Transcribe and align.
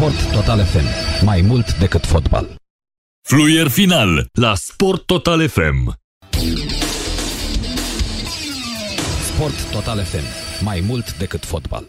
Sport 0.00 0.32
Total 0.32 0.64
FM. 0.64 0.84
Mai 1.24 1.40
mult 1.40 1.78
decât 1.78 2.06
fotbal. 2.06 2.54
Fluier 3.22 3.68
final 3.68 4.26
la 4.32 4.54
Sport 4.54 5.06
Total 5.06 5.48
FM. 5.48 5.92
Sport 9.32 9.70
Total 9.70 10.04
FM. 10.04 10.24
Mai 10.64 10.80
mult 10.80 11.18
decât 11.18 11.44
fotbal. 11.44 11.86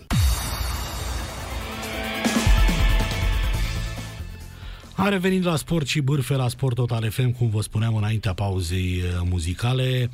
A 4.96 5.10
revenit 5.10 5.44
la 5.44 5.56
sport 5.56 5.88
și 5.88 6.00
bârfe 6.00 6.36
la 6.36 6.48
Sport 6.48 6.76
Total 6.76 7.10
FM, 7.10 7.32
cum 7.32 7.50
vă 7.50 7.62
spuneam 7.62 7.96
înaintea 7.96 8.34
pauzei 8.34 9.02
uh, 9.04 9.28
muzicale. 9.30 10.10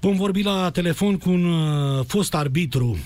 Vom 0.00 0.16
vorbi 0.16 0.42
la 0.42 0.70
telefon 0.70 1.18
cu 1.18 1.30
un 1.30 1.44
uh, 1.44 2.04
fost 2.06 2.34
arbitru 2.34 2.98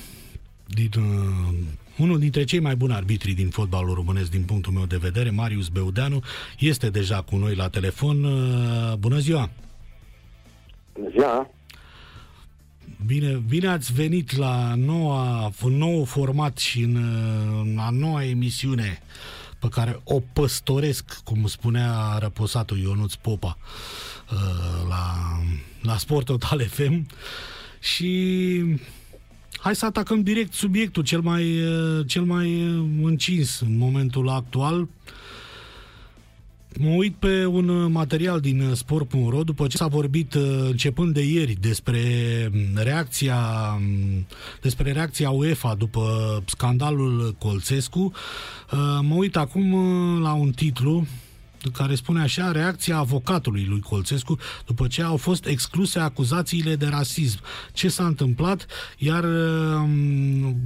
din, 0.66 0.90
uh, 0.96 1.54
unul 2.00 2.18
dintre 2.18 2.44
cei 2.44 2.60
mai 2.60 2.76
buni 2.76 2.92
arbitri 2.92 3.32
din 3.32 3.48
fotbalul 3.48 3.94
românesc 3.94 4.30
din 4.30 4.42
punctul 4.42 4.72
meu 4.72 4.84
de 4.86 4.96
vedere, 4.96 5.30
Marius 5.30 5.68
Beudeanu, 5.68 6.22
este 6.58 6.90
deja 6.90 7.22
cu 7.22 7.36
noi 7.36 7.54
la 7.54 7.68
telefon. 7.68 8.24
Uh, 8.24 8.94
bună 8.98 9.18
ziua! 9.18 9.50
Bună 10.92 11.08
ziua! 11.10 11.50
Bine, 13.06 13.42
bine 13.48 13.66
ați 13.66 13.92
venit 13.92 14.36
la 14.36 14.74
noua, 14.74 15.52
un 15.62 15.76
nou 15.76 16.04
format 16.04 16.58
și 16.58 16.82
în, 16.82 16.96
în 17.60 17.78
a 17.78 17.90
noua 17.90 18.24
emisiune 18.24 19.02
pe 19.58 19.68
care 19.68 20.00
o 20.04 20.20
păstoresc, 20.32 21.20
cum 21.24 21.46
spunea 21.46 22.18
răposatul 22.18 22.78
Ionuț 22.78 23.14
Popa 23.14 23.58
uh, 24.32 24.88
la, 24.88 25.14
la 25.82 25.96
Sport 25.96 26.24
Total 26.24 26.66
FM 26.66 27.06
și 27.80 28.62
hai 29.60 29.76
să 29.76 29.84
atacăm 29.84 30.22
direct 30.22 30.52
subiectul 30.52 31.02
cel 31.02 31.20
mai, 31.20 31.62
uh, 31.62 32.06
cel 32.06 32.22
mai 32.22 32.68
uh, 32.68 32.84
încins 33.02 33.60
în 33.60 33.76
momentul 33.76 34.28
actual. 34.28 34.88
Mă 36.78 36.88
uit 36.88 37.14
pe 37.14 37.44
un 37.44 37.92
material 37.92 38.40
din 38.40 38.70
sport.ro 38.74 39.42
după 39.42 39.66
ce 39.66 39.76
s-a 39.76 39.86
vorbit 39.86 40.34
începând 40.68 41.14
de 41.14 41.24
ieri 41.24 41.56
despre 41.60 42.02
reacția 42.74 43.38
despre 44.60 44.92
reacția 44.92 45.30
UEFA 45.30 45.74
după 45.74 46.02
scandalul 46.46 47.34
Colțescu. 47.38 48.12
Mă 49.00 49.14
uit 49.14 49.36
acum 49.36 49.74
la 50.22 50.32
un 50.32 50.50
titlu 50.50 51.06
care 51.68 51.94
spune 51.94 52.20
așa, 52.20 52.52
reacția 52.52 52.96
avocatului 52.96 53.66
lui 53.68 53.80
Colțescu 53.80 54.38
după 54.66 54.86
ce 54.86 55.02
au 55.02 55.16
fost 55.16 55.46
excluse 55.46 55.98
acuzațiile 55.98 56.76
de 56.76 56.86
rasism. 56.86 57.38
Ce 57.72 57.88
s-a 57.88 58.04
întâmplat? 58.04 58.66
Iar 58.98 59.24
um, 59.24 60.56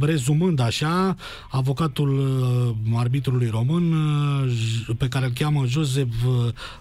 rezumând 0.00 0.60
așa, 0.60 1.16
avocatul 1.50 2.18
uh, 2.18 2.98
arbitrului 2.98 3.48
român 3.48 3.92
uh, 3.92 4.96
pe 4.98 5.08
care 5.08 5.24
îl 5.24 5.32
cheamă 5.32 5.66
Joseph 5.66 6.14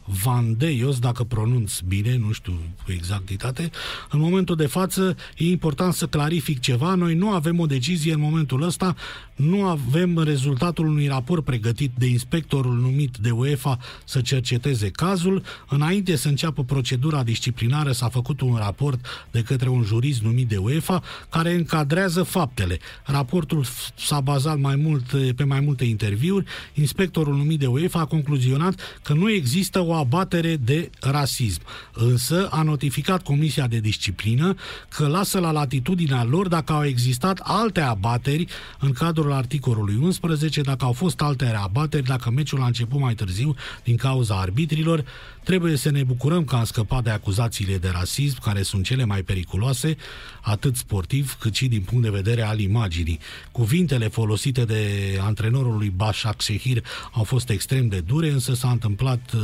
Van 0.05 0.57
Deios, 0.57 0.99
dacă 0.99 1.23
pronunț 1.23 1.79
bine, 1.79 2.17
nu 2.17 2.31
știu 2.31 2.53
cu 2.85 2.91
exactitate, 2.91 3.69
în 4.09 4.19
momentul 4.19 4.55
de 4.55 4.65
față 4.65 5.15
e 5.37 5.49
important 5.49 5.93
să 5.93 6.07
clarific 6.07 6.59
ceva. 6.59 6.95
Noi 6.95 7.15
nu 7.15 7.29
avem 7.31 7.59
o 7.59 7.65
decizie 7.65 8.13
în 8.13 8.19
momentul 8.19 8.61
ăsta, 8.61 8.95
nu 9.35 9.65
avem 9.65 10.17
rezultatul 10.17 10.87
unui 10.87 11.07
raport 11.07 11.43
pregătit 11.43 11.91
de 11.97 12.05
inspectorul 12.05 12.73
numit 12.73 13.17
de 13.17 13.31
UEFA 13.31 13.60
să 14.03 14.21
cerceteze 14.21 14.89
cazul. 14.89 15.43
Înainte 15.69 16.15
să 16.15 16.27
înceapă 16.27 16.63
procedura 16.63 17.23
disciplinară 17.23 17.91
s-a 17.91 18.09
făcut 18.09 18.41
un 18.41 18.55
raport 18.55 19.05
de 19.31 19.41
către 19.41 19.69
un 19.69 19.83
jurist 19.83 20.21
numit 20.21 20.47
de 20.47 20.57
UEFA 20.57 21.03
care 21.29 21.53
încadrează 21.53 22.23
faptele. 22.23 22.79
Raportul 23.05 23.65
s-a 23.95 24.19
bazat 24.19 24.59
mai 24.59 24.75
mult 24.75 25.03
pe 25.35 25.43
mai 25.43 25.59
multe 25.59 25.83
interviuri. 25.85 26.45
Inspectorul 26.73 27.35
numit 27.35 27.59
de 27.59 27.67
UEFA 27.67 27.99
a 27.99 28.05
concluzionat 28.05 28.99
că 29.01 29.13
nu 29.13 29.29
există 29.29 29.79
o 29.85 29.93
abatere 29.93 30.55
de 30.55 30.89
rasism. 30.99 31.61
Însă 31.93 32.47
a 32.51 32.61
notificat 32.61 33.23
Comisia 33.23 33.67
de 33.67 33.79
Disciplină 33.79 34.55
că 34.89 35.07
lasă 35.07 35.39
la 35.39 35.51
latitudinea 35.51 36.23
lor 36.23 36.47
dacă 36.47 36.73
au 36.73 36.85
existat 36.85 37.39
alte 37.43 37.79
abateri 37.81 38.45
în 38.79 38.91
cadrul 38.91 39.31
articolului 39.31 39.97
11, 40.01 40.61
dacă 40.61 40.85
au 40.85 40.91
fost 40.91 41.21
alte 41.21 41.45
abateri, 41.45 42.03
dacă 42.03 42.31
meciul 42.31 42.61
a 42.61 42.65
început 42.65 42.99
mai 42.99 43.13
târziu 43.13 43.50
din 43.83 43.95
cauza 43.95 44.39
arbitrilor, 44.39 45.05
trebuie 45.43 45.75
să 45.75 45.89
ne 45.89 46.03
bucurăm 46.03 46.43
că 46.43 46.55
am 46.55 46.63
scăpat 46.63 47.03
de 47.03 47.09
acuzațiile 47.09 47.77
de 47.77 47.89
rasism, 47.89 48.41
care 48.41 48.61
sunt 48.61 48.83
cele 48.83 49.05
mai 49.05 49.21
periculoase, 49.21 49.97
atât 50.41 50.75
sportiv 50.75 51.37
cât 51.39 51.55
și 51.55 51.67
din 51.67 51.81
punct 51.81 52.03
de 52.03 52.09
vedere 52.09 52.41
al 52.41 52.59
imaginii. 52.59 53.19
Cuvintele 53.51 54.07
folosite 54.07 54.65
de 54.65 55.17
antrenorul 55.21 55.77
lui 55.77 55.89
Bashak 55.95 56.41
Shehir 56.41 56.83
au 57.11 57.23
fost 57.23 57.49
extrem 57.49 57.87
de 57.87 57.99
dure, 57.99 58.29
însă 58.29 58.53
s-a 58.53 58.69
întâmplat 58.69 59.31
uh, 59.33 59.41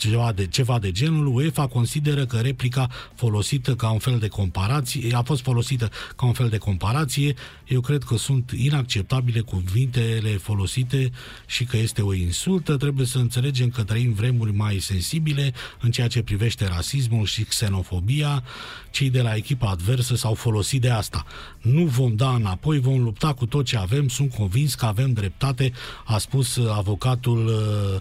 ceva 0.00 0.32
de, 0.32 0.46
ceva 0.46 0.78
de 0.78 0.90
genul, 0.90 1.26
UEFA 1.26 1.66
consideră 1.66 2.26
că 2.26 2.36
replica 2.36 2.88
folosită 3.14 3.74
ca 3.74 3.90
un 3.90 3.98
fel 3.98 4.18
de 4.18 4.28
comparație, 4.28 5.14
a 5.14 5.22
fost 5.22 5.42
folosită 5.42 5.90
ca 6.16 6.26
un 6.26 6.32
fel 6.32 6.48
de 6.48 6.58
comparație, 6.58 7.34
eu 7.66 7.80
cred 7.80 8.02
că 8.02 8.16
sunt 8.16 8.50
inacceptabile 8.56 9.40
cuvintele 9.40 10.30
folosite 10.30 11.10
și 11.46 11.64
că 11.64 11.76
este 11.76 12.02
o 12.02 12.14
insultă, 12.14 12.76
trebuie 12.76 13.06
să 13.06 13.18
înțelegem 13.18 13.68
că 13.68 13.82
trăim 13.82 14.12
vremuri 14.12 14.52
mai 14.52 14.78
sensibile 14.78 15.52
în 15.80 15.90
ceea 15.90 16.08
ce 16.08 16.22
privește 16.22 16.66
rasismul 16.66 17.26
și 17.26 17.42
xenofobia, 17.42 18.42
cei 18.90 19.10
de 19.10 19.20
la 19.22 19.34
echipa 19.34 19.70
adversă 19.70 20.16
s-au 20.16 20.34
folosit 20.34 20.80
de 20.80 20.90
asta. 20.90 21.24
Nu 21.60 21.84
vom 21.84 22.14
da 22.16 22.34
înapoi, 22.34 22.78
vom 22.78 23.02
lupta 23.02 23.32
cu 23.32 23.46
tot 23.46 23.64
ce 23.64 23.76
avem, 23.76 24.08
sunt 24.08 24.34
convins 24.34 24.74
că 24.74 24.86
avem 24.86 25.12
dreptate, 25.12 25.72
a 26.04 26.18
spus 26.18 26.58
avocatul 26.68 27.46
uh, 27.46 27.94
uh, 27.94 28.00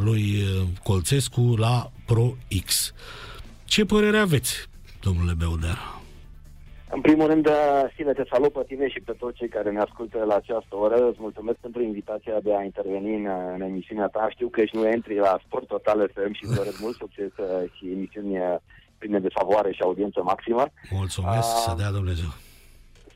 lui 0.00 0.44
Colțescu 0.82 1.54
la 1.56 1.90
Pro-X. 2.06 2.94
Ce 3.64 3.84
părere 3.84 4.18
aveți, 4.18 4.68
domnule 5.00 5.32
Beuder? 5.38 5.78
În 6.90 7.00
primul 7.00 7.26
rând, 7.26 7.48
Sine, 7.96 8.12
te 8.12 8.22
salut 8.30 8.52
pe 8.52 8.64
tine 8.66 8.88
și 8.88 9.00
pe 9.00 9.12
toți 9.12 9.36
cei 9.36 9.48
care 9.48 9.70
ne 9.70 9.80
ascultă 9.80 10.24
la 10.24 10.34
această 10.34 10.76
oră. 10.76 11.08
Îți 11.08 11.20
mulțumesc 11.20 11.58
pentru 11.58 11.82
invitația 11.82 12.40
de 12.42 12.56
a 12.56 12.62
interveni 12.62 13.14
în, 13.14 13.26
în 13.54 13.60
emisiunea 13.60 14.06
ta. 14.06 14.28
Știu 14.30 14.48
că 14.48 14.60
ești 14.60 14.76
nu 14.76 14.88
entri 14.88 15.16
la 15.16 15.40
Sport 15.46 15.66
Total 15.66 16.10
FM 16.14 16.32
și 16.32 16.44
îți 16.44 16.54
doresc 16.54 16.80
mult 16.80 16.96
succes 16.96 17.36
uh, 17.36 17.70
și 17.76 17.90
emisiuni 17.90 18.38
uh, 18.38 18.56
pline 18.98 19.18
de 19.18 19.28
favoare 19.28 19.72
și 19.72 19.82
audiență 19.82 20.22
maximă. 20.22 20.64
Mulțumesc, 20.90 21.48
uh, 21.56 21.62
să 21.66 21.74
dea 21.76 21.90
Dumnezeu. 21.90 22.30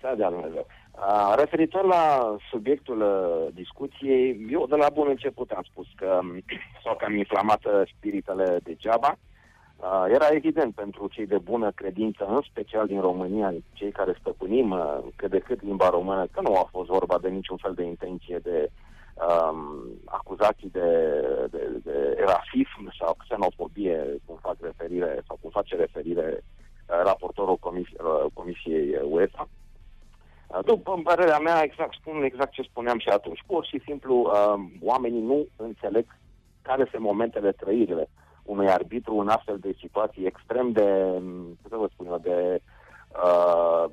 Să 0.01 0.15
dea 0.17 0.31
Dumnezeu. 0.31 0.67
Uh, 1.09 1.35
referitor 1.37 1.85
la 1.85 2.37
subiectul 2.51 3.01
uh, 3.01 3.55
discuției, 3.55 4.47
eu 4.51 4.67
de 4.67 4.77
la 4.77 4.89
bun 4.93 5.07
început 5.09 5.51
am 5.51 5.63
spus 5.71 5.87
că 5.97 6.19
um, 6.23 6.43
s-au 6.83 6.97
cam 6.97 7.17
inflamat 7.17 7.65
uh, 7.65 7.83
spiritele 7.97 8.59
degeaba. 8.63 9.19
Uh, 9.77 10.05
era 10.09 10.27
evident 10.31 10.75
pentru 10.75 11.09
cei 11.09 11.27
de 11.27 11.39
bună 11.39 11.71
credință, 11.71 12.25
în 12.25 12.41
special 12.51 12.87
din 12.87 13.01
România, 13.01 13.55
cei 13.73 13.91
care 13.91 14.17
stăpânim 14.21 14.71
uh, 14.71 14.99
cât 15.17 15.31
de 15.31 15.39
cât 15.39 15.63
limba 15.63 15.89
română, 15.89 16.27
că 16.31 16.41
nu 16.41 16.55
a 16.55 16.69
fost 16.71 16.89
vorba 16.89 17.19
de 17.19 17.29
niciun 17.29 17.57
fel 17.57 17.75
de 17.75 17.83
intenție 17.83 18.39
de 18.43 18.71
um, 19.15 19.59
acuzații 20.05 20.71
de, 20.73 20.89
de, 21.51 21.81
de 21.83 22.17
rasism 22.19 22.95
sau 22.99 23.17
xenofobie, 23.19 24.17
cum 24.27 24.39
fac 24.41 24.57
referire 24.61 25.23
sau 25.27 25.39
cum 25.41 25.51
face 25.51 25.77
referire 25.77 26.45
uh, 26.45 27.01
raportorul 27.05 27.57
comis- 27.57 27.99
uh, 27.99 28.27
Comisiei 28.35 29.01
UEFA. 29.05 29.32
Uh, 30.73 30.79
după 30.79 31.01
părerea 31.03 31.39
mea, 31.39 31.63
exact 31.63 31.95
spun 31.95 32.23
exact 32.23 32.53
ce 32.53 32.63
spuneam 32.63 32.99
și 32.99 33.09
atunci. 33.09 33.43
Pur 33.47 33.65
și 33.65 33.81
simplu, 33.85 34.15
uh, 34.21 34.65
oamenii 34.81 35.21
nu 35.21 35.47
înțeleg 35.57 36.07
care 36.63 36.89
sunt 36.91 37.03
momentele 37.03 37.53
trăirile 37.53 38.09
unui 38.43 38.69
arbitru 38.69 39.17
în 39.17 39.29
astfel 39.29 39.59
de 39.59 39.77
situații 39.81 40.25
extrem 40.27 40.73
de, 40.73 40.89
cum 41.63 41.69
să 41.69 41.77
vă 41.77 41.89
spun 41.93 42.07
eu, 42.07 42.19
de 42.19 42.61
uh, 43.09 43.91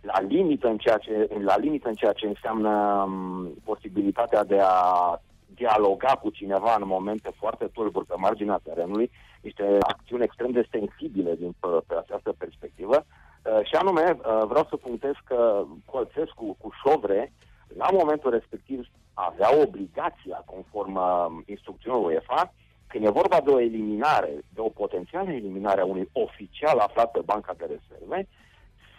la 0.00 0.20
limită 0.20 0.68
în 0.68 0.76
ceea 0.76 0.98
ce, 0.98 1.28
la 1.44 1.58
limită 1.58 1.88
în 1.88 1.94
ceea 1.94 2.12
ce 2.12 2.26
înseamnă 2.26 3.04
um, 3.06 3.54
posibilitatea 3.64 4.44
de 4.44 4.58
a 4.60 5.20
dialoga 5.54 6.12
cu 6.12 6.30
cineva 6.30 6.76
în 6.80 6.86
momente 6.86 7.30
foarte 7.36 7.66
tulburi 7.72 8.06
pe 8.06 8.14
marginea 8.16 8.60
terenului, 8.62 9.10
niște 9.42 9.78
acțiuni 9.80 10.22
extrem 10.22 10.50
de 10.50 10.68
sensibile 10.70 11.34
din 11.34 11.54
pe, 11.60 11.68
pe 11.86 11.94
această 11.98 12.34
perspectivă. 12.38 12.96
Uh, 12.96 13.21
și 13.62 13.74
anume, 13.74 14.16
uh, 14.16 14.42
vreau 14.48 14.66
să 14.68 14.76
punctez 14.76 15.12
că 15.24 15.64
Colțescu 15.84 16.56
cu 16.60 16.70
Șovre, 16.82 17.32
la 17.76 17.88
momentul 17.92 18.30
respectiv, 18.30 18.86
avea 19.14 19.60
obligația, 19.60 20.42
conform 20.44 20.94
uh, 20.94 21.26
instrucțiunilor 21.46 22.06
UEFA, 22.06 22.52
când 22.86 23.04
e 23.04 23.20
vorba 23.20 23.40
de 23.40 23.50
o 23.50 23.60
eliminare, 23.60 24.32
de 24.54 24.60
o 24.60 24.68
potențială 24.68 25.30
eliminare 25.30 25.80
a 25.80 25.84
unui 25.84 26.08
oficial 26.12 26.78
aflat 26.78 27.10
pe 27.10 27.20
banca 27.24 27.54
de 27.56 27.64
reserve, 27.64 28.28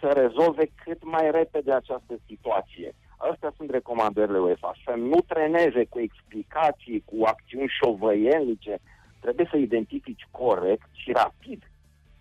să 0.00 0.06
rezolve 0.12 0.70
cât 0.84 1.04
mai 1.04 1.30
repede 1.30 1.72
această 1.72 2.14
situație. 2.26 2.94
Astea 3.16 3.52
sunt 3.56 3.70
recomandările 3.70 4.38
UEFA. 4.38 4.72
Să 4.84 4.94
nu 4.96 5.20
treneze 5.26 5.84
cu 5.84 5.98
explicații, 6.00 7.04
cu 7.04 7.24
acțiuni 7.24 7.72
șovăielnice. 7.82 8.78
Trebuie 9.20 9.48
să 9.50 9.56
identifici 9.56 10.28
corect 10.30 10.88
și 10.92 11.12
rapid 11.12 11.62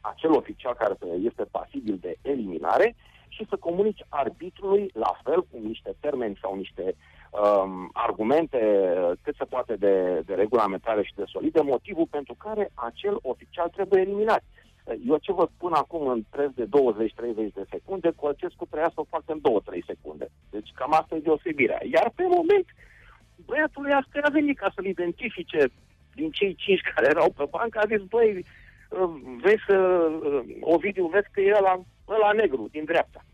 acel 0.03 0.31
oficial 0.31 0.73
care 0.73 0.95
este 1.29 1.43
pasibil 1.51 1.97
de 2.01 2.15
eliminare 2.21 2.95
și 3.27 3.45
să 3.49 3.55
comunici 3.55 4.05
arbitrului 4.09 4.89
la 4.93 5.11
fel 5.23 5.41
cu 5.41 5.57
niște 5.63 5.95
termeni 5.99 6.39
sau 6.41 6.55
niște 6.55 6.95
um, 7.31 7.89
argumente 7.93 8.59
uh, 8.61 9.11
cât 9.21 9.35
se 9.35 9.43
poate 9.43 9.75
de, 9.75 10.21
de 10.25 10.33
regulamentare 10.33 11.03
și 11.03 11.13
de 11.15 11.23
solide, 11.25 11.61
motivul 11.61 12.07
pentru 12.09 12.33
care 12.33 12.71
acel 12.73 13.17
oficial 13.21 13.69
trebuie 13.69 14.01
eliminat. 14.01 14.43
Uh, 14.83 14.93
eu 15.07 15.17
ce 15.17 15.31
vă 15.33 15.49
spun 15.55 15.73
acum 15.73 16.07
în 16.07 16.23
preț 16.29 16.51
de 16.53 16.65
20-30 16.65 16.67
de 17.53 17.65
secunde, 17.69 18.11
Colțescu 18.15 18.65
treia 18.69 18.91
să 18.93 18.99
o 18.99 19.11
facă 19.13 19.29
în 19.33 19.41
2-3 19.79 19.85
secunde. 19.85 20.27
Deci 20.49 20.69
cam 20.75 20.93
asta 20.93 21.15
e 21.15 21.27
deosebirea. 21.27 21.79
Iar 21.91 22.11
pe 22.15 22.23
moment, 22.23 22.65
băiatul 23.45 23.85
ăsta 23.85 24.19
a 24.21 24.29
venit 24.29 24.57
ca 24.57 24.71
să-l 24.75 24.85
identifice 24.85 25.69
din 26.15 26.29
cei 26.31 26.55
cinci 26.55 26.81
care 26.95 27.07
erau 27.09 27.29
pe 27.29 27.45
bancă, 27.49 27.79
a 27.79 27.85
zis, 27.95 28.01
băi, 28.01 28.37
uh, 28.37 28.45
vezi 29.41 29.63
că, 29.67 30.09
Ovidiu, 30.59 31.05
vezi 31.07 31.27
că 31.31 31.41
e 31.41 31.55
ăla, 31.57 31.81
ăla 32.07 32.31
negru 32.31 32.67
din 32.71 32.83
dreapta. 32.85 33.25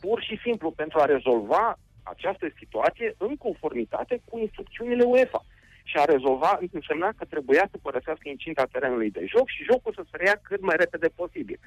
Pur 0.00 0.22
și 0.22 0.38
simplu 0.42 0.70
pentru 0.70 0.98
a 0.98 1.04
rezolva 1.04 1.78
această 2.02 2.46
situație 2.58 3.14
în 3.18 3.36
conformitate 3.36 4.20
cu 4.24 4.38
instrucțiunile 4.38 5.04
UEFA. 5.04 5.44
Și 5.84 5.96
a 5.96 6.04
rezolva 6.04 6.58
însemna 6.72 7.10
că 7.16 7.24
trebuia 7.24 7.68
să 7.70 7.78
părăsească 7.82 8.28
incinta 8.28 8.64
terenului 8.72 9.10
de 9.10 9.24
joc 9.26 9.48
și 9.48 9.68
jocul 9.70 9.92
să 9.96 10.02
se 10.10 10.16
reia 10.16 10.38
cât 10.42 10.60
mai 10.60 10.76
repede 10.78 11.08
posibil. 11.08 11.58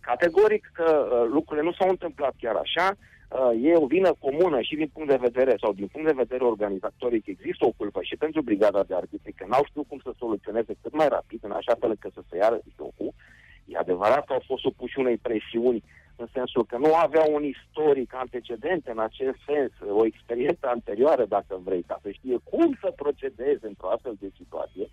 Categoric 0.00 0.70
că 0.72 0.88
uh, 0.88 1.28
lucrurile 1.30 1.66
nu 1.66 1.72
s-au 1.72 1.88
întâmplat 1.88 2.34
chiar 2.38 2.54
așa, 2.54 2.96
uh, 3.28 3.50
e 3.62 3.76
o 3.76 3.86
vină 3.86 4.12
comună 4.18 4.60
și 4.60 4.74
din 4.76 4.90
punct 4.92 5.08
de 5.08 5.26
vedere 5.28 5.54
sau 5.60 5.72
din 5.72 5.86
punct 5.86 6.06
de 6.06 6.22
vedere 6.24 6.44
organizatoric 6.44 7.26
există 7.26 7.64
o 7.66 7.74
culpă 7.76 8.00
și 8.02 8.16
pentru 8.16 8.42
brigada 8.42 8.82
de 8.82 8.94
arbitri 8.94 9.32
că 9.32 9.44
n-au 9.48 9.64
știut 9.66 9.86
cum 9.88 10.00
să 10.02 10.12
soluționeze 10.18 10.76
cât 10.82 10.94
mai 10.96 11.08
rapid, 11.08 11.44
în 11.44 11.50
așa 11.50 11.74
fel 11.80 11.90
încât 11.90 12.12
să 12.12 12.22
se 12.30 12.36
iară 12.36 12.60
jocul. 12.76 13.12
E 13.64 13.76
adevărat 13.78 14.24
că 14.24 14.32
au 14.32 14.42
fost 14.46 14.62
supuși 14.62 14.98
unei 14.98 15.16
presiuni 15.16 15.82
în 16.16 16.26
sensul 16.32 16.64
că 16.64 16.76
nu 16.76 16.94
aveau 16.94 17.34
un 17.34 17.44
istoric 17.44 18.14
antecedent 18.14 18.86
în 18.86 18.98
acest 18.98 19.38
sens, 19.46 19.72
o 20.00 20.04
experiență 20.04 20.66
anterioară, 20.66 21.24
dacă 21.24 21.60
vrei, 21.64 21.82
ca 21.82 21.98
să 22.02 22.10
știe 22.10 22.36
cum 22.44 22.78
să 22.80 22.92
procedeze 22.96 23.66
într-o 23.66 23.88
astfel 23.88 24.16
de 24.20 24.30
situație, 24.36 24.86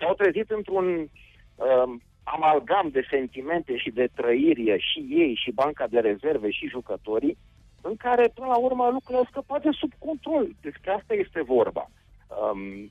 s-au 0.00 0.14
trezit 0.14 0.50
într-un 0.50 0.86
um, 1.54 2.02
amalgam 2.24 2.88
de 2.92 3.06
sentimente 3.10 3.76
și 3.76 3.90
de 3.90 4.08
trăiri 4.14 4.78
și 4.78 5.06
ei, 5.08 5.34
și 5.34 5.50
banca 5.50 5.86
de 5.86 5.98
rezerve, 5.98 6.50
și 6.50 6.68
jucătorii, 6.68 7.38
în 7.88 7.96
care, 7.96 8.32
până 8.34 8.46
la 8.46 8.56
urmă, 8.56 8.84
lucrurile 8.88 9.18
au 9.18 9.28
scăpat 9.30 9.62
de 9.62 9.70
sub 9.80 9.92
control. 9.98 10.48
Despre 10.60 10.90
asta 10.90 11.14
este 11.14 11.42
vorba. 11.42 11.84
Um, 12.42 12.90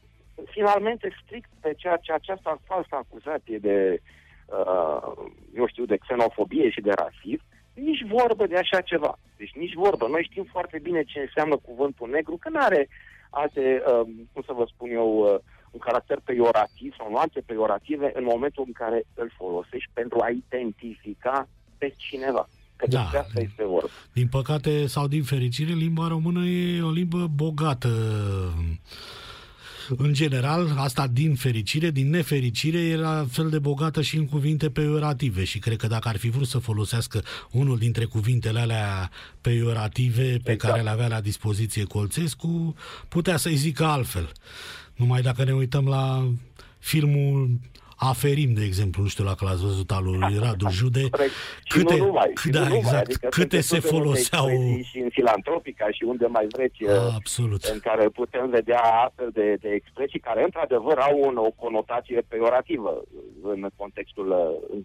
finalmente, 0.50 1.08
strict 1.24 1.50
pe 1.60 1.74
ceea 1.78 1.98
ce 1.98 2.12
această 2.14 2.60
falsă 2.64 2.96
acuzație 2.96 3.58
de, 3.58 4.02
uh, 4.46 5.28
eu 5.56 5.68
știu, 5.68 5.86
de 5.86 5.98
xenofobie 5.98 6.70
și 6.70 6.82
de 6.82 6.92
rasism, 6.92 7.46
nici 7.74 8.04
vorbă 8.08 8.48
de 8.48 8.58
așa 8.58 8.82
ceva. 8.82 9.18
Deci 9.38 9.54
nici 9.56 9.74
vorbă. 9.74 10.08
Noi 10.08 10.28
știm 10.30 10.44
foarte 10.52 10.80
bine 10.82 11.04
ce 11.04 11.20
înseamnă 11.20 11.58
cuvântul 11.58 12.10
negru, 12.10 12.38
că 12.38 12.50
nu 12.50 12.60
are 12.60 12.88
alte, 13.30 13.84
uh, 13.86 14.08
cum 14.34 14.42
să 14.46 14.54
vă 14.54 14.66
spun 14.74 14.90
eu, 14.90 15.10
uh, 15.18 15.40
un 15.72 15.80
caracter 15.80 16.20
peiorativ 16.24 16.96
sau 16.98 17.10
nuanțe 17.10 17.42
peiorative 17.46 18.12
în 18.14 18.24
momentul 18.24 18.64
în 18.68 18.72
care 18.72 19.04
îl 19.14 19.32
folosești 19.38 19.90
pentru 19.94 20.20
a 20.22 20.30
identifica 20.30 21.48
pe 21.78 21.94
cineva. 21.98 22.48
Că 22.76 22.86
da. 22.90 23.02
asta 23.02 23.42
este 23.42 23.64
vorba. 23.68 23.90
Din 24.14 24.28
păcate 24.28 24.88
sau 24.88 25.08
din 25.08 25.24
fericire, 25.24 25.74
limba 25.74 26.08
română 26.08 26.46
e 26.46 26.82
o 26.82 26.92
limbă 26.92 27.32
bogată 27.36 27.90
în 29.98 30.14
general, 30.14 30.74
asta 30.78 31.08
din 31.08 31.36
fericire, 31.36 31.92
din 31.92 32.10
nefericire, 32.10 32.80
era 32.80 33.26
fel 33.30 33.50
de 33.50 33.60
bogată 33.60 34.02
și 34.02 34.18
în 34.18 34.26
cuvinte 34.26 34.70
peiorative 34.70 35.44
și 35.44 35.60
cred 35.60 35.78
că 35.78 35.88
dacă 35.88 36.08
ar 36.08 36.18
fi 36.18 36.30
vrut 36.30 36.48
să 36.48 36.58
folosească 36.58 37.24
unul 37.52 37.78
dintre 37.78 38.06
cuvintele 38.06 38.60
alea 38.60 39.10
peiorative 39.42 40.40
pe 40.44 40.52
exact. 40.52 40.58
care 40.58 40.82
le 40.82 40.90
avea 40.90 41.08
la 41.08 41.22
dispoziție 41.22 41.84
Colțescu, 41.84 42.76
putea 43.08 43.38
să-i 43.38 43.56
zică 43.56 43.86
altfel. 43.86 44.32
Numai 44.96 45.22
dacă 45.22 45.44
ne 45.44 45.54
uităm 45.54 45.88
la 45.88 46.32
filmul 46.80 47.60
Aferim, 47.96 48.54
de 48.54 48.64
exemplu, 48.64 49.02
nu 49.02 49.08
știu 49.08 49.24
dacă 49.24 49.46
l-ați 49.46 49.64
văzut 49.64 49.92
al 49.92 50.04
lui 50.04 50.38
Radu 50.40 50.70
Jude, 50.70 51.10
câte, 51.68 51.98
nu 51.98 52.06
numai, 52.06 52.34
da, 52.52 52.68
nu 52.68 52.76
exact, 52.76 53.06
adică 53.06 53.28
câte 53.28 53.62
se 53.62 53.80
foloseau... 53.80 54.48
Și 54.84 55.00
în 55.00 55.10
filantropica 55.10 55.92
și 55.92 56.04
unde 56.04 56.26
mai 56.26 56.48
vreți, 56.52 56.88
A, 56.88 57.14
absolut. 57.16 57.64
în 57.64 57.80
care 57.80 58.10
putem 58.10 58.50
vedea 58.50 58.80
astfel 58.80 59.30
de, 59.34 59.56
de 59.60 59.70
expresii 59.70 60.20
care, 60.20 60.44
într-adevăr, 60.44 60.98
au 60.98 61.20
un, 61.20 61.38
o 61.38 61.52
conotație 61.52 62.22
peorativă 62.28 63.04
în 63.44 63.70
contextul 63.76 64.30
uh, 64.30 64.78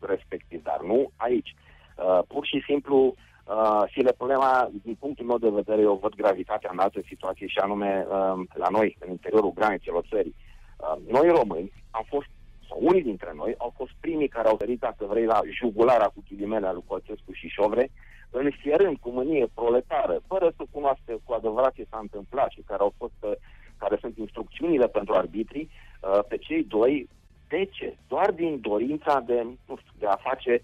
respectiv, 0.00 0.62
dar 0.62 0.80
nu 0.86 1.12
aici. 1.16 1.54
Uh, 1.96 2.18
pur 2.28 2.46
și 2.46 2.62
simplu, 2.66 3.14
Uh, 3.56 3.82
și 3.86 4.00
le 4.00 4.12
problema, 4.12 4.70
din 4.82 4.94
punctul 4.94 5.26
meu 5.26 5.38
de 5.38 5.48
vedere, 5.48 5.80
eu 5.80 5.98
văd 6.02 6.14
gravitatea 6.14 6.70
în 6.72 6.78
alte 6.78 7.02
situații 7.08 7.48
și 7.48 7.58
anume 7.58 8.06
uh, 8.08 8.40
la 8.54 8.68
noi, 8.70 8.96
în 9.00 9.10
interiorul 9.10 9.52
granițelor 9.52 10.04
țării. 10.10 10.34
Uh, 10.76 11.12
noi 11.12 11.28
români 11.28 11.72
am 11.72 11.72
fost 11.72 11.76
sau 11.76 11.77
unii 12.88 13.02
dintre 13.02 13.32
noi, 13.34 13.54
au 13.58 13.72
fost 13.76 13.92
primii 14.00 14.28
care 14.28 14.48
au 14.48 14.56
venit, 14.56 14.78
dacă 14.78 15.04
vrei, 15.04 15.24
la 15.24 15.40
jugulara 15.60 16.04
cu 16.04 16.24
ghilimele 16.28 16.70
lui 16.72 16.84
Colțescu 16.86 17.32
și 17.32 17.48
Șovre, 17.48 17.90
înfierând 18.30 18.96
cu 19.00 19.10
mânie 19.10 19.46
proletară, 19.54 20.20
fără 20.26 20.52
să 20.56 20.62
cunoască 20.70 21.20
cu 21.24 21.32
adevărat 21.32 21.72
ce 21.72 21.86
s-a 21.90 21.98
întâmplat 22.00 22.50
și 22.50 22.62
care 22.66 22.82
au 22.82 22.92
fost, 22.96 23.18
uh, 23.20 23.32
care 23.76 23.96
sunt 24.00 24.16
instrucțiunile 24.18 24.88
pentru 24.88 25.14
arbitrii, 25.14 25.70
uh, 25.70 26.18
pe 26.28 26.36
cei 26.36 26.64
doi, 26.64 27.08
de 27.48 27.64
ce? 27.64 27.96
Doar 28.08 28.30
din 28.30 28.60
dorința 28.60 29.20
de, 29.26 29.42
nu 29.42 29.76
știu, 29.76 29.92
de 29.98 30.06
a 30.06 30.16
face, 30.16 30.62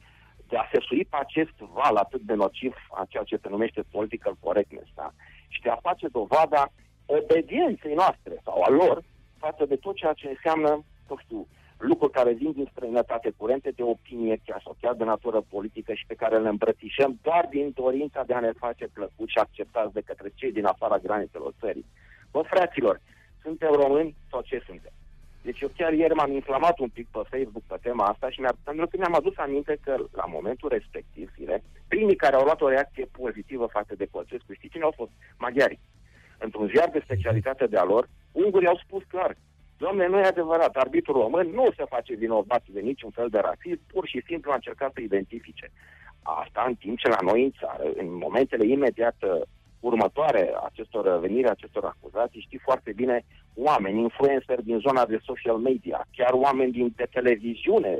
de 0.49 0.57
a 0.57 0.69
se 0.73 0.79
sui 0.81 1.05
pe 1.05 1.17
acest 1.21 1.57
val 1.59 1.97
atât 1.97 2.21
de 2.21 2.35
nociv 2.35 2.75
a 2.91 3.05
ceea 3.09 3.23
ce 3.23 3.39
se 3.43 3.49
numește 3.49 3.83
political 3.91 4.35
correctness, 4.41 4.89
da? 4.95 5.11
Și 5.49 5.61
de 5.61 5.71
a 5.71 5.85
face 5.89 6.09
dovada 6.09 6.73
obedienței 7.07 7.95
noastre 7.95 8.41
sau 8.45 8.63
a 8.63 8.71
lor 8.71 9.03
față 9.39 9.65
de 9.65 9.77
tot 9.77 9.95
ceea 9.95 10.13
ce 10.13 10.29
înseamnă, 10.29 10.85
nu 11.09 11.17
știu, 11.17 11.47
lucruri 11.91 12.13
care 12.13 12.33
vin 12.33 12.53
din 12.53 12.69
străinătate, 12.71 13.33
curente 13.37 13.71
de 13.71 13.83
opinie 13.83 14.41
chiar 14.47 14.61
sau 14.65 14.77
chiar 14.81 14.95
de 14.95 15.05
natură 15.05 15.41
politică 15.55 15.93
și 15.95 16.05
pe 16.07 16.15
care 16.15 16.39
le 16.39 16.49
îmbrățișăm 16.49 17.19
doar 17.23 17.47
din 17.51 17.73
dorința 17.75 18.23
de 18.27 18.35
a 18.35 18.41
ne 18.41 18.53
face 18.65 18.87
plăcut 18.93 19.29
și 19.29 19.39
acceptați 19.39 19.93
de 19.93 20.01
către 20.01 20.29
cei 20.35 20.53
din 20.53 20.65
afara 20.65 20.99
granițelor 20.99 21.53
țării. 21.61 21.87
Bă, 22.31 22.41
fraților, 22.43 23.01
suntem 23.43 23.73
români 23.73 24.17
sau 24.31 24.41
ce 24.41 24.63
suntem? 24.67 24.93
Deci 25.43 25.61
eu 25.61 25.71
chiar 25.77 25.93
ieri 25.93 26.15
m-am 26.15 26.33
inflamat 26.33 26.79
un 26.79 26.89
pic 26.89 27.07
pe 27.11 27.21
Facebook 27.31 27.63
pe 27.67 27.77
tema 27.83 28.05
asta 28.05 28.31
și 28.31 28.41
mi-a, 28.41 28.55
pentru 28.65 28.87
că 28.87 28.97
mi-am 28.97 29.15
adus 29.15 29.37
aminte 29.37 29.79
că 29.85 29.95
la 30.13 30.25
momentul 30.27 30.69
respectiv, 30.69 31.31
fire, 31.35 31.63
primii 31.89 32.17
care 32.17 32.37
au 32.37 32.45
luat 32.45 32.61
o 32.61 32.69
reacție 32.69 33.09
pozitivă 33.21 33.67
față 33.67 33.95
de 33.95 34.09
Colțescu, 34.11 34.53
știți 34.53 34.73
cine 34.73 34.85
au 34.85 34.93
fost? 34.97 35.11
Maghiarii. 35.39 35.81
Într-un 36.39 36.67
ziar 36.67 36.89
de 36.91 37.01
specialitate 37.05 37.67
de-a 37.67 37.85
lor, 37.85 38.09
ungurii 38.33 38.69
au 38.69 38.81
spus 38.85 39.03
clar, 39.09 39.37
Doamne, 39.77 40.07
nu 40.07 40.19
e 40.19 40.25
adevărat, 40.25 40.77
arbitrul 40.77 41.21
român 41.21 41.51
nu 41.51 41.67
se 41.77 41.85
face 41.85 42.15
vinovat 42.15 42.63
de 42.67 42.81
niciun 42.81 43.11
fel 43.11 43.29
de 43.29 43.39
rasism, 43.39 43.81
pur 43.87 44.07
și 44.07 44.23
simplu 44.27 44.51
a 44.51 44.55
încercat 44.55 44.93
să 44.95 45.01
identifice. 45.01 45.73
Asta 46.23 46.65
în 46.67 46.75
timp 46.75 46.99
ce 46.99 47.09
la 47.09 47.19
noi 47.23 47.45
în 47.45 47.53
țară, 47.61 47.85
în 47.97 48.17
momentele 48.17 48.67
imediat 48.67 49.17
uh, 49.23 49.41
următoare 49.81 50.55
acestor 50.65 51.19
venire 51.19 51.49
acestor 51.49 51.85
acuzații, 51.85 52.41
știi 52.41 52.59
foarte 52.59 52.93
bine 52.93 53.25
oameni, 53.55 54.01
influencer 54.01 54.61
din 54.61 54.79
zona 54.79 55.07
de 55.07 55.21
social 55.25 55.57
media, 55.57 56.07
chiar 56.17 56.33
oameni 56.33 56.73
din 56.73 56.93
de 56.97 57.07
televiziune, 57.11 57.99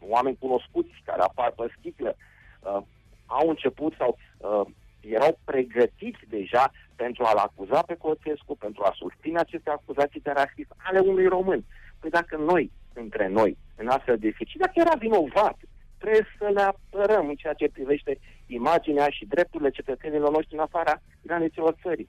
oameni 0.00 0.36
cunoscuți 0.38 1.02
care 1.04 1.20
apar 1.20 1.52
pe 1.56 1.74
sticlă, 1.78 2.16
uh, 2.16 2.82
au 3.26 3.48
început 3.48 3.94
sau 3.98 4.18
uh, 4.38 4.66
erau 5.00 5.38
pregătiți 5.44 6.20
deja 6.28 6.70
pentru 7.04 7.22
a-l 7.24 7.36
acuza 7.36 7.80
pe 7.82 7.96
Coțescu, 8.02 8.54
pentru 8.64 8.82
a 8.84 8.92
susține 9.02 9.38
aceste 9.38 9.70
acuzații 9.70 10.26
de 10.26 10.32
rasism 10.40 10.72
ale 10.88 10.98
unui 10.98 11.26
român. 11.26 11.60
Păi 12.00 12.10
dacă 12.10 12.36
noi, 12.36 12.64
între 12.92 13.26
noi, 13.28 13.56
în 13.76 13.88
astfel 13.88 14.18
de 14.18 14.28
situații, 14.28 14.64
dacă 14.64 14.76
era 14.84 14.94
vinovat, 15.04 15.56
trebuie 15.98 16.26
să 16.38 16.46
le 16.56 16.62
apărăm 16.72 17.28
în 17.28 17.34
ceea 17.42 17.52
ce 17.60 17.76
privește 17.76 18.12
imaginea 18.46 19.08
și 19.16 19.24
drepturile 19.34 19.70
cetățenilor 19.70 20.30
noștri 20.30 20.54
în 20.54 20.66
afara 20.68 20.94
granițelor 21.22 21.74
țării. 21.82 22.08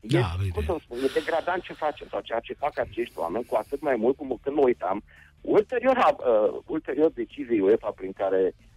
Da, 0.00 0.18
e, 0.46 0.48
cum 0.54 0.64
să 0.64 0.76
spun, 0.80 0.98
e 0.98 1.18
degradant 1.20 1.62
ce 1.62 1.72
facem 1.72 2.06
sau 2.10 2.20
ceea 2.20 2.40
ce 2.40 2.62
fac 2.64 2.78
acești 2.78 3.18
oameni, 3.18 3.44
cu 3.44 3.54
atât 3.56 3.80
mai 3.80 3.96
mult 3.96 4.16
cum 4.16 4.38
când 4.42 4.56
mă 4.56 4.62
uitam, 4.62 5.02
ulterior, 5.40 5.96
uh, 5.96 6.60
ulterior 6.66 7.10
deciziei 7.10 7.60
UEFA 7.60 7.90
prin 7.90 8.12
care 8.12 8.42
Um, 8.52 8.73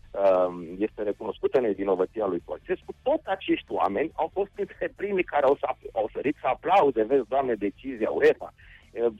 este 0.78 1.02
recunoscută 1.04 1.60
nevinovăția 1.60 2.26
lui 2.26 2.42
Colțescu, 2.46 2.94
tot 3.02 3.22
acești 3.24 3.72
oameni 3.72 4.12
au 4.14 4.30
fost 4.34 4.50
printre 4.50 4.94
primii 4.96 5.24
care 5.24 5.46
au, 5.46 5.58
au 5.94 6.10
sărit 6.14 6.36
să 6.42 6.48
aplaude, 6.48 7.04
vezi, 7.04 7.28
doamne, 7.28 7.54
decizia 7.54 8.10
UEFA. 8.10 8.54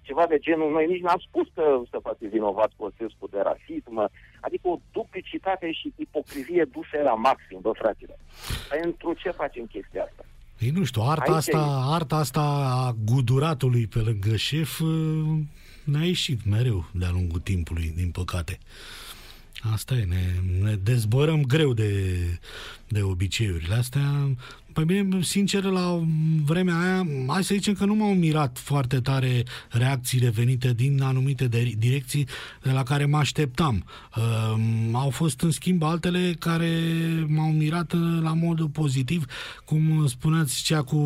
Ceva 0.02 0.26
de 0.28 0.38
genul, 0.38 0.72
noi 0.72 0.86
nici 0.86 1.02
n-am 1.02 1.22
spus 1.28 1.48
că 1.54 1.82
să 1.90 1.98
face 2.02 2.28
vinovat 2.28 2.72
Colțescu 2.78 3.28
de 3.28 3.40
rasism, 3.50 4.10
adică 4.40 4.68
o 4.68 4.80
duplicitate 4.92 5.72
și 5.72 5.94
ipocrizie 5.96 6.64
duse 6.72 7.02
la 7.04 7.14
maxim, 7.14 7.60
bă, 7.62 7.72
fratele. 7.72 8.20
Pentru 8.70 9.14
ce 9.14 9.30
facem 9.30 9.66
chestia 9.66 10.04
asta? 10.04 10.26
Ei, 10.60 10.70
nu 10.70 10.84
știu, 10.84 11.02
arta 11.02 11.36
asta, 11.36 11.86
arta 11.98 12.16
asta 12.16 12.42
a 12.86 12.96
guduratului 13.06 13.88
pe 13.88 14.00
lângă 14.00 14.36
șef 14.36 14.80
ne-a 15.84 16.06
ieșit 16.06 16.40
mereu 16.46 16.86
de-a 16.94 17.10
lungul 17.12 17.40
timpului, 17.40 17.94
din 17.96 18.12
păcate. 18.12 18.58
Asta 19.74 19.96
e, 19.96 20.04
ne, 20.04 20.34
ne 20.64 20.76
dezbărăm 20.84 21.42
greu 21.42 21.74
de, 21.74 22.14
de 22.88 23.02
obiceiurile 23.02 23.76
astea. 23.76 24.30
Păi 24.74 24.86
bine, 24.86 25.22
sincer, 25.22 25.64
la 25.64 26.04
vremea 26.46 26.80
aia, 26.80 27.08
hai 27.28 27.44
să 27.44 27.54
zicem 27.54 27.74
că 27.74 27.86
nu 27.86 27.96
m-au 27.96 28.14
mirat 28.14 28.58
foarte 28.58 29.00
tare 29.00 29.44
reacțiile 29.70 30.30
venite 30.30 30.74
din 30.74 31.02
anumite 31.02 31.48
de- 31.48 31.74
direcții 31.78 32.28
de 32.64 32.72
la 32.72 32.84
care 32.84 33.06
mă 33.06 33.18
așteptam. 33.18 33.86
Uh, 34.18 34.56
au 34.92 35.10
fost, 35.10 35.42
în 35.42 35.52
schimb, 35.52 35.84
altele 35.84 36.36
care 36.40 36.70
m-au 37.28 37.52
mirat 37.52 37.94
uh, 37.94 38.00
la 38.22 38.34
modul 38.34 38.68
pozitiv, 38.68 39.26
cum 39.66 40.08
spuneați 40.08 40.64
cea 40.64 40.82
cu 40.82 41.02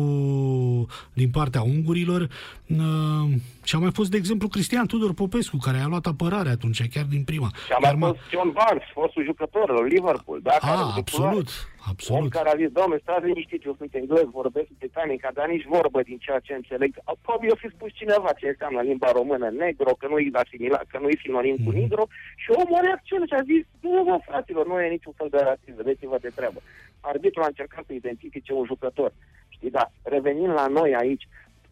din 1.12 1.30
partea 1.30 1.62
ungurilor. 1.62 2.28
Uh, 2.66 3.32
și 3.64 3.74
a 3.74 3.78
mai 3.78 3.90
fost, 3.98 4.10
de 4.10 4.16
exemplu, 4.16 4.48
Cristian 4.48 4.86
Tudor 4.86 5.12
Popescu, 5.14 5.56
care 5.66 5.78
a 5.78 5.86
luat 5.86 6.06
apărare 6.06 6.48
atunci, 6.48 6.88
chiar 6.94 7.04
din 7.14 7.24
prima. 7.30 7.48
Și 7.66 7.72
a 7.72 7.78
Chiar 7.80 7.94
mai 7.94 8.00
m-a- 8.00 8.06
fost 8.14 8.30
John 8.30 8.50
Barnes, 8.58 8.86
fostul 8.92 9.24
jucător 9.24 9.70
al 9.70 9.84
Liverpool. 9.84 10.38
Da, 10.42 10.50
care 10.66 10.72
Ah, 10.82 10.92
a 10.92 10.94
absolut, 11.02 11.48
Om 11.82 11.88
absolut. 11.92 12.30
care 12.38 12.48
a 12.52 12.56
zis, 12.62 12.70
domnule, 12.78 13.00
stați 13.02 13.26
liniștiți, 13.26 13.66
eu 13.66 13.74
sunt 13.80 13.94
englez, 13.94 14.26
vorbesc 14.40 14.68
britanic, 14.78 15.20
dar 15.38 15.46
nici 15.54 15.66
vorbă 15.76 15.98
din 16.02 16.18
ceea 16.24 16.38
ce 16.46 16.52
înțeleg. 16.60 16.90
Probabil 17.24 17.50
o 17.52 17.60
fi 17.62 17.68
spus 17.76 17.90
cineva 18.00 18.30
ce 18.40 18.46
înseamnă 18.52 18.80
limba 18.90 19.10
română 19.18 19.48
negro, 19.64 19.90
că 20.00 20.06
nu 20.10 20.18
e 20.18 20.28
asimilat, 20.44 20.84
că 20.92 20.98
nu 21.02 21.08
e 21.08 21.24
sinonim 21.24 21.56
Mhm. 21.58 21.64
cu 21.64 21.70
negro, 21.80 22.02
și 22.42 22.50
omul 22.60 22.78
a 22.78 22.86
reacționat 22.88 23.26
și 23.30 23.38
a 23.40 23.42
zis, 23.52 23.62
nu, 23.80 24.02
bă, 24.08 24.16
fraților, 24.28 24.64
nu 24.66 24.74
e 24.80 24.96
niciun 24.96 25.14
fel 25.20 25.28
de 25.34 25.40
rasism, 25.48 25.76
vedeți-vă 25.82 26.16
de 26.24 26.30
treabă. 26.38 26.60
Arbitrul 27.00 27.42
a 27.46 27.52
încercat 27.52 27.84
să 27.86 27.92
identifice 27.92 28.52
un 28.52 28.64
jucător. 28.72 29.10
Știi, 29.56 29.70
da, 29.78 29.84
revenind 30.14 30.52
la 30.60 30.66
noi 30.78 30.90
aici, 31.02 31.24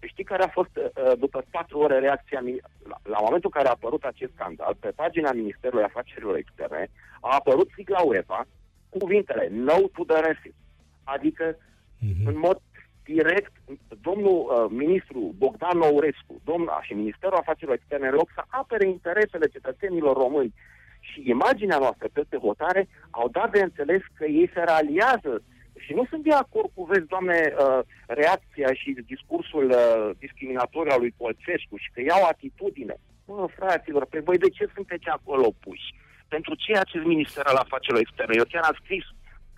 știi 0.07 0.25
care 0.25 0.42
a 0.42 0.49
fost 0.49 0.71
uh, 0.76 1.12
după 1.19 1.42
patru 1.50 1.78
ore 1.78 1.99
reacția, 1.99 2.40
mi- 2.40 2.61
la, 2.88 2.97
la 3.02 3.19
momentul 3.21 3.50
în 3.54 3.57
care 3.61 3.69
a 3.69 3.71
apărut 3.78 4.04
acest 4.04 4.33
scandal, 4.35 4.76
pe 4.80 4.88
pagina 4.97 5.33
Ministerului 5.33 5.85
Afacerilor 5.85 6.37
Externe, 6.37 6.88
a 7.21 7.28
apărut 7.38 7.69
sigla 7.75 8.00
UEFA, 8.00 8.47
cuvintele 8.88 9.49
no 9.50 9.73
to 9.95 10.04
the 10.07 10.21
racism. 10.21 10.57
Adică, 11.04 11.57
Mhm. 12.02 12.26
în 12.28 12.38
mod 12.38 12.59
direct, 13.04 13.52
domnul 14.00 14.38
uh, 14.49 14.66
ministru 14.71 15.35
Bogdan 15.38 15.78
Nourescu, 15.78 16.40
domnul 16.45 16.78
și 16.83 16.92
Ministerul 16.92 17.37
Afacerilor 17.37 17.75
Externe, 17.75 18.07
în 18.09 18.14
loc 18.14 18.28
să 18.35 18.42
apere 18.49 18.87
interesele 18.88 19.47
cetățenilor 19.47 20.16
români 20.16 20.54
și 21.00 21.23
imaginea 21.28 21.78
noastră 21.78 22.09
peste 22.12 22.37
hotare, 22.37 22.88
au 23.11 23.28
dat 23.28 23.50
de 23.50 23.62
înțeles 23.62 24.02
că 24.14 24.25
ei 24.25 24.50
se 24.54 24.61
raliază 24.61 25.42
și 25.84 25.92
nu 25.92 26.04
sunt 26.10 26.22
de 26.22 26.32
acord 26.32 26.70
cu, 26.75 26.84
vezi, 26.84 27.06
doamne, 27.06 27.38
uh, 27.52 27.80
reacția 28.06 28.70
și 28.80 28.96
discursul 29.06 29.66
uh, 29.70 30.10
discriminatoriu 30.18 30.92
al 30.92 31.00
lui 31.00 31.14
Polțescu 31.16 31.76
și 31.76 31.90
că 31.94 32.00
iau 32.00 32.22
atitudine. 32.25 32.96
Mă, 33.26 33.49
fraților, 33.58 34.06
pe 34.06 34.20
voi 34.20 34.38
de 34.38 34.49
ce 34.49 34.64
sunteți 34.75 35.06
acolo 35.08 35.54
puși? 35.64 35.88
Pentru 36.28 36.54
ce 36.54 36.72
acest 36.76 37.04
minister 37.04 37.44
al 37.46 37.56
afacerilor 37.56 38.00
externe? 38.00 38.34
Eu 38.37 38.50
chiar 38.52 38.64
am 38.66 38.76
scris 38.82 39.04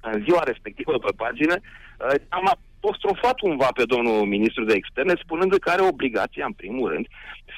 în 0.01 0.23
ziua 0.27 0.43
respectivă 0.51 0.99
pe 0.99 1.13
pagină, 1.17 1.55
uh, 1.61 2.15
am 2.29 2.47
apostrofat 2.55 3.37
cumva 3.39 3.69
pe 3.75 3.85
domnul 3.85 4.27
ministru 4.27 4.65
de 4.65 4.75
externe, 4.75 5.15
spunând 5.25 5.59
că 5.59 5.71
are 5.71 5.83
obligația, 5.83 6.45
în 6.45 6.53
primul 6.53 6.91
rând, 6.93 7.07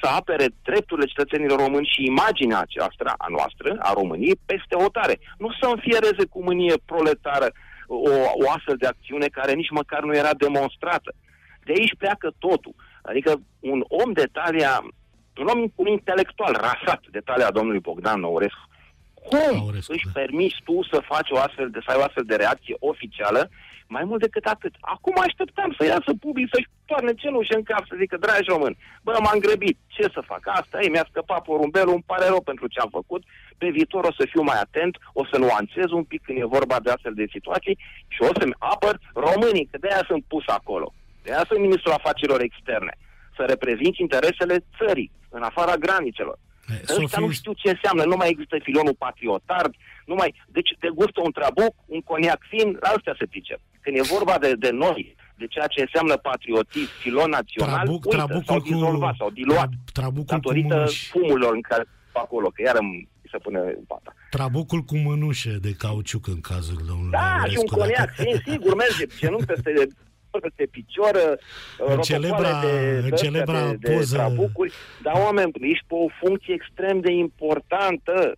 să 0.01 0.07
apere 0.09 0.45
drepturile 0.63 1.11
cetățenilor 1.13 1.59
români 1.59 1.91
și 1.93 2.05
imaginea 2.05 2.59
aceasta 2.59 3.13
a 3.17 3.25
noastră, 3.29 3.75
a 3.79 3.93
României, 3.93 4.41
peste 4.45 4.75
hotare. 4.83 5.15
Nu 5.37 5.49
să 5.59 5.65
înfiereze 5.67 6.25
cu 6.29 6.43
mânie 6.43 6.75
proletară 6.85 7.47
o, 7.87 8.09
o 8.45 8.51
astfel 8.51 8.75
de 8.77 8.87
acțiune 8.87 9.27
care 9.27 9.53
nici 9.53 9.69
măcar 9.69 10.03
nu 10.03 10.15
era 10.15 10.33
demonstrată. 10.33 11.13
De 11.63 11.73
aici 11.77 11.95
pleacă 11.97 12.33
totul. 12.39 12.75
Adică 13.01 13.41
un 13.59 13.83
om 13.87 14.11
de 14.11 14.27
talia, 14.31 14.83
un 15.37 15.47
om 15.47 15.71
un 15.75 15.87
intelectual 15.87 16.53
rasat 16.53 17.01
de 17.11 17.19
talia 17.19 17.51
domnului 17.51 17.79
Bogdan 17.79 18.19
Nourescu, 18.19 18.67
cum 19.29 19.59
Aurescu, 19.59 19.91
își 19.91 20.05
da. 20.05 20.11
permiți 20.13 20.61
tu 20.63 20.83
să 20.91 21.01
faci 21.05 21.29
o 21.31 21.37
astfel 21.37 21.69
de, 21.69 21.79
să 21.85 21.91
ai 21.91 21.97
o 21.99 22.03
astfel 22.03 22.23
de 22.27 22.35
reacție 22.35 22.75
oficială 22.79 23.49
mai 23.87 24.03
mult 24.03 24.21
decât 24.21 24.45
atât. 24.45 24.73
Acum 24.79 25.15
așteptam 25.27 25.75
să 25.77 25.85
iasă 25.85 26.11
public, 26.19 26.47
să-și 26.53 26.69
toarne 26.85 27.13
cenușă 27.13 27.55
în 27.55 27.63
cap, 27.63 27.83
să 27.87 27.95
zică, 27.97 28.17
dragi 28.17 28.49
români, 28.53 28.77
bă, 29.03 29.17
m-am 29.23 29.39
grăbit, 29.39 29.77
ce 29.87 30.05
să 30.13 30.21
fac? 30.31 30.41
Asta 30.45 30.79
e, 30.81 30.89
mi-a 30.89 31.07
scăpat 31.09 31.41
porumbelul, 31.43 31.93
îmi 31.93 32.09
pare 32.11 32.27
rău 32.27 32.41
pentru 32.41 32.67
ce 32.67 32.79
am 32.79 32.89
făcut, 32.89 33.23
pe 33.57 33.69
viitor 33.69 34.03
o 34.03 34.13
să 34.17 34.23
fiu 34.31 34.41
mai 34.41 34.59
atent, 34.59 34.97
o 35.13 35.25
să 35.25 35.37
nuanțez 35.37 35.89
un 35.91 36.03
pic 36.03 36.21
când 36.23 36.37
e 36.39 36.55
vorba 36.57 36.79
de 36.79 36.89
astfel 36.89 37.13
de 37.13 37.33
situații 37.35 37.77
și 38.07 38.21
o 38.21 38.31
să-mi 38.39 38.55
apăr 38.57 38.99
românii, 39.13 39.67
că 39.71 39.77
de-aia 39.77 40.03
sunt 40.07 40.23
pus 40.27 40.43
acolo. 40.47 40.93
De-aia 41.23 41.45
sunt 41.47 41.59
ministrul 41.59 41.93
afacerilor 41.93 42.41
externe, 42.41 42.93
să 43.35 43.43
reprezinți 43.43 44.01
interesele 44.01 44.57
țării, 44.77 45.11
în 45.29 45.41
afara 45.41 45.75
granițelor. 45.75 46.37
Eh, 46.69 46.73
Ăștia 46.81 46.95
Sofie- 46.95 47.25
nu 47.25 47.31
știu 47.31 47.53
ce 47.53 47.69
înseamnă, 47.69 48.03
nu 48.03 48.15
mai 48.15 48.29
există 48.29 48.55
filonul 48.67 48.95
patriotar, 49.05 49.65
nu 50.05 50.15
mai... 50.15 50.29
Deci 50.47 50.69
te 50.79 50.89
gustă 50.99 51.19
un 51.23 51.31
trabuc, 51.31 51.73
un 51.85 52.01
coniac 52.01 52.41
fin, 52.53 52.77
la 52.81 52.89
astea 52.95 53.15
se 53.19 53.25
pricep. 53.25 53.59
Când 53.83 53.95
e 53.97 54.01
vorba 54.15 54.35
de, 54.43 54.51
de 54.65 54.69
noi, 54.83 55.15
de 55.37 55.45
ceea 55.53 55.67
ce 55.67 55.81
înseamnă 55.81 56.15
patriotism, 56.17 56.91
filon 57.01 57.29
național, 57.29 57.73
Trabuc- 57.75 58.03
uită, 58.05 58.15
trabucul 58.17 58.43
s-au 58.45 58.59
cu- 58.61 58.67
dizolvat, 58.71 59.15
s-au 59.17 59.29
diluat, 59.29 59.69
tra- 59.69 59.93
trabucul 59.93 60.23
cu 60.25 60.33
datorită 60.33 60.75
mânuși. 60.75 61.09
fumurilor 61.09 61.53
în 61.53 61.61
care 61.61 61.83
acolo, 62.11 62.47
că 62.53 62.61
iar 62.61 62.75
îmi 62.79 63.07
se 63.31 63.37
pune 63.37 63.59
pata. 63.87 64.13
Trabucul 64.29 64.81
cu 64.81 64.97
mânușe 64.97 65.57
de 65.61 65.71
cauciuc 65.73 66.27
în 66.27 66.41
cazul 66.41 66.79
domnului 66.87 67.11
Da, 67.11 67.19
și 67.19 67.33
un 67.33 67.39
Aurescu, 67.41 67.75
coniac, 67.77 67.97
dacă- 67.97 68.13
sim, 68.23 68.35
sigur, 68.51 68.75
merge, 68.75 69.05
genunchi 69.19 69.45
peste, 69.45 69.71
peste 70.39 70.65
picior, 70.71 71.37
În 71.77 71.99
celebra- 71.99 72.61
în 73.03 73.11
celebra 73.11 73.69
de, 73.69 73.75
de 73.79 73.93
poză- 73.95 74.15
trabucuri, 74.15 74.73
dar 75.01 75.13
oameni, 75.23 75.51
ești 75.61 75.85
pe 75.87 75.93
o 75.93 76.07
funcție 76.21 76.53
extrem 76.53 76.99
de 76.99 77.11
importantă. 77.11 78.35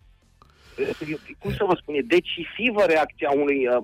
Cum 1.38 1.52
să 1.52 1.64
vă 1.64 1.76
spun, 1.80 1.94
e 1.94 2.00
decisivă 2.00 2.82
reacția 2.86 3.30
unui, 3.30 3.66
uh, 3.66 3.82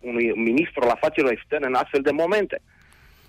unui 0.00 0.32
ministru 0.36 0.80
al 0.82 0.88
afacerilor 0.88 1.32
externe 1.32 1.66
în 1.66 1.74
astfel 1.74 2.00
de 2.02 2.10
momente. 2.10 2.60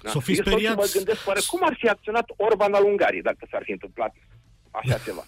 Da? 0.02 0.10
S-o 0.10 0.20
fi 0.20 0.32
Eu 0.32 0.44
tot 0.44 0.52
speriat. 0.54 0.76
mă 0.76 0.90
gândesc, 0.94 1.28
oare 1.28 1.40
cum 1.48 1.60
ar 1.64 1.76
fi 1.80 1.88
acționat 1.90 2.26
Orban 2.36 2.74
al 2.74 2.84
Ungariei 2.84 3.22
dacă 3.22 3.48
s-ar 3.52 3.62
fi 3.64 3.72
întâmplat 3.72 4.16
așa 4.72 4.98
ceva? 5.06 5.24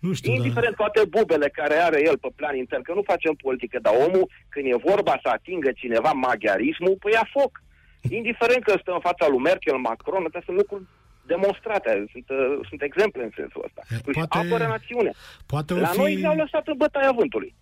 Nu 0.00 0.12
știu, 0.12 0.30
dar... 0.34 0.38
Indiferent 0.40 0.76
toate 0.76 1.04
bubele 1.04 1.48
care 1.48 1.74
are 1.74 2.02
el 2.06 2.18
pe 2.18 2.28
plan 2.36 2.56
intern, 2.56 2.82
că 2.82 2.92
nu 2.94 3.02
facem 3.02 3.34
politică, 3.34 3.78
dar 3.82 3.94
omul, 4.06 4.30
când 4.48 4.66
e 4.66 4.76
vorba 4.90 5.18
să 5.22 5.28
atingă 5.28 5.70
cineva 5.72 6.12
maghiarismul, 6.12 6.96
păi 7.00 7.12
ia 7.12 7.28
foc. 7.32 7.62
Indiferent 8.10 8.62
că 8.62 8.74
stă 8.80 8.92
în 8.92 9.00
fața 9.00 9.26
lui 9.28 9.38
Merkel, 9.38 9.76
Macron, 9.76 10.24
astea 10.24 10.42
sunt 10.44 10.56
lucruri 10.56 10.82
demonstrate, 11.26 12.04
sunt, 12.12 12.28
uh, 12.28 12.58
sunt 12.68 12.82
exemple 12.82 13.22
în 13.22 13.30
sensul 13.36 13.62
ăsta. 13.66 13.80
E, 13.90 13.94
Își 14.04 14.18
poate- 14.28 14.38
apără 14.46 14.66
națiunea. 14.66 15.12
Poate 15.46 15.74
o 15.74 15.76
La 15.76 15.86
fi... 15.86 15.98
noi 15.98 16.14
ne-au 16.14 16.36
lăsat 16.36 16.66
în 16.66 16.76
bătaia 16.76 17.12
vântului. 17.12 17.54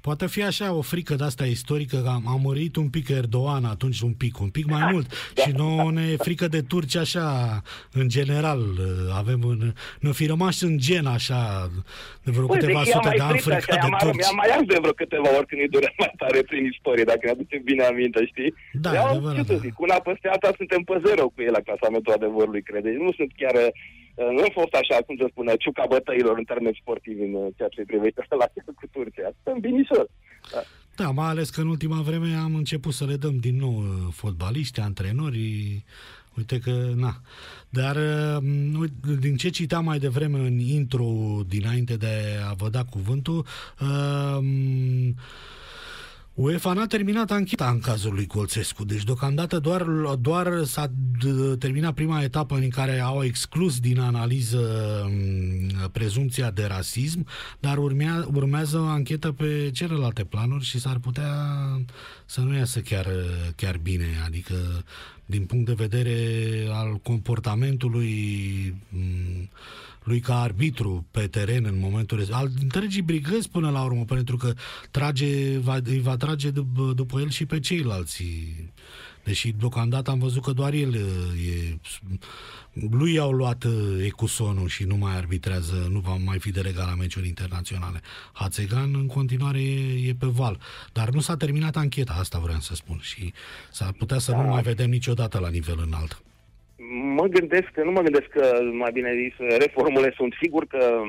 Poate 0.00 0.26
fi 0.26 0.42
așa 0.42 0.72
o 0.72 0.80
frică 0.80 1.14
de 1.14 1.24
asta 1.24 1.44
istorică, 1.44 1.96
că 1.96 2.08
am, 2.08 2.28
am 2.28 2.40
mărit 2.44 2.76
un 2.76 2.88
pic 2.88 3.08
Erdogan 3.08 3.64
atunci, 3.64 4.00
un 4.00 4.12
pic, 4.12 4.40
un 4.40 4.48
pic 4.48 4.66
mai 4.66 4.92
mult. 4.92 5.08
Da. 5.34 5.42
Și 5.42 5.50
nouă 5.50 5.90
ne 5.90 6.02
e 6.12 6.16
frică 6.16 6.48
de 6.48 6.60
turci 6.60 6.96
așa, 6.96 7.26
în 7.92 8.08
general. 8.08 8.60
Avem 9.16 9.40
în, 9.42 9.72
ne 10.00 10.12
fi 10.12 10.26
rămas 10.26 10.60
în 10.60 10.78
gen 10.78 11.06
așa, 11.06 11.70
de 12.22 12.30
vreo 12.30 12.46
Păi, 12.46 12.58
câteva 12.58 12.78
deci 12.78 12.88
i-am 12.88 13.02
sute 13.02 13.08
mai 13.08 13.16
de 13.16 13.22
ani 13.22 13.38
frică, 13.38 13.56
frică 13.56 13.72
așa, 13.72 13.80
de 13.84 13.88
i-am, 13.90 13.98
turci. 14.02 14.24
i-am 14.24 14.36
mai 14.42 14.48
ars 14.56 14.66
de 14.72 14.78
vreo 14.80 14.92
câteva 14.92 15.28
ori 15.36 15.46
când 15.46 15.60
îi 15.60 15.68
durea 15.68 15.92
mai 15.98 16.12
tare 16.16 16.40
prin 16.42 16.64
istorie, 16.74 17.04
dacă 17.04 17.20
ne 17.22 17.30
aducem 17.30 17.60
bine 17.70 17.84
aminte, 17.84 18.26
știi? 18.32 18.54
Da, 18.84 18.90
Eu, 18.94 19.06
adevărat, 19.06 19.36
ce 19.36 19.44
să 19.52 19.52
da. 19.58 19.64
zic, 19.66 19.74
una 19.86 19.98
peste 20.08 20.28
alta 20.28 20.50
suntem 20.56 20.82
pe 20.82 20.96
zero 21.06 21.24
cu 21.34 21.40
el 21.46 21.52
la 21.58 21.66
clasamentul 21.66 22.12
adevărului, 22.12 22.62
crede. 22.68 22.90
Nu 23.06 23.12
sunt 23.18 23.30
chiar, 23.40 23.54
uh, 23.54 23.72
nu 24.16 24.42
am 24.42 24.52
fost 24.52 24.74
așa, 24.74 24.96
cum 25.06 25.16
se 25.18 25.26
spune, 25.30 25.56
ciuca 25.56 25.84
bătăilor 25.88 26.38
în 26.38 26.44
termeni 26.44 26.78
sportivi 26.80 27.22
în 27.22 27.34
uh, 27.34 27.46
ceea 27.56 27.68
ce 27.68 27.82
privește 27.86 28.26
relația 28.30 28.62
cu 28.66 28.86
Turcia. 28.92 29.30
Sunt 29.44 29.60
binișor. 29.60 30.06
Da. 30.52 30.62
Da, 30.96 31.10
mai 31.10 31.28
ales 31.28 31.50
că 31.50 31.60
în 31.60 31.68
ultima 31.68 32.00
vreme 32.00 32.34
am 32.34 32.54
început 32.54 32.92
să 32.92 33.04
le 33.04 33.16
dăm 33.16 33.36
din 33.36 33.56
nou 33.56 33.76
uh, 33.76 33.84
fotbaliști, 34.10 34.80
antrenori, 34.80 35.84
uite 36.36 36.58
că, 36.58 36.92
na. 36.96 37.14
Dar 37.68 37.96
uh, 37.96 38.42
uite, 38.80 38.94
din 39.20 39.36
ce 39.36 39.48
citam 39.48 39.84
mai 39.84 39.98
devreme 39.98 40.38
în 40.38 40.58
intro, 40.58 41.06
dinainte 41.48 41.96
de 41.96 42.38
a 42.50 42.52
vă 42.52 42.68
da 42.68 42.84
cuvântul, 42.84 43.46
uh, 43.80 44.38
UEFA 46.34 46.72
n-a 46.72 46.86
terminat 46.86 47.30
ancheta 47.30 47.70
în 47.70 47.78
cazul 47.78 48.14
lui 48.14 48.26
Colțescu, 48.26 48.84
deci 48.84 49.04
deocamdată 49.04 49.58
doar, 49.58 49.82
doar 50.20 50.64
s-a 50.64 50.86
d- 50.86 51.58
terminat 51.58 51.94
prima 51.94 52.22
etapă 52.22 52.54
în 52.54 52.68
care 52.68 53.00
au 53.00 53.24
exclus 53.24 53.80
din 53.80 53.98
analiză 53.98 54.60
m, 55.10 55.90
prezumția 55.90 56.50
de 56.50 56.64
rasism, 56.64 57.26
dar 57.60 57.78
urmea, 57.78 58.26
urmează 58.34 58.78
o 58.78 58.86
anchetă 58.86 59.32
pe 59.32 59.70
celelalte 59.72 60.24
planuri 60.24 60.64
și 60.64 60.80
s-ar 60.80 60.98
putea 60.98 61.34
să 62.26 62.40
nu 62.40 62.56
iasă 62.56 62.80
chiar, 62.80 63.06
chiar 63.56 63.76
bine, 63.76 64.06
adică 64.24 64.54
din 65.26 65.44
punct 65.44 65.66
de 65.66 65.72
vedere 65.72 66.16
al 66.70 66.94
comportamentului 67.02 68.74
m, 68.88 69.48
lui 70.04 70.20
ca 70.20 70.40
arbitru 70.40 71.06
pe 71.10 71.26
teren 71.26 71.64
în 71.64 71.78
momentul 71.78 72.18
res- 72.18 72.30
al 72.30 72.50
întregii 72.60 73.02
brigăzi 73.02 73.48
până 73.48 73.70
la 73.70 73.82
urmă, 73.82 74.04
pentru 74.04 74.36
că 74.36 74.52
trage, 74.90 75.58
va, 75.58 75.78
îi 75.84 76.00
va 76.00 76.16
trage 76.16 76.50
dup- 76.50 76.94
după 76.94 77.20
el 77.20 77.30
și 77.30 77.46
pe 77.46 77.60
ceilalți 77.60 78.24
Deși 79.24 79.52
deocamdată 79.52 80.10
am 80.10 80.18
văzut 80.18 80.42
că 80.42 80.52
doar 80.52 80.72
el 80.72 80.94
e... 80.94 81.78
Lui 82.90 83.12
i-au 83.12 83.32
luat 83.32 83.66
ecusonul 84.04 84.68
și 84.68 84.84
nu 84.84 84.96
mai 84.96 85.16
arbitrează, 85.16 85.86
nu 85.90 85.98
va 85.98 86.14
mai 86.14 86.38
fi 86.38 86.50
delegat 86.50 86.86
la 86.86 86.94
meciuri 86.94 87.28
internaționale. 87.28 88.00
Hațegan 88.32 88.94
în 88.94 89.06
continuare 89.06 89.62
e, 89.62 90.08
e 90.08 90.14
pe 90.14 90.26
val. 90.26 90.60
Dar 90.92 91.10
nu 91.10 91.20
s-a 91.20 91.36
terminat 91.36 91.76
ancheta, 91.76 92.12
asta 92.12 92.38
vreau 92.38 92.60
să 92.60 92.74
spun. 92.74 92.98
Și 93.02 93.32
s-ar 93.70 93.92
putea 93.92 94.18
să 94.18 94.30
da. 94.30 94.42
nu 94.42 94.48
mai 94.48 94.62
vedem 94.62 94.90
niciodată 94.90 95.38
la 95.38 95.48
nivel 95.48 95.82
înalt. 95.86 96.22
Mă 96.90 97.26
gândesc 97.26 97.68
că, 97.72 97.82
nu 97.82 97.90
mă 97.90 98.00
gândesc 98.00 98.26
că, 98.26 98.58
mai 98.72 98.92
bine 98.92 99.12
zis, 99.14 99.56
reformule 99.58 100.12
sunt 100.16 100.34
sigur 100.42 100.66
că 100.66 101.02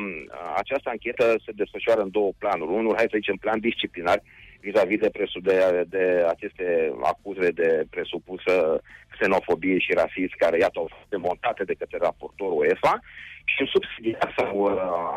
această 0.55 0.89
anchetă 0.89 1.35
se 1.45 1.51
desfășoară 1.55 2.01
în 2.01 2.11
două 2.11 2.31
planuri. 2.37 2.71
Unul, 2.71 2.95
hai 2.95 3.11
să 3.11 3.19
zicem, 3.19 3.35
plan 3.35 3.59
disciplinar, 3.59 4.21
vis-a-vis 4.59 4.99
de, 4.99 5.09
presu, 5.09 5.39
de, 5.39 5.85
de 5.89 6.25
aceste 6.27 6.93
acuze 7.01 7.49
de 7.49 7.85
presupusă 7.89 8.81
xenofobie 9.09 9.77
și 9.77 9.93
rasism 9.93 10.35
care, 10.37 10.57
iată, 10.57 10.79
au 10.79 10.89
fost 10.97 11.09
demontate 11.09 11.63
de 11.63 11.73
către 11.73 11.97
raportorul 12.01 12.57
UEFA 12.59 12.99
și 13.45 13.61
în 13.61 13.67
subsidiar 13.67 14.33
sau 14.37 14.57
uh, 14.59 14.71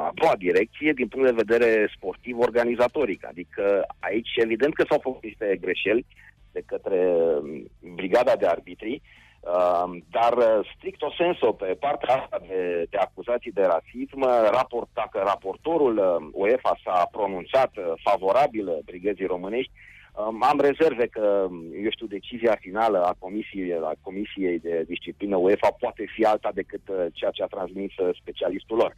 a 0.07 0.13
doua 0.15 0.37
direcție 0.39 0.93
din 0.93 1.09
punct 1.09 1.27
de 1.27 1.43
vedere 1.45 1.91
sportiv 1.97 2.39
organizatoric. 2.39 3.27
Adică 3.27 3.87
aici 3.99 4.33
evident 4.37 4.75
că 4.75 4.85
s-au 4.89 5.01
făcut 5.03 5.23
niște 5.23 5.59
greșeli 5.61 6.07
de 6.53 6.63
către 6.67 6.99
um, 6.99 7.71
brigada 7.95 8.37
de 8.37 8.47
arbitri, 8.47 8.93
uh, 8.93 9.26
dar 10.11 10.37
uh, 10.37 10.69
strict 10.77 11.03
o 11.03 11.11
senso 11.11 11.53
pe 11.53 11.77
partea 11.81 12.15
asta 12.15 12.39
de, 12.49 12.87
de 12.91 12.97
acuzații 12.97 13.53
de 13.53 13.63
rasism, 13.63 14.21
raport, 14.51 14.89
dacă 14.93 15.23
raportorul 15.25 16.31
UEFA 16.33 16.79
s-a 16.85 17.09
pronunțat 17.11 17.71
favorabil 18.03 18.79
brigăzii 18.85 19.27
românești, 19.27 19.73
am 20.41 20.61
rezerve 20.61 21.07
că, 21.07 21.47
eu 21.83 21.91
știu, 21.91 22.07
decizia 22.07 22.57
finală 22.61 23.03
a 23.03 23.17
Comisiei, 23.19 23.73
a 23.73 23.93
Comisiei 24.01 24.59
de 24.59 24.85
Disciplină 24.87 25.37
UEFA 25.37 25.71
poate 25.79 26.05
fi 26.15 26.25
alta 26.25 26.51
decât 26.55 26.89
uh, 26.89 27.07
ceea 27.13 27.31
ce 27.31 27.43
a 27.43 27.47
transmis 27.47 27.97
uh, 27.97 28.17
specialistul 28.21 28.77
lor. 28.77 28.95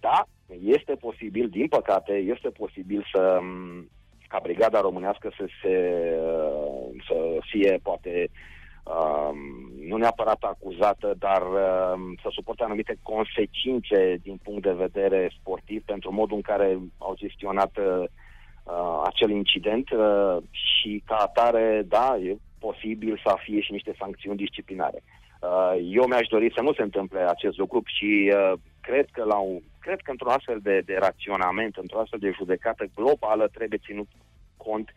Da, 0.00 0.26
este 0.62 0.94
posibil, 0.94 1.48
din 1.48 1.68
păcate, 1.68 2.12
este 2.12 2.48
posibil 2.48 3.06
să 3.12 3.38
um, 3.40 3.88
ca 4.28 4.38
brigada 4.42 4.80
românească 4.80 5.32
să 5.36 5.46
se 5.62 5.74
uh, 6.20 7.02
să 7.08 7.38
fie 7.50 7.78
poate 7.82 8.28
um, 8.86 9.38
nu 9.86 9.96
neapărat 9.96 10.42
acuzată, 10.42 11.14
dar 11.18 11.42
um, 11.42 12.14
să 12.22 12.28
suporte 12.30 12.62
anumite 12.62 12.98
consecințe 13.02 14.18
din 14.22 14.40
punct 14.42 14.62
de 14.62 14.72
vedere 14.72 15.32
sportiv 15.40 15.82
pentru 15.84 16.12
modul 16.12 16.36
în 16.36 16.42
care 16.42 16.78
au 16.98 17.14
gestionat 17.14 17.76
uh, 17.76 18.04
uh, 18.64 19.02
acel 19.04 19.30
incident 19.30 19.90
uh, 19.90 20.36
și 20.50 21.02
ca 21.06 21.14
atare, 21.14 21.82
da, 21.88 22.16
e 22.16 22.36
posibil 22.58 23.20
să 23.24 23.36
fie 23.44 23.60
și 23.60 23.72
niște 23.72 23.94
sancțiuni 23.98 24.36
disciplinare. 24.36 25.02
Uh, 25.40 25.74
eu 25.90 26.06
mi-aș 26.06 26.26
dori 26.26 26.52
să 26.54 26.60
nu 26.62 26.72
se 26.72 26.82
întâmple 26.82 27.20
acest 27.20 27.56
lucru 27.56 27.82
și 27.84 28.32
uh, 28.34 28.52
cred 28.80 29.06
că 29.12 29.24
la 29.24 29.36
un, 29.38 29.60
cred 29.80 30.00
că 30.00 30.10
într-un 30.10 30.30
astfel 30.30 30.58
de, 30.62 30.80
de 30.84 30.96
raționament, 30.98 31.76
într-o 31.76 32.00
astfel 32.00 32.18
de 32.18 32.30
judecată 32.36 32.84
globală 32.94 33.48
trebuie 33.48 33.78
ținut 33.86 34.08
cont 34.56 34.94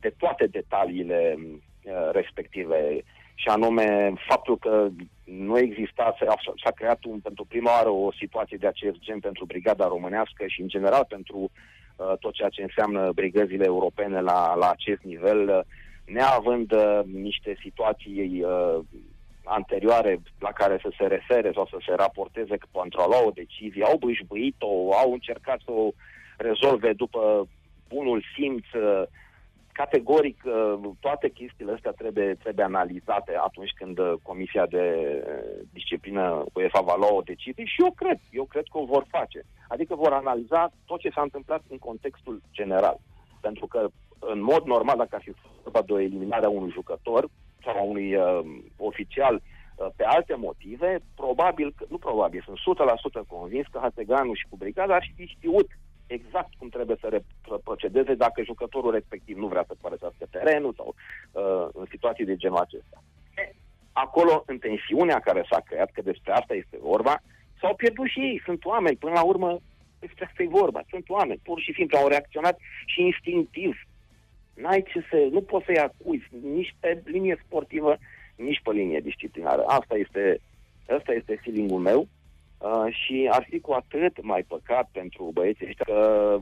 de 0.00 0.14
toate 0.18 0.46
detaliile 0.46 1.36
uh, 1.38 2.08
respective 2.12 3.04
și 3.40 3.48
anume 3.48 4.12
faptul 4.28 4.58
că 4.58 4.88
nu 5.24 5.58
exista, 5.58 6.16
s-a 6.64 6.70
creat 6.70 7.04
un, 7.04 7.18
pentru 7.18 7.44
prima 7.44 7.70
oară 7.70 7.88
o 7.88 8.12
situație 8.12 8.56
de 8.56 8.66
acest 8.66 8.98
gen 8.98 9.20
pentru 9.20 9.44
brigada 9.44 9.86
românească 9.86 10.44
și 10.46 10.60
în 10.60 10.68
general 10.68 11.04
pentru 11.08 11.50
Uh, 12.00 12.12
tot 12.20 12.32
ceea 12.32 12.48
ce 12.48 12.62
înseamnă 12.62 13.12
brigăzile 13.14 13.64
europene 13.64 14.20
la, 14.20 14.54
la 14.54 14.70
acest 14.70 15.02
nivel, 15.02 15.48
uh, 15.48 15.60
neavând 16.04 16.72
uh, 16.72 17.00
niște 17.12 17.56
situații 17.60 18.44
anterioare 19.44 20.20
la 20.38 20.52
care 20.52 20.78
să 20.82 20.92
se 20.98 21.06
refere 21.06 21.50
sau 21.54 21.66
să 21.66 21.76
se 21.86 21.94
raporteze 21.94 22.56
că 22.56 22.66
pentru 22.72 23.00
a 23.00 23.06
lua 23.06 23.26
o 23.26 23.30
decizie 23.30 23.84
au 23.84 23.96
bâșbâit-o, 23.96 24.94
au 24.94 25.12
încercat 25.12 25.60
să 25.64 25.70
o 25.70 25.90
rezolve 26.36 26.92
după 26.92 27.48
bunul 27.88 28.24
simț, 28.34 28.64
categoric 29.72 30.42
toate 31.00 31.28
chestiile 31.28 31.72
astea 31.72 31.90
trebuie, 31.90 32.34
trebuie 32.34 32.64
analizate 32.64 33.36
atunci 33.36 33.70
când 33.70 33.98
Comisia 34.22 34.66
de 34.66 34.84
Disciplină 35.72 36.44
UEFA 36.52 36.80
va 36.80 36.96
lua 36.96 37.12
o 37.14 37.20
decizie 37.20 37.64
și 37.64 37.82
eu 37.82 37.90
cred, 37.90 38.18
eu 38.30 38.44
cred 38.44 38.64
că 38.70 38.78
o 38.78 38.84
vor 38.84 39.04
face. 39.08 39.42
Adică 39.68 39.94
vor 39.94 40.12
analiza 40.12 40.70
tot 40.84 41.00
ce 41.00 41.10
s-a 41.10 41.22
întâmplat 41.22 41.62
în 41.68 41.78
contextul 41.78 42.42
general. 42.52 42.96
Pentru 43.40 43.66
că, 43.66 43.88
în 44.18 44.42
mod 44.42 44.64
normal, 44.64 44.96
dacă 44.96 45.14
ar 45.14 45.22
fi 45.22 45.34
vorba 45.62 45.82
de 45.82 45.92
o 45.92 46.00
eliminare 46.00 46.44
a 46.44 46.48
unui 46.48 46.70
jucător 46.70 47.28
sau 47.64 47.76
a 47.76 47.82
unui 47.82 48.14
uh, 48.14 48.40
oficial 48.76 49.34
uh, 49.34 49.86
pe 49.96 50.04
alte 50.04 50.34
motive, 50.34 51.00
probabil, 51.14 51.74
nu 51.88 51.98
probabil, 51.98 52.42
sunt 52.44 52.76
100% 53.24 53.26
convins 53.26 53.66
că 53.70 53.78
Hateganu 53.82 54.34
și 54.34 54.46
cu 54.48 54.56
brigada 54.56 54.94
ar 54.94 55.12
fi 55.16 55.24
știut 55.26 55.68
exact 56.12 56.52
cum 56.58 56.68
trebuie 56.68 56.96
să 57.00 57.22
procedeze 57.64 58.14
dacă 58.14 58.42
jucătorul 58.42 58.92
respectiv 58.92 59.36
nu 59.36 59.46
vrea 59.46 59.64
să 59.66 59.74
părăsească 59.80 60.26
terenul 60.30 60.74
sau 60.76 60.94
uh, 60.94 61.68
în 61.72 61.86
situații 61.90 62.24
de 62.24 62.36
genul 62.36 62.56
acesta. 62.58 63.02
Acolo, 63.92 64.42
în 64.46 64.58
tensiunea 64.58 65.20
care 65.20 65.46
s-a 65.50 65.60
creat, 65.60 65.90
că 65.90 66.02
despre 66.02 66.32
asta 66.32 66.54
este 66.54 66.76
vorba, 66.80 67.20
S-au 67.60 67.74
pierdut 67.74 68.06
și 68.06 68.20
ei, 68.20 68.42
sunt 68.44 68.64
oameni, 68.64 68.96
până 68.96 69.12
la 69.12 69.22
urmă 69.22 69.60
despre 69.98 70.24
asta 70.24 70.42
e 70.42 70.58
vorba, 70.60 70.82
sunt 70.88 71.08
oameni, 71.08 71.40
pur 71.42 71.60
și 71.60 71.72
simplu 71.72 71.98
au 71.98 72.08
reacționat 72.08 72.58
și 72.86 73.02
instinctiv. 73.02 73.76
N-ai 74.54 74.82
ce 74.82 75.04
să, 75.10 75.28
nu 75.30 75.40
poți 75.40 75.64
să-i 75.64 75.78
acuzi 75.78 76.26
nici 76.42 76.74
pe 76.80 77.02
linie 77.04 77.42
sportivă, 77.46 77.96
nici 78.36 78.60
pe 78.62 78.70
linie 78.70 79.00
disciplinară. 79.00 79.62
Asta 79.62 79.96
este, 79.96 80.40
asta 80.88 81.12
este 81.12 81.40
feeling-ul 81.42 81.78
meu 81.78 82.08
uh, 82.60 82.94
și 82.94 83.28
ar 83.32 83.46
fi 83.50 83.60
cu 83.60 83.72
atât 83.72 84.22
mai 84.22 84.42
păcat 84.48 84.88
pentru 84.92 85.30
băieții 85.34 85.66
ăștia 85.66 85.84
că 85.84 86.38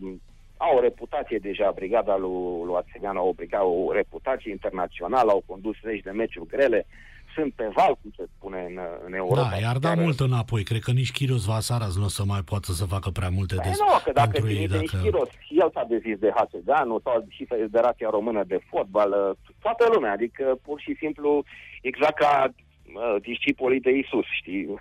au 0.57 0.77
o 0.77 0.81
reputație 0.81 1.39
deja, 1.39 1.73
brigada 1.75 2.17
lui, 2.17 2.65
lui 2.65 2.77
Ațegan 2.77 3.17
au 3.17 3.37
o, 3.51 3.85
o 3.85 3.93
reputație 3.93 4.51
internațională, 4.51 5.31
au 5.31 5.43
condus 5.47 5.77
zeci 5.83 6.03
de 6.03 6.11
meciuri 6.11 6.49
grele, 6.49 6.87
sunt 7.35 7.53
pe 7.53 7.69
val, 7.75 7.99
cum 8.03 8.11
se 8.17 8.25
spune 8.37 8.67
în, 8.69 8.79
în 9.07 9.13
Europa. 9.15 9.49
Da, 9.51 9.57
iar 9.57 9.77
da 9.77 9.89
care... 9.89 10.03
mult 10.03 10.21
înapoi. 10.21 10.63
Cred 10.63 10.81
că 10.81 10.91
nici 10.91 11.13
Chirios 11.13 11.45
Vasaras 11.45 11.97
nu 11.97 12.05
o 12.05 12.09
să 12.09 12.25
mai 12.25 12.41
poată 12.41 12.73
să 12.73 12.85
facă 12.85 13.11
prea 13.11 13.29
multe 13.29 13.55
păi 13.55 13.65
des 13.65 13.79
nu, 13.79 13.87
că 14.05 14.13
dacă 14.13 14.31
pentru 14.31 14.53
ei. 14.53 14.69
Dacă... 14.69 14.81
Nici 14.81 15.03
Chirios, 15.03 15.29
și 15.47 15.55
el 15.59 15.71
s-a 15.73 15.85
dezis 15.89 16.19
de 16.19 16.33
Hațeganu 16.35 17.01
sau 17.05 17.25
și 17.29 17.45
Federația 17.45 18.09
Română 18.11 18.45
de 18.47 18.59
Fotbal, 18.71 19.13
ă, 19.13 19.37
toată 19.61 19.89
lumea, 19.93 20.13
adică 20.13 20.59
pur 20.63 20.81
și 20.81 20.97
simplu 20.99 21.43
exact 21.81 22.17
ca 22.19 22.49
uh, 22.49 23.21
discipolii 23.21 23.81
de 23.81 23.91
Isus, 23.91 24.27
știi? 24.41 24.75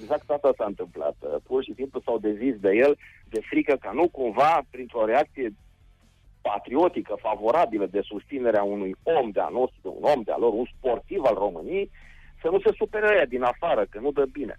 Exact 0.00 0.30
asta 0.30 0.50
s-a 0.56 0.64
întâmplat. 0.64 1.16
Pur 1.42 1.64
și 1.64 1.74
simplu 1.74 2.00
s-au 2.04 2.18
dezis 2.18 2.56
de 2.60 2.70
el 2.70 2.98
de 3.28 3.40
frică 3.40 3.76
ca 3.80 3.90
nu 3.92 4.08
cumva, 4.08 4.60
printr-o 4.70 5.04
reacție 5.04 5.52
patriotică, 6.40 7.16
favorabilă 7.20 7.86
de 7.86 8.00
susținerea 8.00 8.62
unui 8.62 8.96
om 9.02 9.30
de-a 9.30 9.48
nostru, 9.52 9.96
un 10.00 10.04
om 10.14 10.22
de-a 10.22 10.36
lor, 10.38 10.52
un 10.52 10.66
sportiv 10.76 11.22
al 11.24 11.34
României, 11.34 11.90
să 12.42 12.48
nu 12.50 12.60
se 12.60 12.72
supere 12.76 13.08
aia 13.08 13.24
din 13.24 13.42
afară, 13.42 13.86
că 13.90 13.98
nu 14.00 14.12
dă 14.12 14.24
bine. 14.32 14.56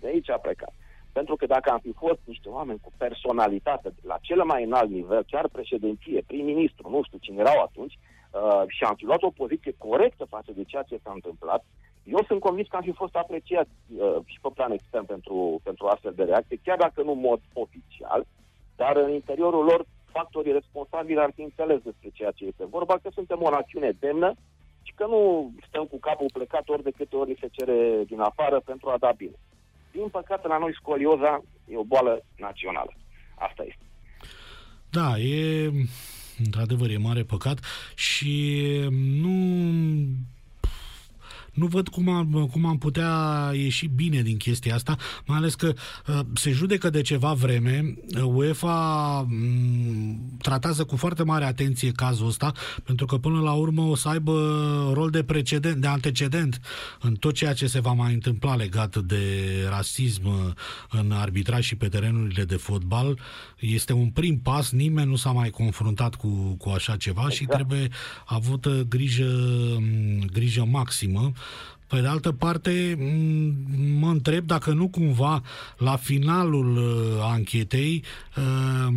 De 0.00 0.06
aici 0.06 0.30
a 0.30 0.38
plecat. 0.38 0.72
Pentru 1.12 1.36
că 1.36 1.46
dacă 1.46 1.70
am 1.70 1.78
fi 1.78 1.92
fost 1.92 2.20
niște 2.24 2.48
oameni 2.48 2.78
cu 2.82 2.92
personalitate 2.96 3.92
la 4.02 4.18
cel 4.20 4.44
mai 4.44 4.64
înalt 4.64 4.90
nivel, 4.90 5.24
chiar 5.30 5.48
președinție, 5.48 6.22
prim-ministru, 6.26 6.90
nu 6.90 7.02
știu 7.02 7.18
cine 7.18 7.40
erau 7.40 7.62
atunci, 7.62 7.98
uh, 7.98 8.62
și 8.66 8.84
am 8.84 8.94
fi 8.94 9.04
luat 9.04 9.22
o 9.22 9.30
poziție 9.30 9.74
corectă 9.78 10.24
față 10.24 10.50
de 10.54 10.64
ceea 10.64 10.82
ce 10.82 11.00
s-a 11.02 11.12
întâmplat, 11.14 11.64
eu 12.04 12.24
sunt 12.26 12.40
convins 12.40 12.68
că 12.68 12.76
am 12.76 12.82
fi 12.82 12.92
fost 12.92 13.14
apreciat 13.14 13.68
uh, 13.96 14.16
și 14.24 14.38
pe 14.40 14.48
plan 14.54 14.72
extern 14.72 15.06
pentru, 15.06 15.60
pentru 15.62 15.86
astfel 15.86 16.12
de 16.16 16.22
reacție, 16.22 16.60
chiar 16.62 16.78
dacă 16.78 17.02
nu 17.02 17.12
în 17.12 17.20
mod 17.20 17.40
oficial, 17.52 18.26
dar 18.76 18.96
în 18.96 19.12
interiorul 19.12 19.64
lor 19.64 19.86
factorii 20.12 20.52
responsabili 20.52 21.20
ar 21.20 21.32
fi 21.34 21.42
înțeles 21.42 21.80
despre 21.82 22.10
ceea 22.12 22.30
ce 22.30 22.44
este 22.44 22.64
vorba, 22.64 22.94
că 23.02 23.08
suntem 23.12 23.38
o 23.42 23.50
națiune 23.50 23.90
demnă 23.98 24.34
și 24.82 24.92
că 24.94 25.06
nu 25.06 25.52
stăm 25.68 25.84
cu 25.84 25.98
capul 25.98 26.30
plecat 26.32 26.68
ori 26.68 26.82
de 26.82 26.90
câte 26.90 27.16
ori 27.16 27.36
se 27.40 27.48
cere 27.50 28.02
din 28.06 28.20
afară 28.20 28.60
pentru 28.64 28.88
a 28.88 28.96
da 28.98 29.12
bine. 29.16 29.38
Din 29.92 30.08
păcate, 30.08 30.48
la 30.48 30.58
noi 30.58 30.74
scolioza 30.74 31.42
e 31.68 31.76
o 31.76 31.84
boală 31.84 32.24
națională. 32.36 32.92
Asta 33.34 33.62
este. 33.62 33.86
Da, 34.90 35.18
e 35.18 35.70
într-adevăr 36.44 36.90
e 36.90 36.96
mare 36.96 37.22
păcat 37.22 37.58
și 37.94 38.34
nu 39.22 39.34
nu 41.52 41.66
văd 41.66 41.88
cum 41.88 42.08
am, 42.08 42.48
cum 42.52 42.66
am 42.66 42.78
putea 42.78 43.50
ieși 43.54 43.86
bine 43.86 44.22
din 44.22 44.36
chestia 44.36 44.74
asta, 44.74 44.96
mai 45.26 45.36
ales 45.36 45.54
că 45.54 45.72
uh, 46.06 46.20
se 46.34 46.50
judecă 46.50 46.90
de 46.90 47.00
ceva 47.00 47.32
vreme. 47.32 47.94
UEFA 48.24 49.20
mm, 49.28 50.36
tratează 50.38 50.84
cu 50.84 50.96
foarte 50.96 51.22
mare 51.22 51.44
atenție 51.44 51.92
cazul 51.92 52.26
ăsta, 52.26 52.52
pentru 52.84 53.06
că 53.06 53.16
până 53.16 53.40
la 53.40 53.52
urmă 53.52 53.82
o 53.82 53.94
să 53.94 54.08
aibă 54.08 54.32
rol 54.92 55.10
de 55.10 55.22
precedent, 55.22 55.76
de 55.76 55.86
antecedent 55.86 56.60
în 57.00 57.14
tot 57.14 57.34
ceea 57.34 57.52
ce 57.52 57.66
se 57.66 57.80
va 57.80 57.92
mai 57.92 58.12
întâmpla 58.12 58.54
legat 58.54 58.96
de 58.96 59.22
rasism 59.68 60.54
în 60.90 61.10
arbitraj 61.10 61.64
și 61.64 61.76
pe 61.76 61.88
terenurile 61.88 62.44
de 62.44 62.56
fotbal. 62.56 63.18
Este 63.58 63.92
un 63.92 64.08
prim 64.08 64.38
pas, 64.38 64.70
nimeni 64.70 65.08
nu 65.08 65.16
s-a 65.16 65.30
mai 65.30 65.50
confruntat 65.50 66.14
cu, 66.14 66.28
cu 66.58 66.68
așa 66.68 66.96
ceva 66.96 67.20
exact. 67.20 67.36
și 67.36 67.44
trebuie 67.44 67.88
avută 68.24 68.86
grijă, 68.88 69.30
grijă 70.32 70.64
maximă. 70.64 71.32
Pe 71.92 72.00
de 72.00 72.06
altă 72.06 72.32
parte, 72.32 72.98
mă 73.98 74.08
întreb 74.08 74.46
dacă 74.46 74.72
nu 74.72 74.88
cumva 74.88 75.42
la 75.78 75.96
finalul 75.96 76.76
uh, 76.76 77.28
anchetei 77.32 78.04
uh, 78.36 78.92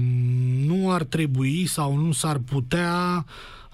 nu 0.65 0.91
ar 0.91 1.03
trebui 1.03 1.65
sau 1.65 1.95
nu 1.97 2.11
s-ar 2.11 2.37
putea 2.37 3.25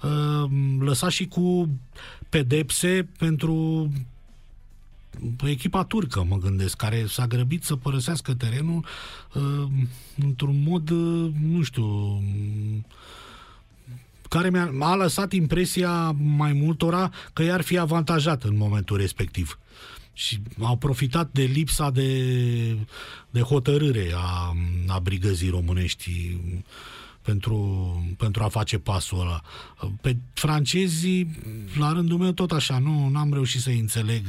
uh, 0.02 0.50
lăsa 0.80 1.08
și 1.08 1.26
cu 1.26 1.68
pedepse 2.28 3.08
pentru 3.18 3.90
echipa 5.44 5.84
turcă, 5.84 6.24
mă 6.28 6.36
gândesc, 6.36 6.76
care 6.76 7.04
s-a 7.08 7.26
grăbit 7.26 7.64
să 7.64 7.76
părăsească 7.76 8.34
terenul 8.34 8.84
într-un 10.16 10.62
mod, 10.66 10.90
nu 11.50 11.62
știu, 11.62 12.22
care 14.32 14.50
mi-a 14.50 14.72
a 14.80 14.94
lăsat 14.94 15.32
impresia 15.32 16.10
mai 16.10 16.52
multora 16.52 17.12
că 17.32 17.42
i-ar 17.42 17.60
fi 17.60 17.78
avantajat 17.78 18.42
în 18.42 18.56
momentul 18.56 18.96
respectiv. 18.96 19.58
Și 20.12 20.38
au 20.60 20.76
profitat 20.76 21.28
de 21.32 21.42
lipsa 21.42 21.90
de, 21.90 22.76
de 23.30 23.40
hotărâre 23.40 24.10
a, 24.14 24.52
a 24.86 24.98
brigăzii 24.98 25.48
românești 25.48 26.36
pentru, 27.22 27.56
pentru 28.18 28.42
a 28.42 28.48
face 28.48 28.78
pasul 28.78 29.20
ăla. 29.20 29.40
Pe 30.00 30.16
francezii, 30.32 31.38
la 31.78 31.92
rândul 31.92 32.18
meu, 32.18 32.32
tot 32.32 32.52
așa, 32.52 32.78
nu 32.78 33.12
am 33.14 33.32
reușit 33.32 33.60
să 33.60 33.70
înțeleg 33.70 34.24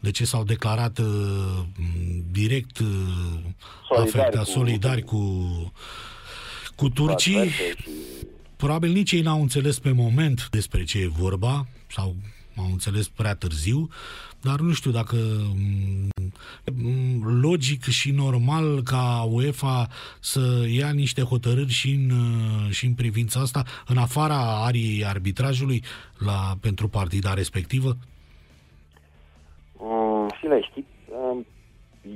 de 0.00 0.10
ce 0.10 0.24
s-au 0.24 0.44
declarat 0.44 1.00
direct 2.30 2.76
solidari, 3.88 4.08
afecta, 4.08 4.38
cu, 4.38 4.44
solidari 4.44 5.02
cu, 5.02 5.72
cu 6.74 6.88
turcii. 6.88 7.50
Probabil 8.60 8.92
nici 8.92 9.12
ei 9.12 9.20
n-au 9.20 9.40
înțeles 9.40 9.78
pe 9.78 9.92
moment 9.92 10.48
despre 10.50 10.84
ce 10.84 10.98
e 10.98 11.08
vorba, 11.08 11.66
sau 11.88 12.14
au 12.56 12.64
înțeles 12.70 13.08
prea 13.08 13.34
târziu, 13.34 13.88
dar 14.40 14.58
nu 14.60 14.72
știu 14.72 14.90
dacă 14.90 15.16
mm, 16.74 17.40
logic 17.40 17.84
și 17.84 18.10
normal 18.10 18.82
ca 18.82 19.28
UEFA 19.30 19.88
să 20.20 20.66
ia 20.68 20.90
niște 20.90 21.22
hotărâri 21.22 21.70
și 21.70 21.90
în, 21.90 22.10
și 22.70 22.86
în 22.86 22.94
privința 22.94 23.40
asta, 23.40 23.62
în 23.86 23.96
afara 23.96 24.64
ariei 24.64 25.04
arbitrajului 25.04 25.82
la, 26.18 26.56
pentru 26.60 26.88
partida 26.88 27.34
respectivă? 27.34 27.96
Mm, 29.78 30.28
și 30.38 30.46
le 30.46 30.60
știi, 30.70 30.86
mm, 31.10 31.46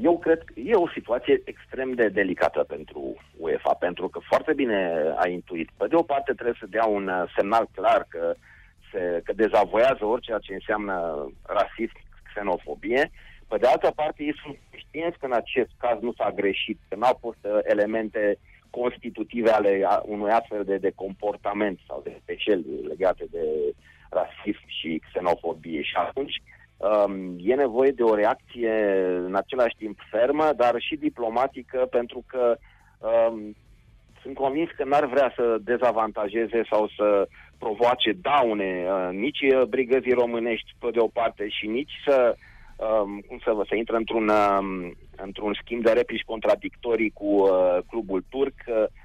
eu 0.03 0.19
cred 0.19 0.43
că 0.45 0.53
e 0.57 0.75
o 0.75 0.89
situație 0.89 1.43
extrem 1.45 1.93
de 1.93 2.09
delicată 2.09 2.65
pentru 2.69 3.15
UEFA, 3.39 3.75
pentru 3.75 4.09
că 4.09 4.19
foarte 4.19 4.53
bine 4.53 4.93
a 5.17 5.29
intuit. 5.29 5.71
Pe 5.77 5.87
de 5.87 5.97
o 5.97 6.03
parte 6.03 6.33
trebuie 6.33 6.57
să 6.59 6.67
dea 6.67 6.85
un 6.85 7.09
uh, 7.09 7.33
semnal 7.37 7.69
clar 7.75 8.07
că, 8.09 8.35
se, 8.93 9.21
că 9.25 9.33
dezavoiază 9.33 10.05
orice 10.05 10.37
ce 10.41 10.55
înseamnă 10.55 11.27
rasism, 11.43 11.97
xenofobie. 12.33 13.11
Pe 13.49 13.57
de 13.57 13.67
altă 13.67 13.93
parte, 13.95 14.23
ei 14.23 14.41
sunt 14.43 14.57
știenți 14.77 15.19
că 15.19 15.27
în 15.27 15.33
acest 15.33 15.71
caz 15.77 16.01
nu 16.01 16.13
s-a 16.13 16.31
greșit, 16.31 16.79
că 16.89 16.97
n-au 16.97 17.19
fost 17.21 17.39
uh, 17.43 17.59
elemente 17.63 18.39
constitutive 18.71 19.51
ale 19.51 19.87
unui 20.03 20.31
astfel 20.31 20.65
de, 20.65 20.77
de 20.77 20.93
comportament 20.95 21.79
sau 21.87 22.01
de 22.05 22.19
special 22.23 22.65
legate 22.89 23.25
de 23.31 23.45
rasism 24.11 24.65
și 24.67 25.03
xenofobie. 25.11 25.83
Și 25.83 25.95
atunci 25.97 26.43
um, 26.77 27.37
e 27.39 27.55
nevoie 27.55 27.91
de 27.91 28.03
o 28.03 28.15
reacție 28.15 28.73
în 29.27 29.35
același 29.35 29.77
timp 29.77 29.99
fermă, 30.11 30.53
dar 30.57 30.75
și 30.79 30.97
diplomatică, 30.97 31.87
pentru 31.91 32.25
că 32.27 32.57
um, 32.99 33.57
sunt 34.23 34.35
convins 34.35 34.71
că 34.77 34.85
n-ar 34.85 35.07
vrea 35.07 35.33
să 35.37 35.57
dezavantajeze 35.61 36.63
sau 36.71 36.89
să 36.97 37.29
provoace 37.59 38.13
daune 38.13 38.87
uh, 38.87 39.09
nici 39.13 39.41
uh, 39.41 39.63
brigăzii 39.63 40.13
românești 40.13 40.71
pe 40.79 40.91
de 40.91 40.99
o 40.99 41.07
parte 41.07 41.49
și 41.49 41.67
nici 41.67 41.93
să 42.07 42.37
um, 42.77 43.21
cum 43.29 43.39
să 43.45 43.53
vă, 43.53 43.65
să 43.69 43.75
intră 43.75 43.97
într-un, 43.97 44.29
um, 44.29 44.97
într-un 45.17 45.55
schimb 45.63 45.83
de 45.83 45.93
replici 45.93 46.25
contradictorii 46.25 47.11
cu 47.11 47.27
uh, 47.27 47.79
clubul 47.89 48.25
turc. 48.29 48.55
Uh, 48.67 48.75
Uh, 48.75 49.04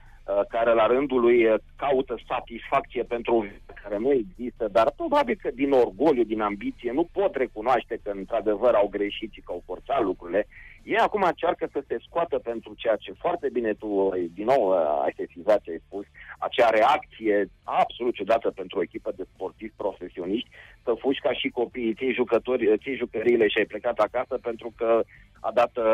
care 0.50 0.74
la 0.74 0.86
rândul 0.88 1.22
lui 1.22 1.46
uh, 1.46 1.60
caută 1.76 2.20
satisfacție 2.28 3.04
pentru 3.04 3.36
o 3.36 3.44
care 3.84 3.98
nu 3.98 4.12
există, 4.12 4.68
dar 4.72 4.92
probabil 4.96 5.38
că 5.42 5.50
din 5.54 5.72
orgoliu, 5.72 6.24
din 6.24 6.42
ambiție, 6.42 6.92
nu 6.92 7.10
pot 7.12 7.36
recunoaște 7.36 8.00
că 8.04 8.12
într-adevăr 8.16 8.74
au 8.74 8.88
greșit 8.88 9.32
și 9.32 9.42
că 9.42 9.52
au 9.52 9.64
forțat 9.66 10.02
lucrurile. 10.04 10.48
Ei 10.84 10.98
acum 10.98 11.22
încearcă 11.22 11.70
să 11.72 11.84
se 11.88 11.98
scoată 12.08 12.38
pentru 12.38 12.74
ceea 12.78 12.96
ce 12.96 13.12
foarte 13.12 13.50
bine 13.54 13.74
tu, 13.74 13.88
uh, 13.88 14.26
din 14.34 14.46
nou, 14.46 14.72
ai 15.06 15.14
sesizat 15.16 15.62
ce 15.62 15.72
ai 15.72 15.82
spus, 15.86 16.06
acea 16.40 16.70
reacție 16.70 17.50
absolut 17.64 18.14
ciudată 18.14 18.50
pentru 18.50 18.78
o 18.80 18.82
echipă 18.82 19.14
de 19.16 19.28
sportivi 19.34 19.74
profesioniști, 19.76 20.50
să 20.84 20.94
fugi 21.00 21.20
ca 21.20 21.34
și 21.34 21.50
copiii, 21.50 21.94
ții, 21.94 22.14
jucători, 22.14 22.78
ții 22.78 22.96
jucăriile 22.96 23.48
și 23.48 23.58
ai 23.58 23.66
plecat 23.66 23.98
acasă 23.98 24.38
pentru 24.42 24.74
că 24.76 25.04
a 25.40 25.52
dat 25.54 25.78
uh, 25.78 25.86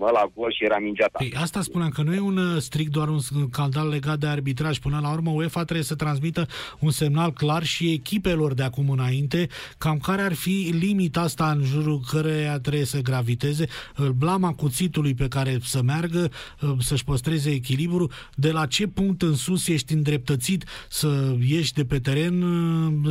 ăla 0.00 0.30
gol 0.34 0.52
și 0.52 0.64
era 0.64 0.78
mingea 0.78 1.06
ta. 1.06 1.18
Păi 1.18 1.32
asta 1.40 1.60
spuneam, 1.60 1.90
că 1.90 2.02
nu 2.02 2.14
e 2.14 2.20
un 2.20 2.60
strict 2.60 2.90
doar 2.90 3.08
un 3.08 3.18
scandal 3.18 3.88
legat 3.88 4.18
de 4.18 4.26
arbitraj. 4.26 4.78
Până 4.78 4.98
la 5.02 5.12
urmă, 5.12 5.30
UEFA 5.30 5.64
trebuie 5.64 5.84
să 5.84 5.94
transmită 5.94 6.46
un 6.80 6.90
semnal 6.90 7.32
clar 7.32 7.62
și 7.62 7.92
echipelor 7.92 8.54
de 8.54 8.62
acum 8.62 8.90
înainte, 8.90 9.48
cam 9.78 9.98
care 9.98 10.22
ar 10.22 10.34
fi 10.34 10.74
limita 10.80 11.20
asta 11.20 11.50
în 11.50 11.62
jurul 11.62 12.00
căreia 12.10 12.58
trebuie 12.58 12.84
să 12.84 13.00
graviteze, 13.00 13.66
blama 14.14 14.52
cuțitului 14.52 15.14
pe 15.14 15.28
care 15.28 15.58
să 15.62 15.82
meargă, 15.82 16.30
să-și 16.78 17.04
păstreze 17.04 17.50
echilibru, 17.50 18.10
de 18.34 18.50
la 18.50 18.66
ce 18.66 18.86
punct 18.86 19.22
în 19.22 19.34
sus 19.34 19.68
ești 19.68 19.92
îndreptățit 19.92 20.64
să 20.88 21.36
ieși 21.40 21.72
de 21.72 21.84
pe 21.84 21.98
teren 21.98 22.44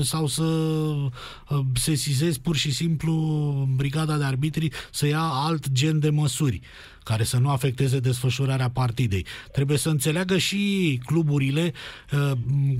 sau 0.01 0.27
să 0.27 0.43
sesizezi 1.73 2.41
pur 2.41 2.55
și 2.55 2.71
simplu 2.71 3.13
brigada 3.75 4.17
de 4.17 4.23
arbitri 4.23 4.69
să 4.91 5.07
ia 5.07 5.21
alt 5.21 5.71
gen 5.71 5.99
de 5.99 6.09
măsuri 6.09 6.59
care 7.03 7.23
să 7.23 7.37
nu 7.37 7.49
afecteze 7.49 7.99
desfășurarea 7.99 8.69
partidei. 8.69 9.25
Trebuie 9.51 9.77
să 9.77 9.89
înțeleagă 9.89 10.37
și 10.37 11.01
cluburile 11.05 11.73
uh, 12.11 12.31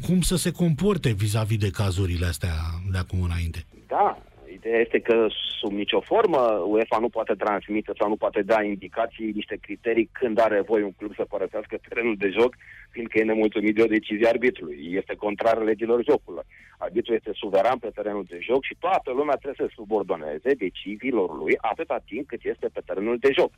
cum 0.02 0.22
să 0.22 0.36
se 0.36 0.52
comporte 0.52 1.12
vis-a-vis 1.12 1.58
de 1.58 1.70
cazurile 1.70 2.26
astea 2.26 2.54
de 2.92 2.98
acum 2.98 3.22
înainte. 3.22 3.66
Da, 3.88 4.18
Ideea 4.54 4.80
este 4.80 5.00
că 5.00 5.28
sub 5.60 5.72
nicio 5.72 6.00
formă 6.00 6.40
UEFA 6.68 6.98
nu 6.98 7.10
poate 7.10 7.34
transmite 7.34 7.92
sau 7.98 8.08
nu 8.10 8.16
poate 8.16 8.42
da 8.42 8.64
indicații, 8.64 9.32
niște 9.32 9.58
criterii 9.62 10.10
când 10.12 10.40
are 10.40 10.62
voie 10.62 10.84
un 10.84 10.92
club 10.92 11.16
să 11.16 11.26
părăsească 11.30 11.78
terenul 11.90 12.16
de 12.18 12.30
joc, 12.30 12.56
fiindcă 12.92 13.18
e 13.20 13.24
nemulțumit 13.24 13.76
de 13.76 13.82
o 13.82 13.94
decizie 13.98 14.28
arbitrului. 14.28 14.90
Este 14.92 15.16
contrar 15.16 15.64
legilor 15.64 16.04
jocului. 16.10 16.44
Arbitrul 16.78 17.16
este 17.16 17.32
suveran 17.34 17.78
pe 17.78 17.90
terenul 17.96 18.26
de 18.30 18.38
joc 18.42 18.64
și 18.64 18.76
toată 18.80 19.12
lumea 19.12 19.36
trebuie 19.36 19.68
să 19.68 19.74
subordoneze 19.76 20.54
deciziilor 20.54 21.38
lui 21.38 21.58
atâta 21.58 22.04
timp 22.06 22.28
cât 22.28 22.40
este 22.44 22.68
pe 22.74 22.82
terenul 22.86 23.18
de 23.18 23.32
joc. 23.38 23.52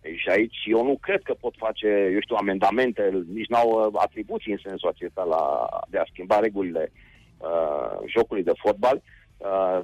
Deci 0.00 0.28
aici 0.28 0.58
eu 0.64 0.84
nu 0.84 0.98
cred 1.00 1.22
că 1.22 1.34
pot 1.34 1.54
face, 1.56 2.10
eu 2.12 2.20
știu, 2.20 2.36
amendamente, 2.38 3.24
nici 3.32 3.48
n-au 3.48 3.70
uh, 3.70 4.00
atribuții 4.00 4.52
în 4.52 4.58
sensul 4.62 4.88
acesta 4.88 5.22
la, 5.22 5.68
de 5.88 5.98
a 5.98 6.10
schimba 6.10 6.38
regulile 6.38 6.92
uh, 7.38 8.08
jocului 8.14 8.42
de 8.42 8.52
fotbal. 8.56 8.96
Uh, 8.96 9.17
uh, 9.38 9.80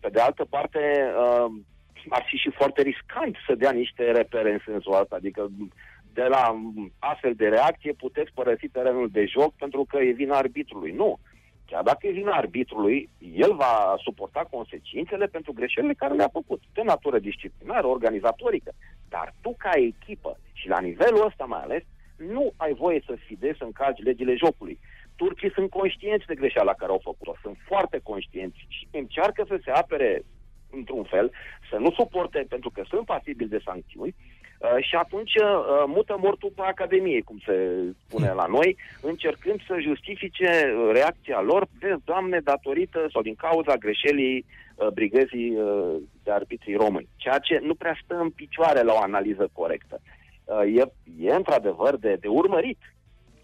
pe 0.00 0.08
de 0.08 0.20
altă 0.20 0.44
parte, 0.44 1.12
uh, 1.16 1.52
ar 2.08 2.24
fi 2.28 2.36
și 2.36 2.50
foarte 2.50 2.82
riscant 2.82 3.36
să 3.46 3.54
dea 3.54 3.70
niște 3.70 4.10
repere 4.10 4.52
în 4.52 4.60
sensul 4.64 5.00
ăsta, 5.00 5.16
adică 5.16 5.50
de 6.12 6.22
la 6.22 6.60
astfel 6.98 7.34
de 7.34 7.48
reacție 7.48 7.92
puteți 7.92 8.30
părăsi 8.34 8.68
terenul 8.68 9.08
de 9.12 9.24
joc 9.24 9.54
pentru 9.54 9.84
că 9.88 9.98
e 9.98 10.10
vina 10.10 10.36
arbitrului. 10.36 10.92
Nu. 10.92 11.18
Chiar 11.66 11.82
dacă 11.82 12.06
e 12.06 12.10
vina 12.10 12.32
arbitrului, 12.32 13.08
el 13.34 13.54
va 13.54 13.94
suporta 14.02 14.46
consecințele 14.50 15.26
pentru 15.26 15.52
greșelile 15.52 15.94
care 15.94 16.14
le-a 16.14 16.28
făcut, 16.32 16.62
de 16.72 16.82
natură 16.82 17.18
disciplinară, 17.18 17.86
organizatorică. 17.86 18.72
Dar 19.08 19.34
tu, 19.40 19.54
ca 19.58 19.70
echipă, 19.74 20.38
și 20.52 20.68
la 20.68 20.80
nivelul 20.80 21.26
ăsta 21.26 21.44
mai 21.44 21.60
ales, 21.62 21.82
nu 22.16 22.52
ai 22.56 22.74
voie 22.74 23.02
să 23.06 23.14
fidezi 23.26 23.58
să 23.58 23.64
încalci 23.64 24.02
legile 24.02 24.34
jocului. 24.34 24.78
Turcii 25.20 25.56
sunt 25.56 25.70
conștienți 25.70 26.26
de 26.26 26.34
greșeala 26.34 26.74
care 26.80 26.92
au 26.92 27.00
făcut-o, 27.10 27.34
sunt 27.42 27.56
foarte 27.70 27.98
conștienți 28.02 28.66
și 28.68 28.88
încearcă 28.92 29.44
să 29.48 29.56
se 29.64 29.70
apere 29.70 30.22
într-un 30.70 31.04
fel, 31.04 31.30
să 31.70 31.76
nu 31.76 31.90
suporte, 31.90 32.46
pentru 32.48 32.70
că 32.70 32.82
sunt 32.88 33.04
pasibili 33.04 33.48
de 33.48 33.60
sancțiuni, 33.64 34.14
uh, 34.14 34.84
și 34.88 34.94
atunci 34.94 35.34
uh, 35.34 35.84
mută 35.86 36.16
mortul 36.20 36.52
pe 36.54 36.62
Academie, 36.62 37.20
cum 37.20 37.38
se 37.46 37.56
spune 38.06 38.32
la 38.32 38.46
noi, 38.46 38.76
încercând 39.00 39.60
să 39.66 39.76
justifice 39.80 40.50
uh, 40.50 40.90
reacția 40.92 41.40
lor, 41.40 41.66
de 41.78 41.96
doamne, 42.04 42.38
datorită 42.40 43.06
sau 43.12 43.22
din 43.22 43.34
cauza 43.34 43.76
greșelii 43.76 44.44
brigăzii 44.92 45.58
de 46.22 46.30
arbitrii 46.30 46.74
români, 46.74 47.08
ceea 47.16 47.38
ce 47.38 47.58
nu 47.62 47.74
prea 47.74 47.98
stă 48.04 48.14
în 48.14 48.30
picioare 48.30 48.82
la 48.82 48.92
o 48.92 49.02
analiză 49.02 49.48
corectă. 49.52 50.00
E, 50.74 50.82
e 51.24 51.34
într-adevăr 51.34 51.96
de, 51.96 52.16
de 52.20 52.28
urmărit 52.28 52.78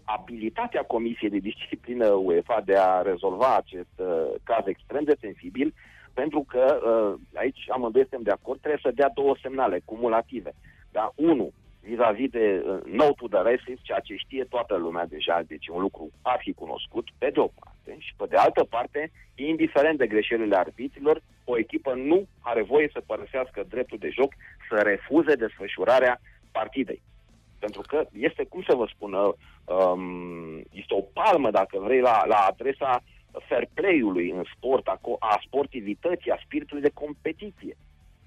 abilitatea 0.05 0.81
Comisiei 0.83 1.29
de 1.29 1.37
Disciplină 1.37 2.07
UEFA 2.07 2.61
de 2.65 2.75
a 2.77 3.01
rezolva 3.01 3.55
acest 3.55 3.95
uh, 3.95 4.07
caz 4.43 4.67
extrem 4.67 5.03
de 5.03 5.15
sensibil, 5.19 5.73
pentru 6.13 6.45
că 6.47 6.79
uh, 6.79 7.19
aici 7.33 7.65
amândoi 7.69 8.01
suntem 8.01 8.21
de 8.21 8.31
acord, 8.31 8.59
trebuie 8.59 8.81
să 8.83 8.91
dea 8.95 9.11
două 9.13 9.35
semnale 9.41 9.81
cumulative. 9.85 10.53
Da? 10.91 11.11
Unu, 11.15 11.51
vis-a-vis 11.81 12.29
de 12.29 12.63
uh, 12.65 12.79
no 12.83 13.11
to 13.11 13.27
the 13.27 13.41
races, 13.41 13.79
ceea 13.81 13.99
ce 13.99 14.15
știe 14.15 14.43
toată 14.43 14.75
lumea 14.75 15.05
deja, 15.05 15.41
deci 15.47 15.67
un 15.67 15.81
lucru 15.81 16.11
ar 16.21 16.39
fi 16.39 16.53
cunoscut, 16.53 17.07
pe 17.17 17.29
de 17.29 17.39
o 17.39 17.47
parte. 17.47 17.75
parte, 17.85 17.99
și 17.99 18.13
pe 18.17 18.25
de 18.29 18.35
altă 18.35 18.63
parte, 18.63 19.11
indiferent 19.35 19.97
de 19.97 20.07
greșelile 20.07 20.55
arbitrilor, 20.55 21.21
o 21.43 21.57
echipă 21.57 21.93
nu 21.93 22.27
are 22.39 22.61
voie 22.61 22.89
să 22.93 23.01
părăsească 23.05 23.63
dreptul 23.69 23.97
de 23.97 24.09
joc, 24.09 24.33
să 24.69 24.75
refuze 24.81 25.35
desfășurarea 25.35 26.21
partidei. 26.51 27.01
Pentru 27.65 27.83
că 27.87 28.05
este, 28.11 28.43
cum 28.43 28.63
să 28.67 28.75
vă 28.75 28.85
spun, 28.93 29.13
um, 29.13 30.57
este 30.71 30.93
o 30.93 31.01
palmă, 31.01 31.51
dacă 31.51 31.79
vrei, 31.79 32.01
la, 32.01 32.25
la 32.25 32.35
adresa 32.35 33.03
fair 33.47 33.67
play-ului 33.73 34.29
în 34.29 34.43
sport, 34.55 34.87
a, 34.87 34.99
a 35.19 35.39
sportivității, 35.45 36.31
a 36.31 36.39
spiritului 36.43 36.81
de 36.81 36.99
competiție. 37.03 37.75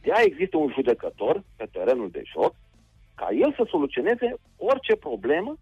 De 0.03 0.13
aia 0.13 0.25
există 0.27 0.57
un 0.57 0.71
judecător 0.75 1.43
pe 1.57 1.67
terenul 1.73 2.11
de 2.11 2.23
joc 2.25 2.55
ca 3.15 3.29
el 3.31 3.53
să 3.57 3.65
soluționeze 3.69 4.35
orice 4.57 4.97
problemă 4.97 5.57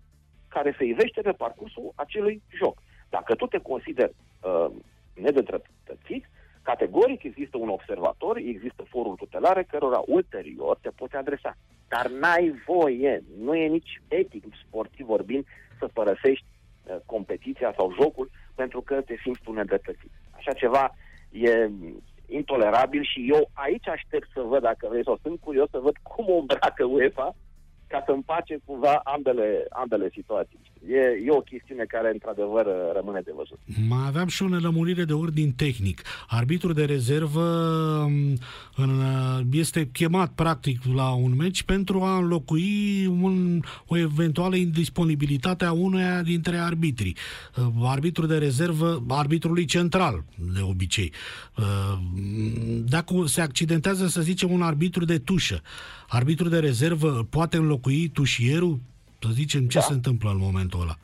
care 0.49 0.75
se 0.79 0.85
ivește 0.85 1.21
pe 1.21 1.33
parcursul 1.33 1.93
acelui 1.95 2.43
joc. 2.59 2.83
Dacă 3.09 3.35
tu 3.35 3.47
te 3.47 3.59
consideri 3.59 4.15
uh, 4.43 4.71
nedreptățit, 5.15 6.25
categoric 6.71 7.23
există 7.23 7.57
un 7.59 7.69
observator, 7.69 8.37
există 8.37 8.83
forul 8.89 9.15
tutelare 9.17 9.63
cărora 9.63 10.03
ulterior 10.07 10.79
te 10.81 10.91
poți 10.91 11.15
adresa. 11.15 11.57
Dar 11.89 12.07
n-ai 12.21 12.47
voie, 12.67 13.23
nu 13.45 13.55
e 13.55 13.67
nici 13.67 14.03
etic 14.09 14.45
sportiv 14.67 15.07
vorbind, 15.07 15.45
să 15.79 15.87
părăsești 15.93 16.47
uh, 16.51 16.97
competiția 17.07 17.73
sau 17.77 17.95
jocul 18.01 18.31
pentru 18.55 18.81
că 18.81 18.95
te 19.01 19.15
simți 19.23 19.43
tu 19.43 19.53
nedreptățit. 19.53 20.11
Așa 20.31 20.53
ceva 20.53 20.95
e 21.31 21.71
intolerabil 22.29 23.03
și 23.03 23.27
eu 23.35 23.51
aici 23.53 23.89
aștept 23.89 24.29
să 24.35 24.41
văd, 24.41 24.63
dacă 24.63 24.87
vrei, 24.91 25.05
sau 25.05 25.19
sunt 25.23 25.41
curios 25.41 25.69
să 25.71 25.79
văd 25.79 25.97
cum 26.03 26.27
o 26.29 26.39
îmbracă 26.39 26.85
UEFA 26.85 27.35
ca 27.87 28.03
să 28.07 28.13
împace 28.13 28.59
cumva 28.65 29.01
ambele, 29.05 29.67
ambele 29.69 30.09
situații. 30.09 30.59
E, 30.89 31.25
e 31.27 31.31
o 31.31 31.41
chestiune 31.41 31.85
care, 31.89 32.11
într-adevăr, 32.13 32.67
rămâne 32.95 33.21
de 33.25 33.33
văzut. 33.37 33.59
Mai 33.89 34.07
aveam 34.07 34.27
și 34.27 34.43
o 34.43 34.49
nelămurire 34.49 35.05
de 35.05 35.13
ordin 35.13 35.53
tehnic. 35.53 36.03
Arbitrul 36.29 36.73
de 36.73 36.85
rezervă 36.85 37.45
în, 38.77 38.91
este 39.53 39.89
chemat, 39.93 40.33
practic, 40.33 40.81
la 40.95 41.13
un 41.13 41.35
meci 41.37 41.63
pentru 41.63 42.03
a 42.03 42.17
înlocui 42.17 43.07
un, 43.07 43.61
o 43.87 43.97
eventuală 43.97 44.57
indisponibilitate 44.57 45.65
a 45.65 45.73
unuia 45.73 46.23
dintre 46.23 46.57
arbitrii. 46.57 47.17
Arbitrul 47.83 48.27
de 48.27 48.39
rezervă, 48.39 49.05
arbitrului 49.09 49.65
central, 49.65 50.25
de 50.55 50.61
obicei. 50.63 51.13
Dacă 52.85 53.25
se 53.27 53.41
accidentează, 53.41 54.07
să 54.07 54.21
zicem, 54.21 54.51
un 54.51 54.63
arbitru 54.63 55.05
de 55.05 55.19
tușă, 55.19 55.63
arbitrul 56.09 56.51
de 56.51 56.59
rezervă 56.59 57.27
poate 57.31 57.57
înlocui 57.57 58.09
tușierul? 58.09 58.81
Să 59.19 59.29
zicem 59.33 59.67
ce 59.67 59.79
da. 59.79 59.85
se 59.85 59.93
întâmplă 59.93 60.31
în 60.31 60.39
momentul 60.39 60.81
ăla. 60.81 60.97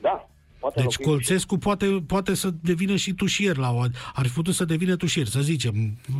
Da. 0.00 0.28
Poate 0.58 0.80
deci 0.80 0.96
Colțescu 0.96 1.54
și... 1.54 1.60
poate, 1.60 1.86
poate 2.06 2.34
să 2.34 2.48
devină 2.62 2.96
și 2.96 3.12
tușier 3.12 3.56
la 3.56 3.70
o, 3.70 3.80
ar 4.14 4.26
fi 4.26 4.32
putut 4.32 4.54
să 4.54 4.64
devină 4.64 4.96
tușier, 4.96 5.26
să 5.26 5.40
zicem, 5.40 5.74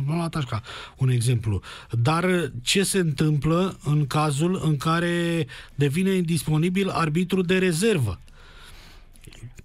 am 0.07 0.15
luat 0.15 0.35
așa 0.35 0.61
un 0.97 1.09
exemplu. 1.09 1.61
Dar 1.89 2.25
ce 2.63 2.83
se 2.83 2.97
întâmplă 2.97 3.77
în 3.85 4.07
cazul 4.07 4.61
în 4.63 4.77
care 4.77 5.45
devine 5.75 6.09
indisponibil 6.09 6.89
arbitru 6.89 7.41
de 7.41 7.57
rezervă? 7.57 8.19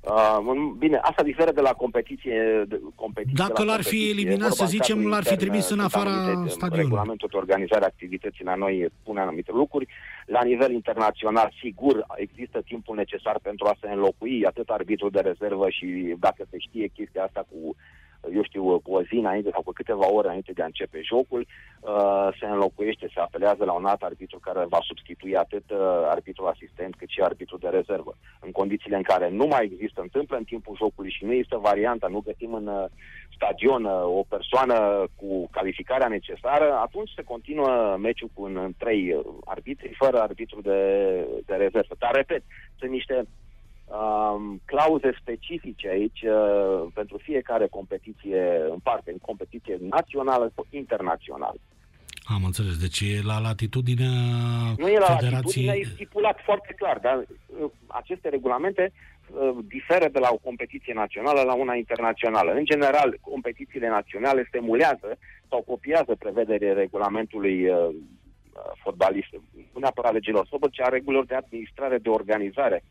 Uh, 0.00 0.74
bine, 0.78 0.96
asta 0.96 1.22
diferă 1.22 1.52
de 1.52 1.60
la 1.60 1.72
competiție. 1.72 2.64
De, 2.68 2.80
competiție 2.94 3.44
Dacă 3.46 3.64
l-ar 3.64 3.82
fi 3.82 4.10
eliminat, 4.10 4.52
să 4.52 4.64
zicem, 4.66 5.06
l-ar 5.06 5.24
fi 5.24 5.36
trimis 5.36 5.68
în 5.68 5.80
afara 5.80 6.10
stadionului. 6.46 6.82
Regulamentul 6.82 7.28
de 7.30 7.36
organizare 7.36 7.82
a 7.82 7.86
activității 7.86 8.44
la 8.44 8.54
noi 8.54 8.88
pune 9.02 9.20
anumite 9.20 9.50
lucruri. 9.54 9.86
La 10.26 10.42
nivel 10.42 10.72
internațional, 10.72 11.52
sigur, 11.60 12.06
există 12.16 12.62
timpul 12.62 12.96
necesar 12.96 13.38
pentru 13.42 13.66
a 13.66 13.76
se 13.80 13.88
înlocui 13.88 14.46
atât 14.46 14.68
arbitrul 14.68 15.10
de 15.10 15.20
rezervă 15.20 15.70
și 15.70 16.14
dacă 16.18 16.46
se 16.50 16.58
știe 16.58 16.86
chestia 16.86 17.24
asta 17.24 17.46
cu 17.50 17.76
eu 18.32 18.42
știu, 18.42 18.80
cu 18.80 18.92
o 18.92 19.02
zi 19.02 19.14
înainte 19.14 19.50
sau 19.52 19.62
cu 19.62 19.72
câteva 19.72 20.12
ore 20.12 20.26
înainte 20.26 20.52
de 20.52 20.62
a 20.62 20.64
începe 20.64 21.00
jocul, 21.02 21.46
uh, 21.80 22.28
se 22.38 22.46
înlocuiește, 22.46 23.10
se 23.14 23.20
apelează 23.20 23.64
la 23.64 23.72
un 23.72 23.84
alt 23.84 24.02
arbitru 24.02 24.38
care 24.38 24.64
va 24.68 24.78
substitui 24.80 25.36
atât 25.36 25.70
uh, 25.70 25.78
arbitrul 26.08 26.46
asistent 26.46 26.94
cât 26.94 27.08
și 27.08 27.20
arbitrul 27.20 27.58
de 27.62 27.68
rezervă. 27.68 28.16
În 28.40 28.50
condițiile 28.50 28.96
în 28.96 29.02
care 29.02 29.30
nu 29.30 29.46
mai 29.46 29.64
există, 29.64 30.00
întâmplă 30.00 30.36
în 30.36 30.44
timpul 30.44 30.76
jocului 30.76 31.10
și 31.10 31.24
nu 31.24 31.32
există 31.32 31.56
varianta, 31.56 32.06
nu 32.06 32.20
găsim 32.20 32.54
în 32.54 32.66
uh, 32.66 32.84
stadion 33.34 33.84
o 34.20 34.22
persoană 34.28 35.04
cu 35.16 35.48
calificarea 35.50 36.08
necesară, 36.08 36.72
atunci 36.72 37.10
se 37.16 37.22
continuă 37.22 37.96
meciul 38.00 38.30
cu 38.34 38.44
în, 38.44 38.56
în 38.56 38.72
trei 38.78 39.22
arbitri, 39.44 39.94
fără 39.98 40.20
arbitru 40.20 40.60
de, 40.60 40.80
de 41.46 41.54
rezervă. 41.54 41.94
Dar, 41.98 42.14
repet, 42.14 42.42
sunt 42.78 42.90
niște 42.90 43.26
um, 43.84 44.60
clauze 44.64 45.16
specifice 45.20 45.88
aici 45.88 46.22
uh, 46.22 46.86
pentru 46.94 47.18
fiecare 47.22 47.66
competiție 47.66 48.60
în 48.70 48.78
parte, 48.82 49.10
în 49.10 49.18
competiție 49.18 49.78
națională 49.80 50.52
sau 50.54 50.66
internațională. 50.70 51.60
Am 52.24 52.44
înțeles. 52.44 52.76
Deci 52.78 53.00
e 53.00 53.20
la 53.22 53.38
latitudinea 53.38 54.10
Nu 54.76 54.88
e 54.88 54.98
la 54.98 55.16
latitudinea, 55.20 55.74
e 55.74 55.84
stipulat 55.84 56.38
foarte 56.44 56.74
clar, 56.76 56.98
dar 56.98 57.16
uh, 57.16 57.70
aceste 57.86 58.28
regulamente 58.28 58.92
uh, 58.92 59.56
diferă 59.66 60.08
de 60.12 60.18
la 60.18 60.28
o 60.32 60.36
competiție 60.36 60.92
națională 60.92 61.40
la 61.40 61.54
una 61.54 61.74
internațională. 61.74 62.52
În 62.52 62.64
general, 62.64 63.18
competițiile 63.20 63.88
naționale 63.88 64.44
stimulează 64.48 65.18
sau 65.48 65.62
copiază 65.62 66.14
prevederile 66.18 66.72
regulamentului 66.72 67.68
uh, 67.68 67.88
fotbalist, 68.82 69.28
nu 69.72 69.80
neapărat 69.80 70.12
legilor 70.12 70.46
sobă, 70.46 70.68
ci 70.70 70.80
a 70.80 70.88
regulilor 70.88 71.24
de 71.24 71.34
administrare, 71.34 71.98
de 71.98 72.08
organizare 72.08 72.84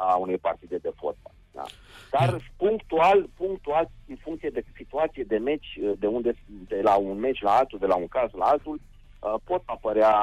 a 0.00 0.16
unei 0.16 0.38
partide 0.38 0.76
de 0.76 0.92
fotbal. 0.96 1.34
Da. 1.52 1.64
Dar 2.10 2.50
punctual, 2.56 3.28
punctual, 3.36 3.90
în 4.08 4.16
funcție 4.16 4.50
de 4.50 4.64
situație, 4.76 5.24
de 5.24 5.36
meci, 5.36 5.78
de 5.98 6.06
unde, 6.06 6.34
de 6.68 6.80
la 6.82 6.94
un 6.96 7.18
meci 7.18 7.40
la 7.40 7.50
altul, 7.50 7.78
de 7.78 7.86
la 7.86 7.96
un 7.96 8.08
caz 8.08 8.30
la 8.32 8.44
altul, 8.44 8.80
uh, 9.20 9.34
pot 9.44 9.62
apărea 9.64 10.14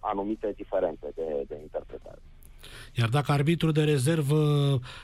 anumite 0.00 0.52
diferențe 0.56 1.08
de, 1.14 1.44
de 1.48 1.56
interpretare. 1.62 2.18
Iar 2.92 3.08
dacă 3.08 3.32
arbitrul 3.32 3.72
de 3.72 3.84
rezervă 3.84 4.40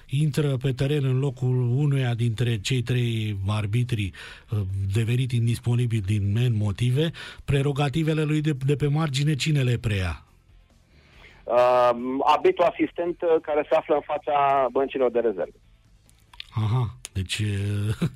intră 0.08 0.56
pe 0.56 0.72
teren 0.72 1.04
în 1.04 1.18
locul 1.18 1.60
unuia 1.60 2.14
dintre 2.14 2.60
cei 2.60 2.82
trei 2.82 3.36
arbitri 3.46 4.12
uh, 4.50 4.58
devenit 4.92 5.32
indisponibil 5.32 6.02
din 6.06 6.32
men 6.32 6.56
motive, 6.56 7.10
prerogativele 7.44 8.22
lui 8.22 8.40
de, 8.40 8.52
de 8.66 8.76
pe 8.76 8.86
margine 8.86 9.34
cine 9.34 9.62
le 9.62 9.78
preia? 9.78 10.24
Uh, 11.50 11.90
arbitru 12.34 12.62
asistent 12.64 13.22
uh, 13.22 13.36
care 13.42 13.66
se 13.68 13.76
află 13.76 13.94
în 13.94 14.00
fața 14.12 14.66
băncilor 14.72 15.10
de 15.10 15.20
rezervă. 15.20 15.58
Aha, 16.64 16.84
deci 17.12 17.38
uh, 17.38 18.08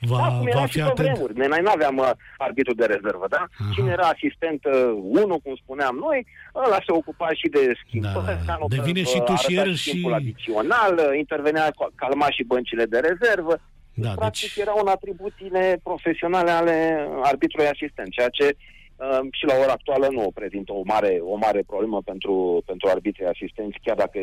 va, 0.10 0.16
da, 0.16 0.38
cum 0.38 0.46
era 0.46 0.58
va 0.58 0.66
fi 0.66 0.78
și 0.78 0.84
pe 0.94 1.02
vremuri. 1.02 1.36
Noi 1.36 1.60
nu 1.62 1.70
aveam 1.70 1.96
uh, 1.96 2.10
arbitru 2.38 2.74
de 2.74 2.84
rezervă, 2.84 3.26
da? 3.28 3.46
Aha. 3.60 3.70
Cine 3.74 3.90
era 3.90 4.06
asistent 4.06 4.64
1, 4.64 5.34
uh, 5.34 5.40
cum 5.42 5.54
spuneam 5.62 5.96
noi, 5.96 6.26
ăla 6.54 6.78
se 6.86 6.92
ocupa 6.92 7.28
și 7.32 7.48
de 7.48 7.72
schimb. 7.84 8.02
Da, 8.02 8.38
da. 8.46 8.58
Devine 8.68 9.02
și 9.02 9.20
tușier 9.24 9.74
și... 9.74 10.10
adițional, 10.14 11.14
intervenea, 11.16 11.70
calma 11.94 12.30
și 12.30 12.42
băncile 12.44 12.84
de 12.84 12.98
rezervă. 12.98 13.60
Da, 13.94 14.10
Practic 14.10 14.54
deci... 14.54 14.64
erau 14.64 14.78
în 14.80 14.88
atribuțiile 14.88 15.80
profesionale 15.82 16.50
ale 16.50 17.08
arbitrului 17.22 17.68
asistent, 17.68 18.10
ceea 18.10 18.28
ce 18.28 18.56
Ehm, 19.00 19.28
și 19.32 19.44
la 19.44 19.54
ora 19.62 19.72
actuală 19.72 20.08
nu 20.10 20.24
o 20.24 20.30
prezintă 20.30 20.72
o 20.72 20.82
mare, 20.84 21.18
o 21.22 21.36
mare 21.36 21.62
problemă 21.66 22.02
pentru, 22.04 22.62
pentru 22.66 22.88
arbitrii 22.88 23.26
asistenți, 23.26 23.78
chiar 23.82 23.96
dacă 23.96 24.18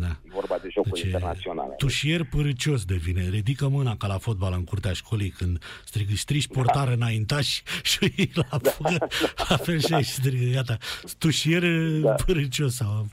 da. 0.00 0.06
e 0.06 0.30
vorba 0.34 0.56
de 0.62 0.68
jocuri 0.70 1.00
deci, 1.00 1.04
internaționale. 1.04 1.74
Tușier 1.74 2.20
părâcios 2.36 2.84
devine, 2.84 3.28
ridică 3.30 3.68
mâna 3.68 3.94
ca 3.98 4.06
la 4.06 4.18
fotbal 4.18 4.52
în 4.56 4.64
curtea 4.64 4.92
școlii 4.92 5.28
când 5.28 5.58
strig, 5.84 6.08
strici 6.14 6.48
portar 6.48 6.86
da. 6.86 6.92
înaintași 6.92 7.62
și 7.90 8.30
la, 8.34 8.58
da, 8.58 8.70
fugă, 8.70 8.96
da. 8.98 9.06
la 9.48 9.56
fel 9.56 9.78
și 9.78 9.94
aici 9.94 10.06
strigă, 10.06 10.44
iată, 10.54 10.76
tușier 11.18 11.62
da. 12.02 12.14
părâcios 12.26 12.74
sau 12.74 13.06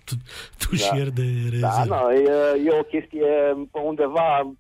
tușier 0.58 1.10
da. 1.10 1.22
de 1.22 1.28
rezervă. 1.50 1.86
Da, 1.88 2.02
nu, 2.02 2.12
e, 2.12 2.62
e 2.66 2.80
o 2.80 2.84
chestie 2.84 3.28
pe 3.72 3.80
undeva 3.80 4.54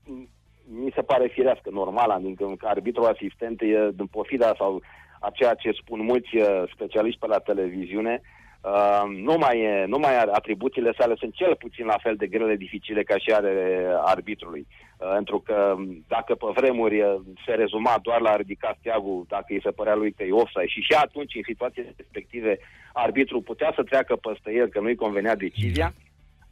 mi 0.71 0.91
se 0.95 1.01
pare 1.01 1.27
firească, 1.27 1.69
normal, 1.71 2.09
adică 2.09 2.55
arbitrul 2.61 3.05
asistent 3.05 3.61
e 3.61 3.89
din 3.93 4.05
pofida 4.05 4.53
sau 4.57 4.81
a 5.19 5.29
ceea 5.33 5.53
ce 5.53 5.71
spun 5.71 6.01
mulți 6.01 6.35
uh, 6.37 6.63
specialiști 6.73 7.19
pe 7.19 7.27
la 7.27 7.39
televiziune, 7.39 8.21
Uh, 8.61 9.03
nu, 9.23 9.35
mai 9.37 9.59
e, 9.59 9.85
nu 9.87 9.97
mai 9.97 10.17
are 10.17 10.31
atribuțiile 10.31 10.93
sale 10.97 11.15
sunt 11.17 11.33
cel 11.33 11.55
puțin 11.55 11.85
la 11.85 11.97
fel 12.01 12.15
de 12.15 12.27
grele, 12.27 12.55
dificile 12.55 13.03
ca 13.03 13.17
și 13.17 13.31
ale 13.31 13.85
arbitrului. 14.03 14.67
Uh, 14.97 15.11
pentru 15.13 15.39
că 15.39 15.73
um, 15.77 16.03
dacă 16.07 16.35
pe 16.35 16.45
vremuri 16.55 17.01
uh, 17.01 17.15
se 17.45 17.53
rezuma 17.53 17.99
doar 18.01 18.21
la 18.21 18.29
a 18.29 18.35
ridica 18.35 18.75
steagul, 18.79 19.25
dacă 19.27 19.45
îi 19.47 19.61
se 19.63 19.71
părea 19.71 19.95
lui 19.95 20.11
că 20.11 20.23
e 20.23 20.31
offside 20.31 20.67
și 20.67 20.81
și 20.81 20.93
atunci, 20.93 21.35
în 21.35 21.41
situații 21.45 21.93
respective, 21.97 22.59
arbitrul 22.93 23.41
putea 23.41 23.71
să 23.75 23.83
treacă 23.83 24.15
peste 24.15 24.51
el 24.53 24.67
că 24.67 24.79
nu-i 24.79 24.95
convenea 24.95 25.35
decizia, 25.35 25.93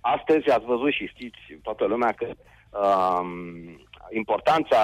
astăzi 0.01 0.49
ați 0.49 0.65
văzut 0.65 0.91
și 0.91 1.07
știți 1.07 1.39
toată 1.61 1.85
lumea 1.85 2.11
că 2.11 2.27
um, 2.27 3.86
importanța 4.09 4.77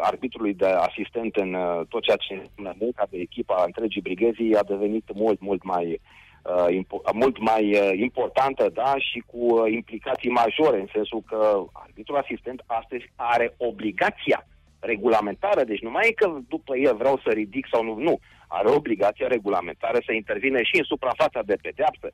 arbitrului 0.00 0.54
de 0.54 0.66
asistent 0.66 1.36
în 1.36 1.54
uh, 1.54 1.80
tot 1.88 2.02
ceea 2.02 2.16
ce 2.16 2.34
înseamnă 2.34 2.74
munca 2.78 3.06
de 3.10 3.18
echipa 3.18 3.62
întregii 3.66 4.00
brighezii 4.00 4.56
a 4.56 4.62
devenit 4.62 5.14
mult, 5.14 5.40
mult 5.40 5.62
mai 5.62 6.00
uh, 6.42 6.66
impo- 6.80 7.12
mult 7.12 7.38
mai 7.38 7.64
uh, 7.72 7.98
importantă, 7.98 8.70
da, 8.72 8.94
și 8.98 9.22
cu 9.26 9.38
uh, 9.38 9.72
implicații 9.72 10.30
majore, 10.30 10.80
în 10.80 10.88
sensul 10.92 11.22
că 11.26 11.62
arbitrul 11.72 12.16
asistent 12.16 12.62
astăzi 12.66 13.04
are 13.16 13.54
obligația 13.56 14.46
regulamentară, 14.80 15.64
deci 15.64 15.80
nu 15.80 15.90
mai 15.90 16.06
e 16.08 16.12
că 16.12 16.32
după 16.48 16.76
el 16.76 16.96
vreau 16.96 17.20
să 17.24 17.30
ridic 17.32 17.66
sau 17.72 17.84
nu, 17.84 17.94
nu, 17.98 18.18
are 18.46 18.68
obligația 18.68 19.26
regulamentară 19.26 19.98
să 20.06 20.12
intervine 20.12 20.62
și 20.62 20.76
în 20.78 20.84
suprafața 20.84 21.42
de 21.42 21.56
pedeapsă, 21.62 22.12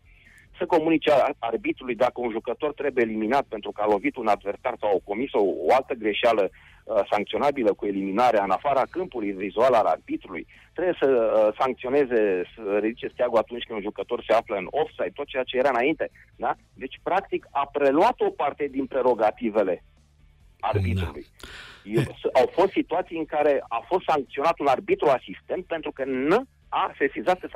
să 0.59 0.66
comunice 0.66 1.11
arbitrului 1.38 1.94
dacă 1.94 2.21
un 2.21 2.31
jucător 2.31 2.73
trebuie 2.73 3.05
eliminat 3.05 3.44
pentru 3.49 3.71
că 3.73 3.83
a 3.83 3.87
lovit 3.87 4.16
un 4.16 4.27
adversar 4.27 4.75
sau 4.81 4.88
a 4.94 5.01
comis 5.05 5.33
o, 5.33 5.42
o 5.66 5.75
altă 5.75 5.94
greșeală 5.94 6.51
uh, 6.51 7.01
sancționabilă 7.11 7.73
cu 7.73 7.87
eliminarea 7.87 8.42
în 8.42 8.51
afara 8.51 8.83
câmpului 8.90 9.31
vizual 9.33 9.73
al 9.73 9.85
arbitrului. 9.87 10.47
Trebuie 10.73 10.97
să 11.01 11.09
uh, 11.09 11.57
sancționeze, 11.59 12.42
să 12.55 12.79
ridice 12.79 13.09
steagul 13.09 13.38
atunci 13.38 13.64
când 13.64 13.79
un 13.79 13.85
jucător 13.85 14.25
se 14.27 14.35
află 14.35 14.57
în 14.57 14.66
offside, 14.71 15.12
tot 15.14 15.27
ceea 15.27 15.42
ce 15.42 15.57
era 15.57 15.68
înainte. 15.68 16.11
Da? 16.37 16.55
Deci, 16.75 17.01
practic, 17.03 17.47
a 17.51 17.68
preluat 17.73 18.21
o 18.21 18.31
parte 18.31 18.68
din 18.71 18.87
prerogativele 18.87 19.85
arbitrului. 20.61 21.27
Da. 21.94 22.03
Au 22.33 22.51
fost 22.53 22.73
situații 22.73 23.18
în 23.18 23.25
care 23.25 23.64
a 23.68 23.85
fost 23.87 24.05
sancționat 24.05 24.59
un 24.59 24.66
arbitru 24.66 25.07
asistent 25.07 25.64
pentru 25.64 25.92
că 25.92 26.05
nu 26.05 26.44
a 26.68 26.94
sesizat 26.99 27.38
să 27.38 27.49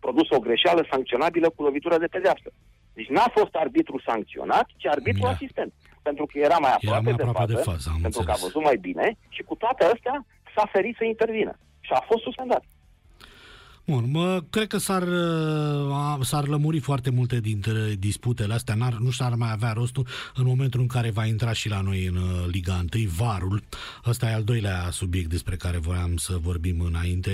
produs 0.00 0.28
o 0.30 0.38
greșeală 0.38 0.86
sancționabilă 0.90 1.48
cu 1.50 1.62
lovitură 1.62 1.98
de 1.98 2.06
pedeapsă. 2.06 2.50
Deci 2.92 3.08
n-a 3.08 3.28
fost 3.38 3.54
arbitru 3.54 4.02
sancționat, 4.06 4.66
ci 4.76 4.86
arbitru 4.86 5.22
da. 5.22 5.28
asistent. 5.28 5.72
Pentru 6.02 6.26
că 6.26 6.38
era 6.38 6.58
mai 6.58 6.72
aproape, 6.72 7.08
era 7.08 7.16
mai 7.16 7.28
aproape 7.28 7.52
de, 7.52 7.58
fază, 7.58 7.64
de 7.64 7.70
fază, 7.70 7.88
pentru 8.02 8.20
înțeles. 8.20 8.26
că 8.26 8.32
a 8.32 8.44
văzut 8.46 8.62
mai 8.62 8.76
bine 8.76 9.06
și 9.28 9.42
cu 9.42 9.54
toate 9.54 9.84
astea 9.84 10.26
s-a 10.54 10.66
ferit 10.72 10.96
să 10.96 11.04
intervină. 11.04 11.54
Și 11.80 11.92
a 11.92 12.00
fost 12.10 12.22
suspendat. 12.22 12.64
Bun, 13.90 14.10
mă, 14.10 14.42
cred 14.50 14.66
că 14.66 14.78
s-ar, 14.78 15.02
uh, 15.02 16.24
s-ar 16.24 16.46
lămuri 16.46 16.78
foarte 16.78 17.10
multe 17.10 17.40
dintre 17.40 17.96
disputele 17.98 18.54
astea, 18.54 18.74
N-ar, 18.74 18.92
nu 18.92 19.10
și-ar 19.10 19.34
mai 19.34 19.50
avea 19.52 19.72
rostul 19.72 20.06
în 20.34 20.44
momentul 20.46 20.80
în 20.80 20.86
care 20.86 21.10
va 21.10 21.26
intra 21.26 21.52
și 21.52 21.68
la 21.68 21.80
noi 21.80 22.06
în 22.06 22.16
uh, 22.16 22.46
Liga 22.50 22.84
1, 22.94 23.08
varul. 23.16 23.62
Ăsta 24.06 24.30
e 24.30 24.34
al 24.34 24.44
doilea 24.44 24.88
subiect 24.90 25.30
despre 25.30 25.56
care 25.56 25.78
voiam 25.78 26.16
să 26.16 26.38
vorbim 26.40 26.80
înainte. 26.80 27.30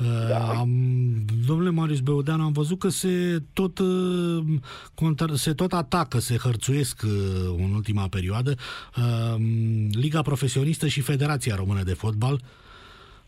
Uh, 0.00 0.28
da. 0.28 0.48
Am, 0.48 0.70
domnule 1.46 1.70
Marius 1.70 2.00
Beudeanu, 2.00 2.42
am 2.42 2.52
văzut 2.52 2.78
că 2.78 2.88
se 2.88 3.42
tot, 3.52 3.80
se 5.34 5.52
tot 5.52 5.72
atacă, 5.72 6.18
se 6.18 6.36
hărțuiesc 6.36 7.02
în 7.56 7.72
ultima 7.74 8.08
perioadă 8.08 8.54
Liga 9.90 10.22
Profesionistă 10.22 10.86
și 10.86 11.00
Federația 11.00 11.54
Română 11.54 11.82
de 11.82 11.92
Fotbal 11.92 12.40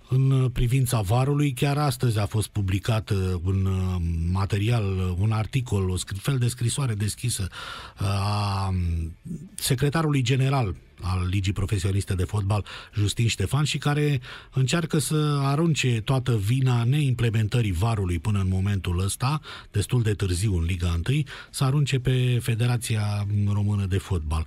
în 0.09 0.49
privința 0.49 1.01
varului. 1.01 1.53
Chiar 1.53 1.79
astăzi 1.79 2.19
a 2.19 2.27
fost 2.27 2.49
publicat 2.49 3.11
uh, 3.11 3.35
un 3.45 3.65
uh, 3.65 3.97
material, 4.33 4.85
uh, 4.85 5.17
un 5.19 5.33
articol, 5.33 5.91
o 5.91 5.95
fel 6.19 6.39
de 6.39 6.49
scrisoare 6.49 6.95
deschisă 6.95 7.49
a 7.97 8.69
um, 8.69 9.17
secretarului 9.55 10.23
general 10.23 10.75
al 11.03 11.27
Ligii 11.31 11.53
Profesioniste 11.53 12.15
de 12.15 12.25
Fotbal, 12.25 12.65
Justin 12.95 13.27
Ștefan, 13.27 13.65
și 13.65 13.79
care 13.79 14.21
încearcă 14.53 14.99
să 14.99 15.41
arunce 15.43 16.01
toată 16.01 16.37
vina 16.37 16.85
neimplementării 16.85 17.73
varului 17.73 18.19
până 18.19 18.39
în 18.39 18.49
momentul 18.49 19.01
ăsta, 19.01 19.41
destul 19.71 20.03
de 20.03 20.13
târziu 20.15 20.57
în 20.57 20.65
Liga 20.65 21.01
1, 21.09 21.23
să 21.51 21.65
arunce 21.65 21.99
pe 21.99 22.39
Federația 22.43 23.27
Română 23.53 23.87
de 23.87 23.99
Fotbal. 23.99 24.47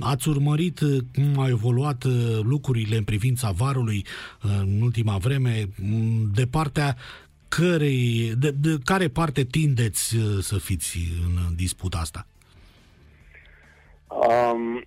Ați 0.00 0.28
urmărit 0.28 0.80
cum 1.14 1.38
au 1.38 1.48
evoluat 1.48 2.04
lucrurile 2.42 2.96
în 2.96 3.04
privința 3.04 3.50
varului 3.50 4.06
în 4.40 4.80
ultima 4.80 5.16
vreme, 5.16 5.68
de 6.34 6.46
partea 6.46 6.96
cărei, 7.48 8.34
de, 8.38 8.50
de 8.50 8.78
care 8.84 9.08
parte 9.08 9.44
tindeți 9.44 10.16
să 10.40 10.58
fiți 10.58 10.98
în 11.26 11.54
disputa 11.54 11.98
asta? 11.98 12.26
Um, 14.08 14.84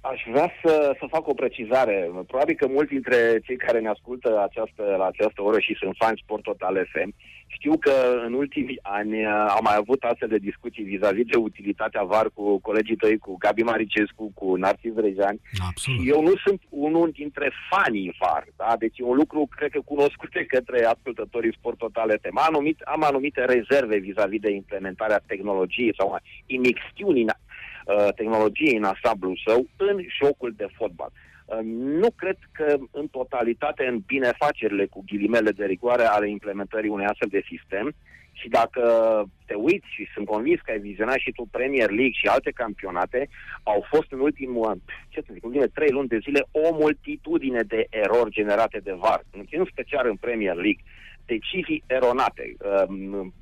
Aș 0.00 0.20
vrea 0.30 0.50
să, 0.62 0.96
să 0.98 1.06
fac 1.10 1.28
o 1.28 1.34
precizare. 1.34 2.10
Probabil 2.26 2.54
că 2.54 2.66
mulți 2.68 2.90
dintre 2.90 3.40
cei 3.44 3.56
care 3.56 3.80
ne 3.80 3.88
ascultă 3.88 4.42
această, 4.42 4.94
la 4.98 5.06
această 5.06 5.42
oră 5.42 5.58
și 5.58 5.76
sunt 5.80 5.94
fani 5.98 6.20
Sport 6.24 6.42
Total 6.42 6.86
FM 6.92 7.14
știu 7.48 7.76
că 7.76 7.94
în 8.26 8.32
ultimii 8.32 8.78
ani 8.82 9.24
uh, 9.24 9.54
am 9.56 9.60
mai 9.62 9.76
avut 9.76 10.02
astfel 10.02 10.28
de 10.28 10.38
discuții 10.38 10.84
vis-a-vis 10.84 11.26
de 11.26 11.36
utilitatea 11.36 12.02
VAR 12.02 12.30
cu 12.34 12.58
colegii 12.58 12.96
tăi, 12.96 13.18
cu 13.18 13.36
Gabi 13.38 13.62
Maricescu, 13.62 14.30
cu 14.34 14.56
Narcis 14.56 14.92
Vrejani. 14.92 15.40
Absolut. 15.68 16.00
Și 16.00 16.08
eu 16.08 16.22
nu 16.22 16.32
sunt 16.44 16.60
unul 16.68 17.10
dintre 17.10 17.52
fanii 17.70 18.14
VAR. 18.18 18.46
Da? 18.56 18.74
Deci 18.78 18.98
e 18.98 19.04
un 19.04 19.16
lucru, 19.16 19.48
cred 19.56 19.70
că 19.70 19.80
cunoscut 19.84 20.30
de 20.32 20.44
către 20.44 20.84
ascultătorii 20.84 21.56
Sport 21.58 21.78
Total 21.78 22.18
FM. 22.22 22.36
Am, 22.38 22.44
anumit, 22.48 22.80
am 22.80 23.02
anumite 23.02 23.44
rezerve 23.44 23.96
vis-a-vis 23.96 24.40
de 24.40 24.50
implementarea 24.50 25.22
tehnologiei 25.26 25.94
sau 25.98 26.12
a 26.12 26.20
imixtiunii 26.46 27.24
Uh, 27.88 28.08
tehnologiei 28.14 28.76
în 28.76 28.84
asamblu 28.84 29.32
său 29.46 29.66
în 29.76 29.96
jocul 30.18 30.52
de 30.56 30.66
fotbal. 30.76 31.10
Uh, 31.12 31.58
nu 32.00 32.10
cred 32.10 32.36
că 32.52 32.76
în 32.90 33.06
totalitate 33.06 33.86
în 33.86 33.98
binefacerile 34.06 34.86
cu 34.86 35.04
ghilimele 35.06 35.50
de 35.50 35.64
rigoare 35.64 36.02
ale 36.02 36.30
implementării 36.30 36.90
unui 36.90 37.04
astfel 37.04 37.28
de 37.30 37.42
sistem 37.48 37.94
și 38.32 38.48
dacă 38.48 38.82
te 39.46 39.54
uiți 39.54 39.86
și 39.94 40.06
sunt 40.14 40.26
convins 40.26 40.60
că 40.60 40.70
ai 40.70 40.78
vizionat 40.78 41.18
și 41.18 41.32
tu 41.32 41.48
Premier 41.50 41.90
League 41.90 42.20
și 42.20 42.26
alte 42.26 42.50
campionate, 42.50 43.28
au 43.62 43.86
fost 43.88 44.12
în 44.12 44.20
ultimul, 44.20 44.80
ce 45.08 45.20
să 45.20 45.30
zic, 45.32 45.42
în 45.42 45.48
ultimele 45.48 45.70
trei 45.74 45.90
luni 45.90 46.08
de 46.08 46.18
zile 46.18 46.46
o 46.50 46.72
multitudine 46.72 47.62
de 47.62 47.86
erori 47.90 48.30
generate 48.30 48.78
de 48.78 48.92
VAR, 48.92 49.24
în 49.50 49.64
special 49.70 50.06
în 50.08 50.16
Premier 50.16 50.54
League, 50.54 50.84
decizii 51.24 51.82
eronate, 51.86 52.56
um, 52.88 53.34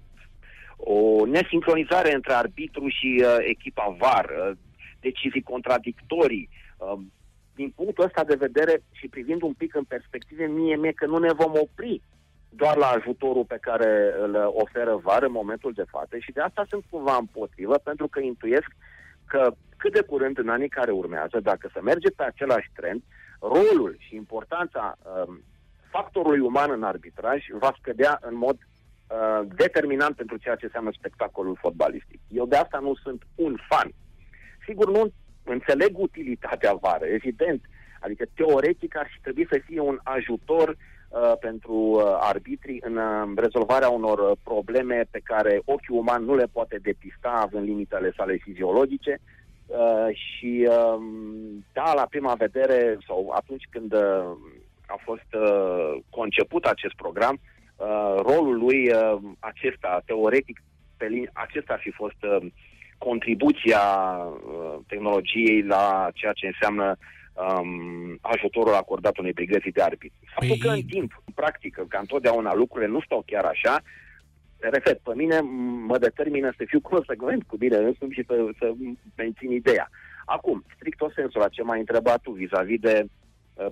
o 0.76 1.26
nesincronizare 1.26 2.14
între 2.14 2.32
arbitru 2.32 2.88
și 2.88 3.22
uh, 3.24 3.36
echipa 3.40 3.96
VAR, 3.98 4.24
uh, 4.24 4.56
decizii 5.00 5.42
contradictorii. 5.42 6.48
Uh, 6.76 6.98
din 7.54 7.72
punctul 7.76 8.04
ăsta 8.04 8.24
de 8.24 8.34
vedere 8.34 8.82
și 8.90 9.08
privind 9.08 9.42
un 9.42 9.52
pic 9.52 9.74
în 9.74 9.84
perspective, 9.84 10.46
mie 10.46 10.76
mie 10.76 10.92
că 10.92 11.06
nu 11.06 11.18
ne 11.18 11.32
vom 11.32 11.52
opri 11.54 12.02
doar 12.48 12.76
la 12.76 12.86
ajutorul 12.86 13.44
pe 13.44 13.58
care 13.60 14.14
îl 14.18 14.34
oferă 14.54 15.00
VAR 15.02 15.22
în 15.22 15.32
momentul 15.32 15.72
de 15.72 15.84
față 15.90 16.18
și 16.18 16.32
de 16.32 16.40
asta 16.40 16.64
sunt 16.68 16.84
cumva 16.90 17.16
împotrivă, 17.16 17.78
pentru 17.78 18.06
că 18.08 18.20
intuiesc 18.20 18.70
că 19.26 19.54
cât 19.76 19.92
de 19.92 20.00
curând 20.00 20.38
în 20.38 20.48
anii 20.48 20.68
care 20.68 20.90
urmează, 20.90 21.40
dacă 21.40 21.70
se 21.72 21.80
merge 21.80 22.10
pe 22.10 22.22
același 22.22 22.70
trend, 22.74 23.02
rolul 23.40 23.96
și 23.98 24.14
importanța 24.14 24.96
um, 25.02 25.42
factorului 25.90 26.38
uman 26.38 26.70
în 26.70 26.82
arbitraj 26.82 27.44
va 27.58 27.74
scădea 27.78 28.18
în 28.20 28.36
mod 28.36 28.56
uh, 29.08 29.46
determinant 29.54 30.16
pentru 30.16 30.36
ceea 30.36 30.54
ce 30.54 30.64
înseamnă 30.64 30.90
spectacolul 30.92 31.58
fotbalistic. 31.60 32.20
Eu 32.28 32.46
de 32.46 32.56
asta 32.56 32.78
nu 32.78 32.94
sunt 32.94 33.22
un 33.34 33.56
fan. 33.68 33.92
Sigur, 34.66 34.90
nu 34.90 35.12
înțeleg 35.44 35.98
utilitatea 35.98 36.74
vară, 36.74 37.04
evident. 37.04 37.64
Adică, 38.00 38.24
teoretic, 38.34 38.96
ar 38.96 39.08
trebui 39.22 39.46
să 39.50 39.60
fie 39.64 39.80
un 39.80 39.98
ajutor 40.02 40.68
uh, 40.68 41.32
pentru 41.40 41.74
uh, 41.74 42.02
arbitrii 42.20 42.82
în 42.84 42.96
uh, 42.96 43.32
rezolvarea 43.36 43.88
unor 43.88 44.18
uh, 44.18 44.36
probleme 44.42 45.04
pe 45.10 45.20
care 45.24 45.60
ochiul 45.64 45.98
uman 45.98 46.24
nu 46.24 46.34
le 46.34 46.46
poate 46.52 46.78
depista, 46.82 47.28
având 47.28 47.64
limitele 47.66 48.12
sale 48.16 48.36
fiziologice. 48.36 49.18
Uh, 49.66 50.06
și, 50.12 50.68
uh, 50.68 51.00
da, 51.72 51.94
la 51.94 52.06
prima 52.10 52.34
vedere, 52.34 52.98
sau 53.06 53.32
atunci 53.36 53.64
când 53.70 53.92
uh, 53.92 54.36
a 54.86 54.98
fost 55.04 55.30
uh, 55.34 55.96
conceput 56.10 56.64
acest 56.64 56.94
program, 56.94 57.40
uh, 57.76 57.86
uh, 57.86 58.22
rolul 58.22 58.58
lui 58.58 58.90
uh, 58.90 59.18
acesta, 59.38 60.02
teoretic, 60.04 60.62
pe 60.96 61.06
lin- 61.06 61.30
acesta 61.32 61.72
ar 61.72 61.80
fi 61.80 61.90
fost 61.90 62.22
uh, 62.22 62.46
contribuția 62.98 63.78
uh, 63.78 64.78
tehnologiei 64.86 65.62
la 65.62 66.08
ceea 66.14 66.32
ce 66.32 66.46
înseamnă 66.46 66.96
um, 67.34 68.18
ajutorul 68.20 68.74
acordat 68.74 69.18
unei 69.18 69.32
brigăzi 69.32 69.70
de 69.70 69.82
arbitri. 69.82 70.28
Faptul 70.34 70.56
că 70.60 70.68
în 70.68 70.82
timp, 70.82 71.22
în 71.26 71.32
practică, 71.34 71.84
ca 71.88 71.98
întotdeauna 71.98 72.54
lucrurile 72.54 72.90
nu 72.90 73.00
stau 73.00 73.22
chiar 73.26 73.44
așa, 73.44 73.82
repet, 74.58 74.98
pe 74.98 75.12
mine 75.14 75.40
mă 75.86 75.98
determină 75.98 76.52
să 76.56 76.64
fiu 76.66 76.80
consecvent 76.80 77.42
cu 77.42 77.56
bine 77.56 77.76
însumi 77.76 78.12
și 78.12 78.24
să, 78.26 78.48
să 78.58 78.72
mențin 79.16 79.50
ideea. 79.50 79.90
Acum, 80.24 80.64
strict 80.74 81.00
o 81.00 81.10
sensul 81.10 81.40
la 81.40 81.48
ce 81.48 81.62
m-ai 81.62 81.78
întrebat 81.78 82.20
tu 82.20 82.30
vis-a-vis 82.30 82.80
de 82.80 82.94
Uh, 83.00 83.25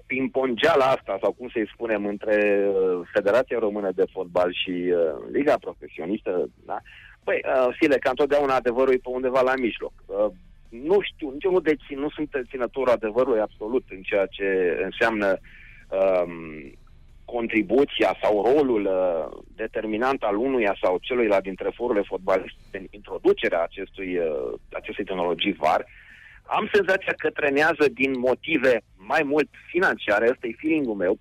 pingpongeala 0.06 0.84
asta, 0.84 1.18
sau 1.22 1.32
cum 1.32 1.48
să-i 1.48 1.70
spunem, 1.72 2.06
între 2.06 2.66
uh, 2.68 3.00
Federația 3.12 3.58
Română 3.58 3.90
de 3.94 4.04
Fotbal 4.12 4.52
și 4.52 4.70
uh, 4.70 5.30
Liga 5.32 5.54
Profesionistă, 5.60 6.48
da? 6.64 6.78
Păi, 7.24 7.44
Sile, 7.80 7.96
ca 7.96 8.10
întotdeauna 8.10 8.54
adevărul 8.54 8.92
e 8.92 8.96
pe 8.96 9.08
undeva 9.08 9.40
la 9.40 9.54
mijloc. 9.54 9.92
Nu 10.68 10.98
știu, 11.00 11.30
nici 11.30 11.44
eu 11.44 11.50
nu, 11.50 11.60
dețin, 11.60 11.98
nu 11.98 12.10
sunt 12.10 12.30
ținătorul 12.48 12.92
adevărului 12.92 13.40
absolut 13.40 13.84
în 13.88 14.02
ceea 14.02 14.26
ce 14.26 14.78
înseamnă 14.82 15.38
um, 15.88 16.32
contribuția 17.24 18.16
sau 18.22 18.44
rolul 18.54 18.84
uh, 18.84 19.42
determinant 19.54 20.22
al 20.22 20.36
unuia 20.36 20.76
sau 20.82 20.98
celuilalt 21.00 21.42
dintre 21.42 21.70
forurile 21.74 22.04
fotbaliste 22.06 22.76
în 22.78 22.86
introducerea 22.90 23.62
acestui, 23.62 24.18
uh, 24.18 24.52
acestei 24.72 25.04
tehnologii 25.04 25.52
VAR, 25.52 25.86
am 26.46 26.68
senzația 26.72 27.12
că 27.16 27.30
trenează 27.30 27.84
din 27.92 28.18
motive 28.18 28.80
mai 28.96 29.22
mult 29.24 29.48
financiare, 29.68 30.28
ăsta 30.30 30.46
e 30.46 30.54
feeling-ul 30.58 30.94
meu, 30.94 31.18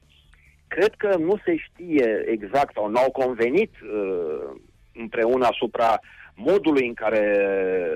cred 0.68 0.94
că 0.98 1.16
nu 1.18 1.36
se 1.46 1.56
știe 1.56 2.24
exact 2.26 2.74
sau 2.74 2.90
n-au 2.90 3.12
convenit 3.12 3.72
uh, 3.82 4.62
împreună 4.94 5.46
asupra 5.46 6.00
modului 6.36 6.88
în 6.88 6.94
care 6.94 7.48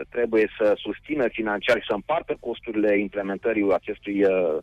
trebuie 0.10 0.50
să 0.58 0.74
susțină 0.76 1.28
financiar 1.28 1.80
și 1.80 1.88
să 1.88 1.94
împartă 1.94 2.38
costurile 2.40 3.00
implementării 3.00 3.74
acestui 3.74 4.24
uh, 4.24 4.58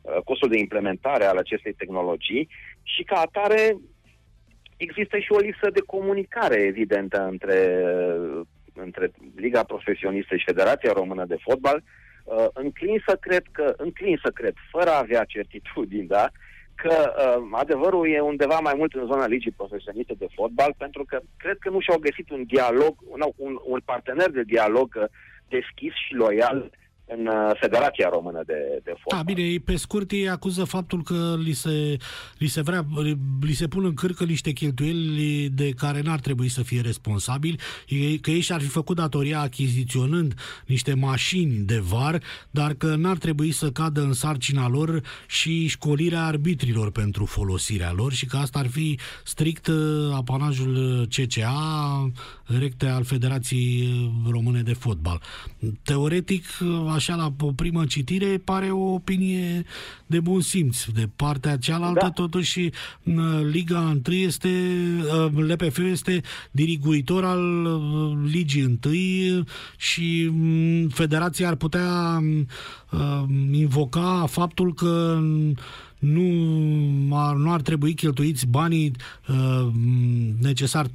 uh, 0.00 0.16
costul 0.24 0.48
de 0.48 0.58
implementare 0.58 1.24
al 1.24 1.36
acestei 1.36 1.72
tehnologii 1.72 2.48
și 2.82 3.02
ca 3.02 3.16
atare 3.20 3.76
există 4.76 5.18
și 5.18 5.32
o 5.32 5.38
lipsă 5.38 5.70
de 5.70 5.80
comunicare 5.86 6.60
evidentă 6.60 7.26
între, 7.30 7.84
între 8.74 9.10
Liga 9.36 9.62
Profesionistă 9.62 10.36
și 10.36 10.44
Federația 10.44 10.92
Română 10.92 11.24
de 11.24 11.36
Fotbal. 11.40 11.82
Uh, 12.30 12.46
înclin 12.52 13.02
să 13.06 13.16
cred 13.20 13.42
că, 13.52 13.74
înclin 13.76 14.18
să 14.24 14.30
cred, 14.30 14.54
fără 14.70 14.90
a 14.90 14.98
avea 14.98 15.24
certitudini, 15.24 16.06
da, 16.06 16.30
că 16.74 17.12
uh, 17.16 17.48
adevărul 17.52 18.08
e 18.08 18.20
undeva 18.20 18.58
mai 18.60 18.74
mult 18.76 18.92
în 18.94 19.06
zona 19.06 19.26
ligii 19.26 19.50
profesioniste 19.50 20.14
de 20.18 20.26
fotbal, 20.34 20.74
pentru 20.78 21.04
că 21.04 21.20
cred 21.36 21.56
că 21.58 21.70
nu 21.70 21.80
și-au 21.80 21.98
găsit 21.98 22.30
un 22.30 22.44
dialog, 22.44 22.94
un, 23.08 23.20
un, 23.36 23.58
un 23.64 23.80
partener 23.84 24.30
de 24.30 24.42
dialog 24.42 24.94
uh, 24.96 25.04
deschis 25.48 25.92
și 26.06 26.14
loial 26.14 26.70
în 27.16 27.26
uh, 27.26 27.50
Federația 27.60 28.08
Română 28.08 28.42
de, 28.46 28.80
de 28.84 28.92
Fotbal. 28.98 29.24
Da, 29.24 29.32
bine, 29.32 29.58
pe 29.64 29.76
scurt 29.76 30.10
ei 30.10 30.28
acuză 30.28 30.64
faptul 30.64 31.02
că 31.02 31.36
li 31.44 31.52
se, 31.52 31.96
li 32.38 32.46
se, 32.46 32.60
vrea, 32.60 32.86
li 33.40 33.52
se 33.52 33.68
pun 33.68 33.84
în 33.84 33.94
cârcă 33.94 34.24
niște 34.24 34.50
cheltuieli 34.50 35.48
de 35.48 35.70
care 35.70 36.00
n-ar 36.00 36.20
trebui 36.20 36.48
să 36.48 36.62
fie 36.62 36.80
responsabili, 36.80 37.58
că 38.20 38.30
ei 38.30 38.40
și-ar 38.40 38.60
fi 38.60 38.66
făcut 38.66 38.96
datoria 38.96 39.40
achiziționând 39.40 40.34
niște 40.66 40.94
mașini 40.94 41.52
de 41.52 41.78
var, 41.78 42.20
dar 42.50 42.72
că 42.72 42.94
n-ar 42.94 43.16
trebui 43.16 43.50
să 43.50 43.70
cadă 43.70 44.00
în 44.00 44.12
sarcina 44.12 44.68
lor 44.68 45.00
și 45.26 45.66
școlirea 45.66 46.24
arbitrilor 46.24 46.90
pentru 46.90 47.24
folosirea 47.24 47.92
lor 47.92 48.12
și 48.12 48.26
că 48.26 48.36
asta 48.36 48.58
ar 48.58 48.66
fi 48.66 48.98
strict 49.24 49.66
uh, 49.66 49.76
apanajul 50.14 51.06
CCA, 51.16 52.10
recte 52.58 52.86
al 52.86 53.04
Federației 53.04 53.88
Române 54.30 54.60
de 54.60 54.72
Fotbal. 54.72 55.20
Teoretic, 55.82 56.44
așa 57.00 57.14
la 57.14 57.32
o 57.40 57.52
primă 57.52 57.84
citire, 57.84 58.40
pare 58.44 58.70
o 58.70 58.92
opinie 58.92 59.64
de 60.06 60.20
bun 60.20 60.40
simț. 60.40 60.84
De 60.84 61.08
partea 61.16 61.56
cealaltă, 61.56 61.98
da. 62.00 62.10
totuși, 62.10 62.70
Liga 63.50 63.98
1 64.06 64.16
este, 64.16 64.48
LPF 65.34 65.78
este 65.78 66.20
diriguitor 66.50 67.24
al 67.24 67.68
Ligii 68.30 68.78
1 68.84 69.44
și 69.76 70.30
Federația 70.88 71.48
ar 71.48 71.54
putea 71.54 72.20
invoca 73.52 74.26
faptul 74.28 74.74
că 74.74 75.18
nu 76.00 77.16
ar, 77.16 77.34
nu 77.34 77.52
ar 77.52 77.60
trebui 77.60 77.94
cheltuiți 77.94 78.46
banii 78.46 78.92
uh, 79.28 79.68
necesari 80.40 80.90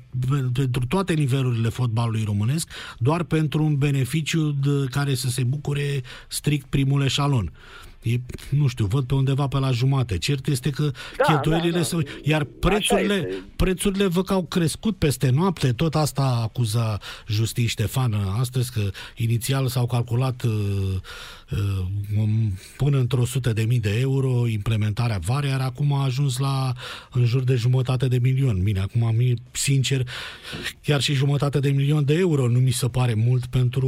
pentru 0.53 0.85
toate 0.87 1.13
nivelurile 1.13 1.69
fotbalului 1.69 2.23
românesc, 2.25 2.69
doar 2.97 3.23
pentru 3.23 3.63
un 3.63 3.75
beneficiu 3.75 4.51
de 4.51 4.85
care 4.89 5.15
să 5.15 5.29
se 5.29 5.43
bucure 5.43 6.01
strict 6.27 6.65
primul 6.65 7.03
eșalon. 7.03 7.51
E, 8.05 8.19
nu 8.49 8.67
știu, 8.67 8.85
văd 8.85 9.03
pe 9.03 9.13
undeva 9.13 9.47
pe 9.47 9.57
la 9.57 9.71
jumate. 9.71 10.17
Cert 10.17 10.47
este 10.47 10.69
că 10.69 10.91
da, 11.17 11.23
cheltuielile 11.23 11.71
da, 11.71 11.77
da. 11.77 11.83
Sau, 11.83 12.01
iar 12.23 12.43
prețurile, 12.43 13.29
prețurile 13.55 14.05
văd 14.05 14.25
că 14.25 14.33
au 14.33 14.43
crescut 14.43 14.97
peste 14.97 15.29
noapte. 15.29 15.71
Tot 15.71 15.95
asta 15.95 16.39
acuza 16.43 16.99
Justin 17.27 17.67
Ștefan 17.67 18.13
astăzi, 18.13 18.71
că 18.71 18.89
inițial 19.15 19.67
s-au 19.67 19.85
calculat 19.85 20.43
uh, 20.43 20.51
uh, 20.51 20.99
până 22.77 22.97
într-o 22.97 23.25
sută 23.25 23.53
de 23.53 23.63
mii 23.63 23.79
de 23.79 23.99
euro 23.99 24.47
implementarea 24.47 25.17
varei, 25.25 25.49
iar 25.49 25.61
acum 25.61 25.93
a 25.93 26.03
ajuns 26.03 26.37
la 26.37 26.73
în 27.11 27.25
jur 27.25 27.43
de 27.43 27.55
jumătate 27.55 28.07
de 28.07 28.17
milion. 28.21 28.63
Bine, 28.63 28.79
acum, 28.79 29.15
sincer, 29.51 30.01
chiar 30.83 31.01
și 31.01 31.13
jumătate 31.13 31.59
de 31.59 31.69
milion 31.69 32.05
de 32.05 32.13
euro 32.13 32.47
nu 32.47 32.59
mi 32.59 32.71
se 32.71 32.87
pare 32.87 33.13
mult 33.13 33.45
pentru 33.45 33.87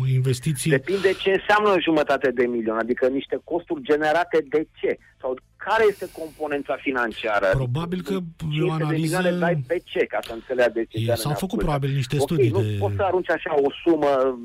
o 0.00 0.06
investiție. 0.06 0.70
Depinde 0.70 1.12
ce 1.22 1.30
înseamnă 1.30 1.80
jumătate 1.80 2.30
de 2.30 2.44
milion, 2.44 2.76
adică 2.76 3.06
niște 3.06 3.40
costuri 3.44 3.82
generate 3.82 4.46
de 4.48 4.66
ce? 4.80 4.98
Sau 5.20 5.36
care 5.56 5.84
este 5.88 6.08
componența 6.12 6.76
financiară? 6.80 7.46
Probabil 7.52 8.02
că 8.02 8.18
e 8.58 8.62
o 8.62 8.72
analiză... 8.72 9.22
De 9.22 9.30
dai 9.30 9.64
pe 9.66 9.80
ce, 9.84 9.98
ca 9.98 10.18
să 10.26 10.32
înțeleagă 10.32 10.72
de 10.72 10.84
ce. 10.84 11.14
S-au 11.14 11.34
făcut 11.34 11.58
probabil 11.58 11.90
niște 11.94 12.16
okay, 12.18 12.26
studii 12.26 12.50
nu 12.50 12.60
de... 12.60 12.76
poți 12.78 12.96
să 12.96 13.02
arunci 13.02 13.30
așa 13.30 13.54
o 13.54 13.70
sumă 13.84 14.38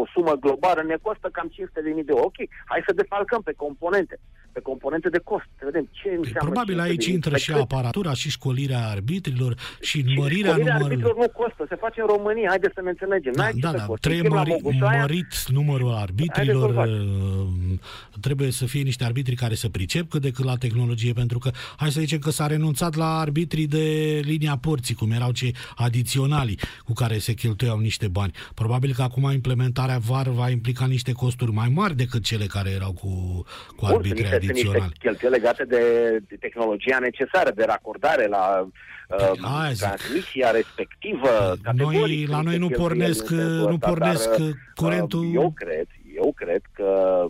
o 0.00 0.06
sumă 0.12 0.34
globală 0.44 0.82
ne 0.82 0.96
costă 1.02 1.28
cam 1.28 1.48
500.000 1.48 1.54
de 1.82 2.12
euro. 2.14 2.22
Ok, 2.22 2.38
hai 2.64 2.86
să 2.86 2.92
defalcăm 3.00 3.42
pe 3.42 3.52
componente 3.52 4.16
pe 4.56 4.62
componente 4.62 5.08
de 5.08 5.20
cost. 5.30 5.48
Să 5.58 5.64
vedem 5.64 5.88
ce 5.90 6.08
păi 6.08 6.16
înseamnă... 6.16 6.50
Probabil 6.50 6.78
aici 6.80 7.06
intră 7.06 7.36
și 7.36 7.50
cât. 7.50 7.60
aparatura 7.60 8.12
și 8.12 8.28
școlirea 8.30 8.82
arbitrilor 8.88 9.52
și 9.80 9.98
mărirea 10.16 10.56
numărului... 10.56 10.82
arbitrilor 10.82 11.16
nu 11.16 11.28
costă, 11.28 11.64
se 11.68 11.76
face 11.84 12.00
în 12.00 12.06
România, 12.06 12.48
haideți 12.48 12.74
să 12.74 12.80
ne 12.82 12.90
înțelegem. 12.90 13.32
Da, 13.32 13.48
da, 13.54 13.70
da, 13.72 13.86
trebuie 14.00 14.28
mări, 14.28 14.56
mărit 15.00 15.32
numărul 15.48 15.92
arbitrilor, 15.94 16.70
uh, 16.70 17.78
trebuie 18.20 18.50
să 18.50 18.64
fie 18.66 18.82
niște 18.82 19.04
arbitri 19.04 19.34
care 19.34 19.54
să 19.54 19.68
pricep 19.68 20.10
cât 20.10 20.22
de 20.22 20.30
cât 20.30 20.44
la 20.44 20.56
tehnologie, 20.56 21.12
pentru 21.12 21.38
că 21.38 21.50
hai 21.76 21.90
să 21.90 22.00
zicem 22.00 22.18
că 22.18 22.30
s-a 22.30 22.46
renunțat 22.46 22.94
la 22.94 23.18
arbitrii 23.18 23.66
de 23.66 23.86
linia 24.24 24.56
porții, 24.56 24.94
cum 24.94 25.10
erau 25.10 25.32
cei 25.32 25.54
adiționali 25.76 26.58
cu 26.84 26.92
care 26.92 27.18
se 27.18 27.32
cheltuiau 27.32 27.78
niște 27.78 28.08
bani. 28.08 28.32
Probabil 28.54 28.92
că 28.94 29.02
acum 29.02 29.30
implementarea 29.32 29.98
VAR 29.98 30.28
va 30.28 30.50
implica 30.50 30.86
niște 30.86 31.12
costuri 31.12 31.52
mai 31.52 31.68
mari 31.74 31.96
decât 31.96 32.22
cele 32.24 32.44
care 32.44 32.70
erau 32.70 32.92
cu, 32.92 33.44
cu 33.76 33.84
arbitrii 33.84 34.45
sunt 34.46 34.56
niște 34.56 34.88
cheltuieli 34.98 35.36
legate 35.36 35.64
de, 35.64 35.82
de 36.28 36.36
tehnologia 36.40 36.98
necesară, 36.98 37.50
de 37.50 37.64
racordare 37.64 38.26
la 38.26 38.68
uh, 39.08 39.76
transmisia 39.78 40.50
respectivă. 40.50 41.56
Noi, 41.72 42.26
la 42.26 42.40
noi 42.40 42.58
nu 42.58 42.68
pornesc, 42.68 43.30
nu 43.70 43.78
pornesc 43.78 44.30
dar, 44.30 44.40
uh, 44.40 44.54
curentul... 44.74 45.30
Eu 45.34 45.52
cred, 45.54 45.86
eu 46.16 46.32
cred 46.36 46.62
că 46.72 47.24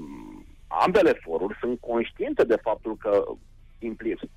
ambele 0.66 1.20
foruri 1.22 1.56
sunt 1.60 1.80
conștiente 1.80 2.44
de 2.44 2.58
faptul 2.62 2.96
că 2.96 3.24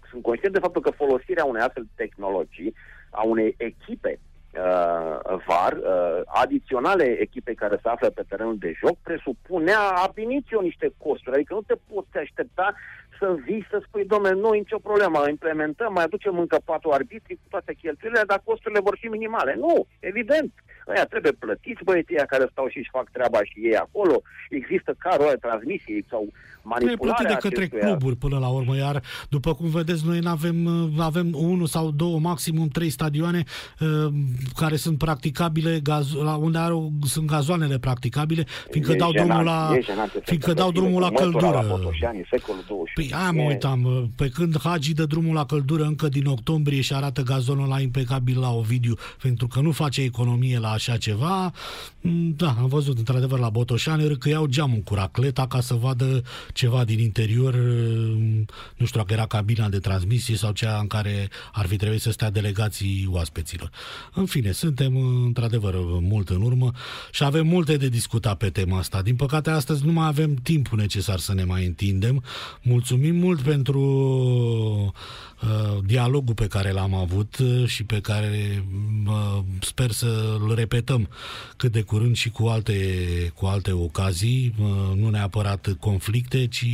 sunt 0.10 0.22
conștiente 0.22 0.58
de 0.58 0.66
faptul 0.66 0.82
că 0.82 0.92
folosirea 0.92 1.46
unei 1.46 1.62
astfel 1.62 1.84
de 1.84 2.04
tehnologii, 2.04 2.74
a 3.10 3.24
unei 3.24 3.56
echipe 3.58 4.20
uh, 4.54 5.42
VAR, 5.46 5.74
uh, 5.74 6.22
adiționale 6.26 7.04
echipei 7.04 7.56
care 7.56 7.80
se 7.82 7.90
află 7.90 8.10
pe 8.10 8.24
terenul 8.28 8.58
de 8.58 8.74
joc, 8.80 8.98
presupunea 9.04 9.80
ab 9.80 10.18
initio 10.18 10.62
niște 10.62 10.92
costuri. 10.98 11.36
Adică 11.36 11.54
nu 11.54 11.62
te 11.62 11.76
poți 11.94 12.18
aștepta 12.18 12.74
să 13.20 13.36
vii 13.46 13.68
să 13.70 13.82
spui, 13.86 14.06
domnule, 14.06 14.34
nu 14.34 14.50
nicio 14.52 14.80
problemă, 14.80 15.20
implementăm, 15.30 15.94
mai 15.94 16.04
aducem 16.04 16.40
încă 16.40 16.58
patru 16.66 16.90
arbitri 16.92 17.34
cu 17.42 17.48
toate 17.50 17.74
cheltuielile, 17.82 18.24
dar 18.28 18.42
costurile 18.44 18.80
vor 18.88 18.98
fi 19.00 19.08
minimale. 19.08 19.56
Nu, 19.58 19.86
evident. 20.00 20.54
Aia 20.88 21.06
trebuie 21.06 21.32
plătiți 21.32 21.84
băieții 21.84 22.16
care 22.28 22.48
stau 22.52 22.68
și 22.68 22.78
își 22.78 22.90
fac 22.92 23.10
treaba 23.12 23.44
și 23.44 23.58
ei 23.64 23.76
acolo. 23.76 24.22
Există 24.50 24.96
carul 24.98 25.28
de 25.30 25.38
transmisie 25.48 26.06
sau 26.10 26.28
manipularea 26.62 27.34
de 27.34 27.38
către 27.40 27.64
acestuia. 27.64 27.86
cluburi 27.86 28.16
până 28.16 28.38
la 28.40 28.48
urmă, 28.48 28.76
iar 28.76 29.02
după 29.30 29.54
cum 29.54 29.70
vedeți, 29.70 30.06
noi 30.06 30.20
avem, 30.26 30.56
avem 31.00 31.28
unul 31.34 31.66
sau 31.66 31.92
două, 31.92 32.20
maximum 32.20 32.68
trei 32.68 32.90
stadioane 32.90 33.44
uh, 33.80 34.14
care 34.56 34.76
sunt 34.76 34.98
practicabile, 34.98 35.80
gaz, 35.84 36.14
la 36.14 36.36
unde 36.36 36.58
are, 36.58 36.74
sunt 37.06 37.26
gazoanele 37.26 37.78
practicabile, 37.80 38.46
fiindcă 38.70 38.92
e 38.92 38.96
dau 38.96 39.12
jenant, 39.12 39.30
drumul 39.30 39.46
la, 39.46 39.72
fiindcă 40.22 40.54
dau 40.54 40.72
drumul 40.72 41.02
la 41.02 41.12
căldură. 41.12 41.50
La 41.50 41.62
Botoșani, 41.62 42.28
secolul 42.30 42.64
21. 42.68 42.86
Păi 42.94 43.09
aia 43.14 43.32
mă 43.32 43.42
uitam, 43.42 44.12
pe 44.16 44.30
când 44.30 44.60
Hagi 44.60 44.94
dă 44.94 45.06
drumul 45.06 45.34
la 45.34 45.46
căldură 45.46 45.84
încă 45.84 46.08
din 46.08 46.26
octombrie 46.26 46.82
și 46.82 46.94
arată 46.94 47.22
gazonul 47.22 47.68
la 47.68 47.80
impecabil 47.80 48.40
la 48.40 48.52
Ovidiu, 48.52 48.96
pentru 49.22 49.48
că 49.48 49.60
nu 49.60 49.72
face 49.72 50.02
economie 50.02 50.60
la 50.60 50.72
așa 50.72 50.98
ceva, 50.98 51.54
mm, 52.02 52.34
da, 52.38 52.56
am 52.60 52.68
văzut 52.68 52.98
într-adevăr 52.98 53.40
la 53.40 53.50
Botoșani, 53.50 54.18
că 54.18 54.30
iau 54.30 54.46
geamul 54.46 54.80
cu 54.80 54.94
racleta 54.94 55.48
ca 55.48 55.62
să 55.62 55.74
vadă 55.74 56.24
ceva 56.54 56.84
din 56.84 57.00
interior, 57.00 57.56
mm, 57.58 58.46
nu 58.78 58.86
știu 58.86 59.00
dacă 59.00 59.14
era 59.14 59.26
cabina 59.26 59.70
de 59.70 59.80
transmisie 59.80 60.36
sau 60.36 60.52
cea 60.52 60.78
în 60.82 60.88
care 60.88 61.30
ar 61.52 61.66
fi 61.66 61.76
trebuit 61.76 62.02
să 62.02 62.12
stea 62.12 62.32
delegații 62.32 63.08
oaspeților. 63.12 63.70
În 64.14 64.26
fine, 64.26 64.52
suntem 64.52 64.96
într-adevăr 65.26 65.76
mult 66.02 66.30
în 66.30 66.42
urmă 66.42 66.72
și 67.12 67.24
avem 67.24 67.48
multe 67.48 67.78
de 67.78 67.88
discutat 67.88 68.38
pe 68.38 68.50
tema 68.50 68.78
asta. 68.78 69.02
Din 69.02 69.16
păcate, 69.16 69.50
astăzi 69.50 69.86
nu 69.86 69.92
mai 69.92 70.08
avem 70.08 70.34
timpul 70.34 70.78
necesar 70.78 71.20
să 71.20 71.34
ne 71.34 71.44
mai 71.44 71.66
întindem. 71.66 72.24
Mulțumim 72.62 72.99
mult 73.12 73.42
pentru 73.42 73.82
uh, 75.42 75.78
dialogul 75.86 76.34
pe 76.34 76.48
care 76.48 76.72
l-am 76.72 76.94
avut 76.94 77.38
și 77.66 77.84
pe 77.84 78.00
care 78.00 78.66
uh, 79.08 79.40
sper 79.62 79.92
să-l 79.92 80.54
repetăm 80.56 81.10
cât 81.58 81.72
de 81.72 81.82
curând 81.82 82.16
și 82.16 82.30
cu 82.30 82.46
alte, 82.48 82.78
cu 83.36 83.46
alte 83.46 83.72
ocazii, 83.72 84.54
uh, 84.60 84.68
nu 84.96 85.10
neapărat 85.10 85.76
conflicte, 85.80 86.48
ci 86.48 86.66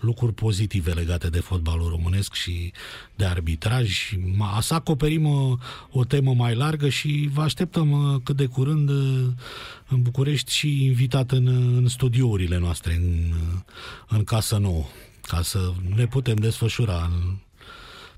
lucruri 0.00 0.34
pozitive 0.34 0.92
legate 0.92 1.28
de 1.28 1.40
fotbalul 1.40 1.88
românesc 1.88 2.34
și 2.34 2.72
de 3.14 3.24
arbitraj. 3.24 4.16
Să 4.60 4.74
acoperim 4.74 5.26
o, 5.26 5.56
o 5.90 6.04
temă 6.04 6.34
mai 6.34 6.54
largă 6.54 6.88
și 6.88 7.30
vă 7.32 7.40
așteptăm 7.40 7.90
uh, 7.90 8.20
cât 8.22 8.36
de 8.36 8.46
curând 8.46 8.88
uh, 8.88 9.26
în 9.88 10.02
București 10.02 10.52
și 10.52 10.84
invitat 10.84 11.30
în, 11.30 11.46
în 11.76 11.88
studiourile 11.88 12.58
noastre, 12.58 12.94
în, 12.94 13.32
în 14.08 14.24
Casă 14.24 14.56
Nouă, 14.56 14.84
ca 15.22 15.42
să 15.42 15.58
ne 15.96 16.06
putem 16.06 16.34
desfășura 16.34 16.94
în, 16.94 17.36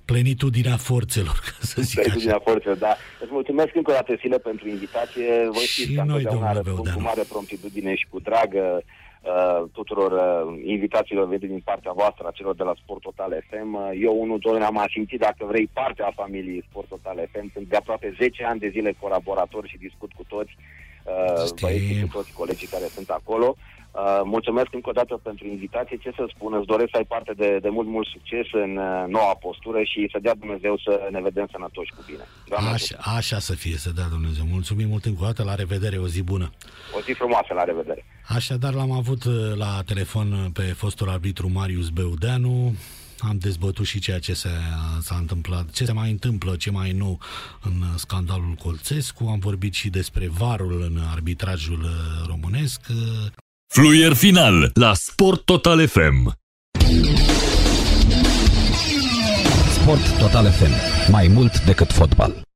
plenitudinea 0.05 0.77
forțelor, 0.77 1.39
ca 1.51 1.61
să 1.61 1.83
zic 1.83 1.95
plenitudinea 1.95 2.35
așa. 2.35 2.51
forțelor, 2.51 2.77
da. 2.77 2.97
Îți 3.21 3.33
mulțumesc 3.33 3.75
încă 3.75 3.91
o 3.91 3.95
dată, 3.95 4.17
Sile, 4.21 4.39
pentru 4.39 4.69
invitație. 4.69 5.49
Voi 5.53 5.65
știți 5.65 5.93
că 5.93 6.03
noi, 6.07 6.23
răspund 6.23 6.89
cu 6.89 7.01
mare 7.01 7.23
promptitudine 7.29 7.95
și 7.95 8.07
cu 8.11 8.21
dragă 8.21 8.83
uh, 8.83 9.65
tuturor 9.73 10.13
uh, 10.13 10.61
invitațiilor 10.65 11.27
venite 11.27 11.47
din 11.47 11.63
partea 11.65 11.93
voastră, 11.93 12.27
a 12.27 12.37
celor 12.39 12.55
de 12.55 12.63
la 12.63 12.75
Sport 12.83 13.01
Total 13.01 13.45
FM. 13.49 13.75
Uh, 13.75 13.91
eu, 14.01 14.21
unul, 14.21 14.39
doi, 14.39 14.61
am 14.61 14.79
asimțit, 14.79 15.19
dacă 15.19 15.45
vrei, 15.47 15.71
partea 15.73 16.07
a 16.07 16.19
familiei 16.23 16.67
Sport 16.69 16.89
Total 16.89 17.29
FM. 17.33 17.51
Sunt 17.53 17.69
de 17.69 17.77
aproape 17.77 18.15
10 18.19 18.45
ani 18.45 18.61
de 18.61 18.69
zile 18.69 18.95
colaborator 19.01 19.67
și 19.67 19.77
discut 19.87 20.11
cu 20.13 20.25
toți 20.29 20.57
uh, 21.05 21.61
băieții, 21.61 22.01
cu 22.01 22.17
toți 22.17 22.33
colegii 22.33 22.67
care 22.75 22.85
sunt 22.85 23.09
acolo. 23.09 23.57
Uh, 23.95 24.20
mulțumesc 24.24 24.68
încă 24.72 24.88
o 24.88 24.99
dată 25.01 25.20
pentru 25.22 25.47
invitație. 25.47 25.97
Ce 25.97 26.11
să 26.16 26.24
spun, 26.34 26.55
îți 26.55 26.66
doresc 26.66 26.90
să 26.90 26.97
ai 26.97 27.05
parte 27.05 27.32
de, 27.36 27.59
de 27.62 27.68
mult, 27.68 27.88
mult 27.88 28.07
succes 28.07 28.47
în 28.53 28.76
uh, 28.76 29.05
noua 29.09 29.34
postură 29.34 29.82
și 29.82 30.09
să 30.12 30.18
dea 30.22 30.34
Dumnezeu 30.34 30.78
să 30.78 31.09
ne 31.11 31.20
vedem 31.20 31.47
sănătoși 31.53 31.92
cu 31.97 32.03
bine. 32.07 32.24
așa, 32.72 32.97
așa 33.16 33.38
să 33.38 33.55
fie, 33.55 33.76
să 33.76 33.90
dea 33.92 34.09
Dumnezeu. 34.09 34.45
Mulțumim 34.51 34.88
mult 34.88 35.05
încă 35.05 35.22
o 35.22 35.26
dată, 35.26 35.42
la 35.42 35.55
revedere, 35.55 35.97
o 35.97 36.07
zi 36.07 36.22
bună. 36.22 36.51
O 36.97 37.01
zi 37.01 37.12
frumoasă, 37.12 37.55
la 37.55 37.64
revedere. 37.64 38.05
Așadar, 38.28 38.72
l-am 38.72 38.90
avut 38.90 39.24
uh, 39.24 39.34
la 39.57 39.82
telefon 39.86 40.51
pe 40.53 40.62
fostul 40.62 41.09
arbitru 41.09 41.51
Marius 41.53 41.88
Beudeanu 41.88 42.72
am 43.18 43.38
dezbătut 43.38 43.86
și 43.86 43.99
ceea 44.01 44.18
ce 44.18 44.34
s-a 45.01 45.16
întâmplat, 45.18 45.70
ce 45.70 45.84
se 45.84 45.92
mai 45.92 46.11
întâmplă, 46.11 46.57
ce 46.57 46.70
mai 46.70 46.92
nou 46.92 47.20
în 47.62 47.72
scandalul 47.97 48.55
Colțescu, 48.62 49.24
am 49.24 49.38
vorbit 49.38 49.74
și 49.74 49.88
despre 49.90 50.28
varul 50.28 50.82
în 50.82 50.99
arbitrajul 51.12 51.86
românesc. 52.26 52.80
Fluier 53.75 54.14
final 54.14 54.70
la 54.77 54.95
Sport 54.95 55.45
Total 55.45 55.81
FM. 55.81 56.31
Sport 59.72 60.18
Total 60.18 60.47
FM. 60.47 60.72
Mai 61.11 61.29
mult 61.29 61.64
decât 61.64 61.93
fotbal. 61.93 62.54